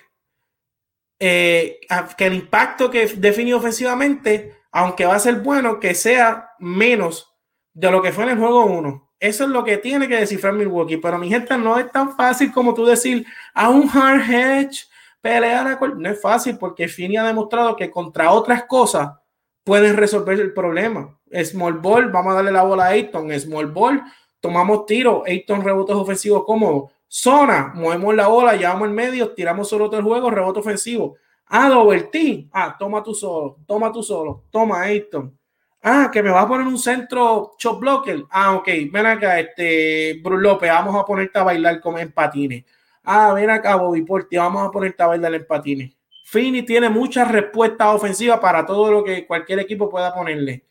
eh, 1.19 1.79
que 2.17 2.25
el 2.25 2.33
impacto 2.33 2.89
que 2.89 3.07
define 3.07 3.53
ofensivamente, 3.53 4.55
aunque 4.71 5.05
va 5.05 5.15
a 5.15 5.19
ser 5.19 5.35
bueno, 5.41 5.79
que 5.79 5.93
sea 5.93 6.51
menos 6.59 7.35
de 7.73 7.91
lo 7.91 8.01
que 8.01 8.11
fue 8.11 8.23
en 8.23 8.31
el 8.31 8.37
juego 8.37 8.65
1. 8.65 9.09
Eso 9.19 9.43
es 9.43 9.49
lo 9.49 9.65
que 9.65 9.77
tiene 9.77 10.07
que 10.07 10.15
descifrar 10.15 10.53
Milwaukee. 10.53 10.97
Pero 10.97 11.17
mi 11.17 11.27
gente, 11.29 11.57
no 11.57 11.77
es 11.77 11.91
tan 11.91 12.15
fácil 12.15 12.53
como 12.53 12.73
tú 12.73 12.85
decir 12.85 13.25
a 13.53 13.69
un 13.69 13.89
hard 13.89 14.21
hedge, 14.21 14.87
pelear 15.21 15.67
a 15.67 15.87
No 15.87 16.09
es 16.09 16.21
fácil 16.21 16.57
porque 16.57 16.87
Fini 16.87 17.17
ha 17.17 17.23
demostrado 17.23 17.75
que 17.75 17.91
contra 17.91 18.31
otras 18.31 18.65
cosas 18.65 19.11
pueden 19.63 19.97
resolver 19.97 20.39
el 20.39 20.53
problema. 20.53 21.17
Small 21.43 21.73
ball, 21.73 22.11
vamos 22.11 22.31
a 22.31 22.35
darle 22.37 22.51
la 22.51 22.63
bola 22.63 22.85
a 22.85 22.89
Ayton. 22.89 23.31
Small 23.39 23.67
ball, 23.67 24.01
tomamos 24.39 24.85
tiro. 24.85 25.23
Ayton 25.25 25.63
rebotes 25.63 25.95
ofensivos 25.95 26.43
cómodos. 26.45 26.91
Zona, 27.07 27.71
movemos 27.75 28.15
la 28.15 28.27
bola, 28.27 28.55
llevamos 28.55 28.87
el 28.87 28.93
medio, 28.93 29.33
tiramos 29.33 29.67
solo 29.67 29.85
otro 29.85 30.01
juego, 30.03 30.29
rebote 30.29 30.59
ofensivo. 30.59 31.15
Ah, 31.47 31.67
double 31.69 32.03
team. 32.03 32.49
Ah, 32.53 32.75
toma 32.77 33.01
tú 33.01 33.15
solo, 33.15 33.57
toma 33.65 33.91
tú 33.91 34.03
solo, 34.03 34.43
toma 34.51 34.81
Ayton. 34.83 35.35
Ah, 35.81 36.09
que 36.11 36.21
me 36.21 36.29
va 36.29 36.41
a 36.41 36.47
poner 36.47 36.67
un 36.67 36.77
centro 36.77 37.53
shot 37.57 37.79
blocker. 37.79 38.25
Ah, 38.29 38.55
ok, 38.55 38.67
ven 38.91 39.05
acá, 39.05 39.39
este, 39.39 40.19
Bruce 40.23 40.43
López, 40.43 40.69
vamos 40.69 40.95
a 40.95 41.05
ponerte 41.05 41.39
a 41.39 41.43
bailar 41.43 41.79
con 41.79 41.97
en 41.97 42.11
patines. 42.11 42.65
Ah, 43.03 43.33
ven 43.33 43.49
acá, 43.49 43.75
Bobby 43.75 44.01
Porti, 44.03 44.37
vamos 44.37 44.67
a 44.67 44.71
ponerte 44.71 45.01
a 45.03 45.07
bailar 45.07 45.33
en 45.33 45.47
patines. 45.47 45.91
Fini 46.25 46.63
tiene 46.63 46.89
muchas 46.89 47.31
respuestas 47.31 47.87
ofensivas 47.87 48.39
para 48.39 48.65
todo 48.65 48.91
lo 48.91 49.03
que 49.03 49.25
cualquier 49.25 49.59
equipo 49.59 49.89
pueda 49.89 50.13
ponerle. 50.13 50.63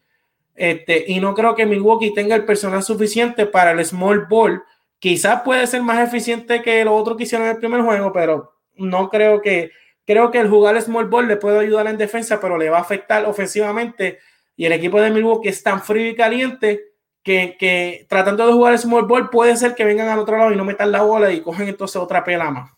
Este, 0.55 1.05
y 1.09 1.21
no 1.21 1.35
creo 1.35 1.55
que 1.55 1.67
Milwaukee 1.67 2.15
tenga 2.15 2.37
el 2.37 2.45
personal 2.45 2.83
suficiente 2.83 3.47
para 3.47 3.73
el 3.73 3.85
small 3.85 4.27
ball. 4.27 4.63
Quizás 4.99 5.43
puede 5.43 5.67
ser 5.67 5.83
más 5.83 6.07
eficiente 6.07 6.63
que 6.63 6.85
lo 6.85 6.95
otro 6.95 7.17
que 7.17 7.25
hicieron 7.25 7.47
en 7.47 7.55
el 7.55 7.59
primer 7.59 7.83
juego, 7.83 8.13
pero 8.13 8.55
no 8.77 9.09
creo 9.09 9.41
que. 9.41 9.73
Creo 10.05 10.31
que 10.31 10.39
el 10.39 10.49
jugar 10.49 10.81
small 10.81 11.05
ball 11.05 11.29
le 11.29 11.37
puede 11.37 11.59
ayudar 11.59 11.87
en 11.87 11.99
defensa, 11.99 12.41
pero 12.41 12.57
le 12.57 12.71
va 12.71 12.79
a 12.79 12.81
afectar 12.81 13.27
ofensivamente 13.27 14.21
y 14.59 14.67
el 14.67 14.73
equipo 14.73 15.01
de 15.01 15.13
Milwaukee 15.13 15.49
es 15.49 15.63
tan 15.63 15.81
frío 15.81 16.11
y 16.11 16.17
caliente 16.17 16.88
que, 17.29 18.07
tratando 18.09 18.47
de 18.47 18.53
jugar 18.53 18.73
el 18.73 18.79
small 18.79 19.07
ball 19.07 19.31
puede 19.31 19.57
ser 19.57 19.75
que 19.75 19.85
vengan 19.85 20.09
al 20.09 20.19
otro 20.19 20.39
lado 20.39 20.53
y 20.53 20.57
no 20.57 20.65
metan 20.65 20.91
la 20.91 21.03
bola 21.03 21.31
y 21.31 21.43
cogen 21.43 21.69
entonces 21.69 21.97
otra 21.97 22.25
pela 22.25 22.51
más. 22.51 22.73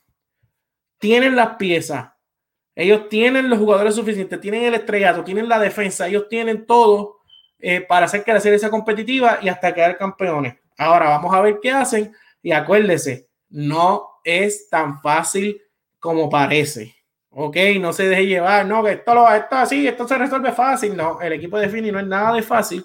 Tienen 0.99 1.37
las 1.37 1.57
piezas, 1.57 2.11
ellos 2.75 3.09
tienen 3.09 3.49
los 3.49 3.59
jugadores 3.59 3.95
suficientes, 3.95 4.41
tienen 4.41 4.65
el 4.65 4.75
estrellato, 4.75 5.25
tienen 5.25 5.49
la 5.49 5.59
defensa, 5.59 6.09
ellos 6.09 6.29
tienen 6.29 6.67
todo 6.67 7.21
eh, 7.59 7.81
para 7.81 8.07
hacer 8.07 8.25
que 8.25 8.33
la 8.33 8.41
serie 8.41 8.59
sea 8.59 8.71
competitiva 8.71 9.39
y 9.41 9.49
hasta 9.49 9.73
quedar 9.73 9.97
campeones. 9.97 10.57
Ahora 10.77 11.11
vamos 11.11 11.35
a 11.35 11.41
ver 11.41 11.59
qué 11.63 11.71
hacen 11.71 12.13
y 12.43 12.53
acuérdese, 12.53 13.29
no 13.49 14.21
es 14.25 14.69
tan 14.69 15.01
fácil 15.01 15.61
como 15.99 16.29
parece. 16.29 16.95
Ok, 17.31 17.57
no 17.81 17.93
se 17.93 18.09
deje 18.09 18.27
llevar, 18.27 18.67
no, 18.67 18.83
que 18.83 18.93
esto, 18.93 19.15
lo, 19.15 19.33
esto 19.33 19.57
así, 19.57 19.87
esto 19.87 20.09
se 20.09 20.19
resuelve 20.19 20.51
fácil. 20.51 20.97
No, 20.97 21.21
el 21.21 21.33
equipo 21.35 21.59
de 21.59 21.69
Fini 21.69 21.93
no 21.93 22.01
es 22.01 22.07
nada 22.07 22.35
de 22.35 22.43
fácil 22.43 22.85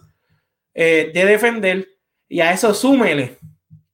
eh, 0.76 1.12
de 1.14 1.26
defender. 1.26 1.88
Y 2.28 2.42
a 2.42 2.52
eso 2.52 2.74
súmele 2.74 3.40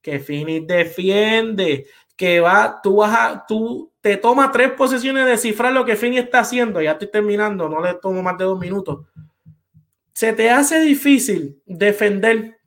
que 0.02 0.18
Fini 0.18 0.60
defiende, 0.60 1.86
que 2.16 2.40
va, 2.40 2.80
tú 2.82 2.96
vas 2.96 3.16
a, 3.18 3.46
tú 3.46 3.92
te 4.00 4.16
toma 4.16 4.50
tres 4.50 4.72
posesiones 4.72 5.24
de 5.26 5.38
cifrar 5.38 5.72
lo 5.72 5.84
que 5.84 5.96
Fini 5.96 6.18
está 6.18 6.40
haciendo. 6.40 6.82
Ya 6.82 6.92
estoy 6.92 7.08
terminando, 7.08 7.68
no 7.68 7.80
le 7.80 7.94
tomo 7.94 8.22
más 8.22 8.36
de 8.36 8.44
dos 8.44 8.58
minutos. 8.58 9.06
Se 10.12 10.32
te 10.32 10.50
hace 10.50 10.80
difícil 10.80 11.62
defender 11.64 12.58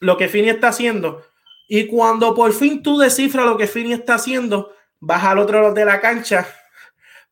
lo 0.00 0.16
que 0.16 0.28
Fini 0.28 0.50
está 0.50 0.68
haciendo. 0.68 1.24
Y 1.66 1.86
cuando 1.86 2.34
por 2.34 2.52
fin 2.52 2.82
tú 2.82 2.98
descifras 2.98 3.46
lo 3.46 3.56
que 3.56 3.66
Fini 3.66 3.94
está 3.94 4.16
haciendo, 4.16 4.72
vas 5.00 5.24
al 5.24 5.38
otro 5.38 5.62
lado 5.62 5.74
de 5.74 5.84
la 5.84 6.00
cancha 6.00 6.46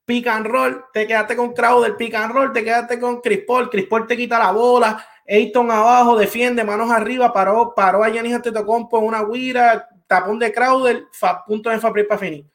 pick 0.04 0.26
and 0.26 0.46
roll, 0.46 0.84
te 0.92 1.06
quedaste 1.06 1.36
con 1.36 1.52
Crowder, 1.52 1.96
pick 1.96 2.14
and 2.14 2.34
roll, 2.34 2.52
te 2.52 2.64
quedaste 2.64 2.98
con 2.98 3.20
Chris 3.20 3.40
Paul, 3.46 3.70
Chris 3.70 3.86
Paul 3.86 4.06
te 4.06 4.16
quita 4.16 4.38
la 4.38 4.52
bola, 4.52 5.06
Ayton 5.26 5.70
abajo, 5.70 6.16
defiende, 6.16 6.64
manos 6.64 6.90
arriba, 6.90 7.32
paró, 7.32 7.74
paró 7.74 8.02
a 8.02 8.10
Giannis 8.10 8.34
Antetokounmpo 8.34 8.98
en 8.98 9.04
una 9.04 9.24
guira, 9.24 9.88
tapón 10.06 10.38
de 10.38 10.52
Crowder, 10.52 11.04
punto 11.46 11.70
de 11.70 11.78
Fabri 11.78 12.04
para 12.04 12.18
finir. 12.18 12.46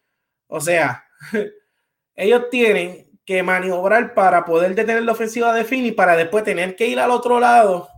O 0.47 0.59
sea, 0.59 1.05
ellos 2.15 2.49
tienen 2.49 3.09
que 3.25 3.43
maniobrar 3.43 4.13
para 4.13 4.45
poder 4.45 4.75
detener 4.75 5.03
la 5.03 5.11
ofensiva 5.11 5.53
de 5.53 5.65
Fini 5.65 5.91
para 5.91 6.15
después 6.15 6.43
tener 6.43 6.75
que 6.75 6.87
ir 6.87 6.99
al 6.99 7.11
otro 7.11 7.39
lado 7.39 7.89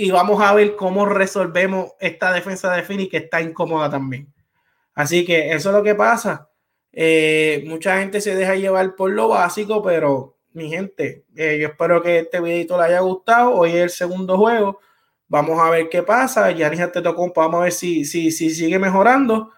y 0.00 0.12
vamos 0.12 0.40
a 0.40 0.54
ver 0.54 0.76
cómo 0.76 1.06
resolvemos 1.06 1.90
esta 1.98 2.32
defensa 2.32 2.72
de 2.72 2.84
Fini 2.84 3.08
que 3.08 3.16
está 3.16 3.40
incómoda 3.40 3.90
también. 3.90 4.32
Así 4.94 5.24
que 5.24 5.50
eso 5.50 5.70
es 5.70 5.74
lo 5.74 5.82
que 5.82 5.96
pasa. 5.96 6.50
Eh, 6.92 7.64
mucha 7.66 7.98
gente 7.98 8.20
se 8.20 8.36
deja 8.36 8.54
llevar 8.54 8.94
por 8.94 9.10
lo 9.10 9.26
básico, 9.26 9.82
pero 9.82 10.37
mi 10.52 10.68
gente, 10.70 11.24
eh, 11.36 11.58
yo 11.60 11.68
espero 11.68 12.02
que 12.02 12.20
este 12.20 12.40
videito 12.40 12.76
le 12.76 12.84
haya 12.84 13.00
gustado. 13.00 13.54
Hoy 13.54 13.70
es 13.70 13.76
el 13.76 13.90
segundo 13.90 14.36
juego. 14.36 14.80
Vamos 15.28 15.60
a 15.60 15.70
ver 15.70 15.88
qué 15.88 16.02
pasa. 16.02 16.50
Ya 16.50 16.70
te 16.90 17.02
tocó, 17.02 17.32
vamos 17.34 17.60
a 17.60 17.64
ver 17.64 17.72
si, 17.72 18.04
si, 18.04 18.30
si 18.30 18.50
sigue 18.50 18.78
mejorando. 18.78 19.52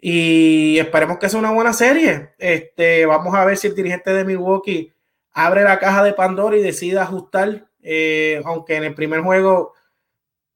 Y 0.00 0.78
esperemos 0.78 1.18
que 1.18 1.28
sea 1.28 1.40
una 1.40 1.50
buena 1.52 1.72
serie. 1.72 2.30
Este, 2.38 3.06
vamos 3.06 3.34
a 3.34 3.44
ver 3.44 3.56
si 3.56 3.66
el 3.66 3.74
dirigente 3.74 4.12
de 4.12 4.24
Milwaukee 4.24 4.92
abre 5.32 5.64
la 5.64 5.78
caja 5.78 6.04
de 6.04 6.12
Pandora 6.12 6.56
y 6.56 6.62
decide 6.62 7.00
ajustar. 7.00 7.66
Eh, 7.82 8.42
aunque 8.44 8.76
en 8.76 8.84
el 8.84 8.94
primer 8.94 9.20
juego 9.20 9.74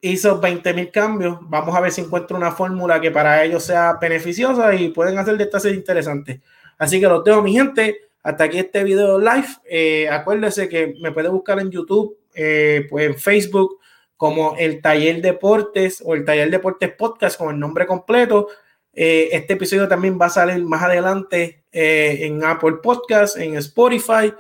hizo 0.03 0.39
20 0.41 0.75
mil 0.75 0.91
cambios. 0.91 1.39
Vamos 1.43 1.75
a 1.75 1.81
ver 1.81 1.93
si 1.93 2.03
encuentra 2.03 2.37
una 2.37 2.53
fórmula 2.53 3.01
que 3.01 3.11
para 3.11 3.43
ellos 3.45 3.65
sea 3.65 3.95
beneficiosa 3.95 4.75
y 4.75 4.91
pueden 4.91 5.19
hacer 5.19 5.37
de 5.39 5.45
estas 5.45 5.65
interesantes. 5.65 6.41
Así 6.77 7.01
que 7.01 7.07
los 7.07 7.25
dejo, 7.25 7.43
mi 7.43 7.53
gente. 7.53 8.12
Hasta 8.23 8.45
aquí 8.45 8.59
este 8.59 8.85
video 8.85 9.19
live. 9.19 9.49
Eh, 9.69 10.09
acuérdense 10.09 10.69
que 10.69 10.95
me 11.01 11.13
puede 11.13 11.29
buscar 11.29 11.59
en 11.59 11.71
YouTube, 11.71 12.19
eh, 12.35 12.87
pues 12.89 13.07
en 13.07 13.19
Facebook, 13.19 13.79
como 14.17 14.57
el 14.57 14.81
Taller 14.81 15.21
Deportes 15.21 16.03
o 16.05 16.15
el 16.15 16.25
Taller 16.25 16.51
Deportes 16.51 16.93
Podcast 16.93 17.39
con 17.39 17.55
el 17.55 17.61
nombre 17.61 17.87
completo. 17.87 18.49
Eh, 18.93 19.31
este 19.33 19.55
episodio 19.55 19.89
también 19.89 20.19
va 20.21 20.27
a 20.27 20.31
salir 20.31 20.65
más 20.65 20.83
adelante 20.83 21.65
en 21.73 22.45
Apple 22.45 22.77
Podcast, 22.83 23.39
en 23.39 23.57
Spotify. 23.57 24.33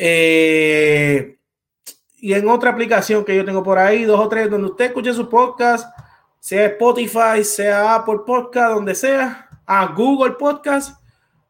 Eh, 0.00 1.36
y 2.20 2.32
en 2.32 2.48
otra 2.48 2.70
aplicación 2.70 3.24
que 3.24 3.36
yo 3.36 3.44
tengo 3.44 3.62
por 3.64 3.78
ahí, 3.78 4.04
dos 4.04 4.20
o 4.20 4.28
tres, 4.28 4.48
donde 4.48 4.70
usted 4.70 4.86
escuche 4.86 5.12
su 5.12 5.28
podcast, 5.28 5.88
sea 6.38 6.66
Spotify, 6.66 7.42
sea 7.42 7.96
Apple 7.96 8.20
Podcast, 8.24 8.74
donde 8.74 8.94
sea, 8.94 9.48
a 9.66 9.86
Google 9.86 10.32
Podcast. 10.32 10.96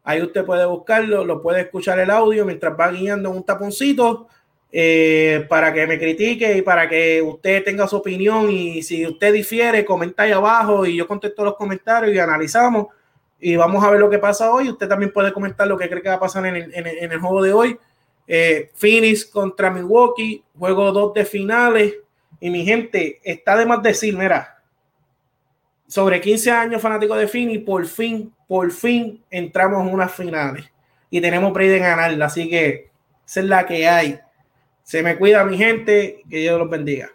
Ahí 0.04 0.22
usted 0.22 0.44
puede 0.44 0.64
buscarlo, 0.64 1.24
lo 1.24 1.42
puede 1.42 1.62
escuchar 1.62 1.98
el 1.98 2.10
audio 2.10 2.44
mientras 2.44 2.78
va 2.78 2.90
guiando 2.90 3.30
un 3.30 3.44
taponcito 3.44 4.28
eh, 4.70 5.46
para 5.48 5.72
que 5.72 5.86
me 5.86 5.98
critique 5.98 6.56
y 6.56 6.62
para 6.62 6.88
que 6.88 7.20
usted 7.22 7.64
tenga 7.64 7.86
su 7.86 7.96
opinión. 7.96 8.50
Y 8.50 8.82
si 8.82 9.06
usted 9.06 9.32
difiere, 9.32 9.84
comenta 9.84 10.22
ahí 10.22 10.32
abajo 10.32 10.86
y 10.86 10.96
yo 10.96 11.06
contesto 11.06 11.44
los 11.44 11.56
comentarios 11.56 12.14
y 12.14 12.18
analizamos. 12.18 12.86
Y 13.40 13.56
vamos 13.56 13.84
a 13.84 13.90
ver 13.90 14.00
lo 14.00 14.10
que 14.10 14.18
pasa 14.18 14.52
hoy. 14.52 14.68
Usted 14.70 14.88
también 14.88 15.12
puede 15.12 15.32
comentar 15.32 15.68
lo 15.68 15.76
que 15.78 15.88
cree 15.88 16.02
que 16.02 16.08
va 16.08 16.16
a 16.16 16.20
pasar 16.20 16.46
en 16.46 16.56
el, 16.56 16.74
en 16.74 17.12
el 17.12 17.20
juego 17.20 17.42
de 17.42 17.52
hoy. 17.52 17.78
Eh, 18.30 18.70
Phoenix 18.74 19.24
contra 19.24 19.70
Milwaukee, 19.70 20.44
juego 20.58 20.92
2 20.92 21.14
de 21.14 21.24
finales. 21.24 21.94
Y 22.40 22.50
mi 22.50 22.64
gente, 22.64 23.20
está 23.24 23.56
de 23.56 23.64
más 23.64 23.82
decir, 23.82 24.16
mira, 24.16 24.57
sobre 25.88 26.20
15 26.20 26.50
años 26.50 26.82
fanático 26.82 27.16
de 27.16 27.26
Phoenix, 27.26 27.64
por 27.64 27.84
fin, 27.86 28.32
por 28.46 28.70
fin 28.70 29.24
entramos 29.30 29.84
en 29.86 29.92
unas 29.92 30.12
finales 30.12 30.70
y 31.10 31.20
tenemos 31.20 31.52
pre 31.52 31.68
de 31.68 31.78
ganarla. 31.78 32.26
Así 32.26 32.48
que 32.48 32.90
Esa 33.26 33.40
es 33.40 33.46
la 33.46 33.66
que 33.66 33.88
hay. 33.88 34.20
Se 34.84 35.02
me 35.02 35.18
cuida 35.18 35.44
mi 35.44 35.58
gente, 35.58 36.22
que 36.30 36.38
Dios 36.38 36.58
los 36.58 36.70
bendiga. 36.70 37.10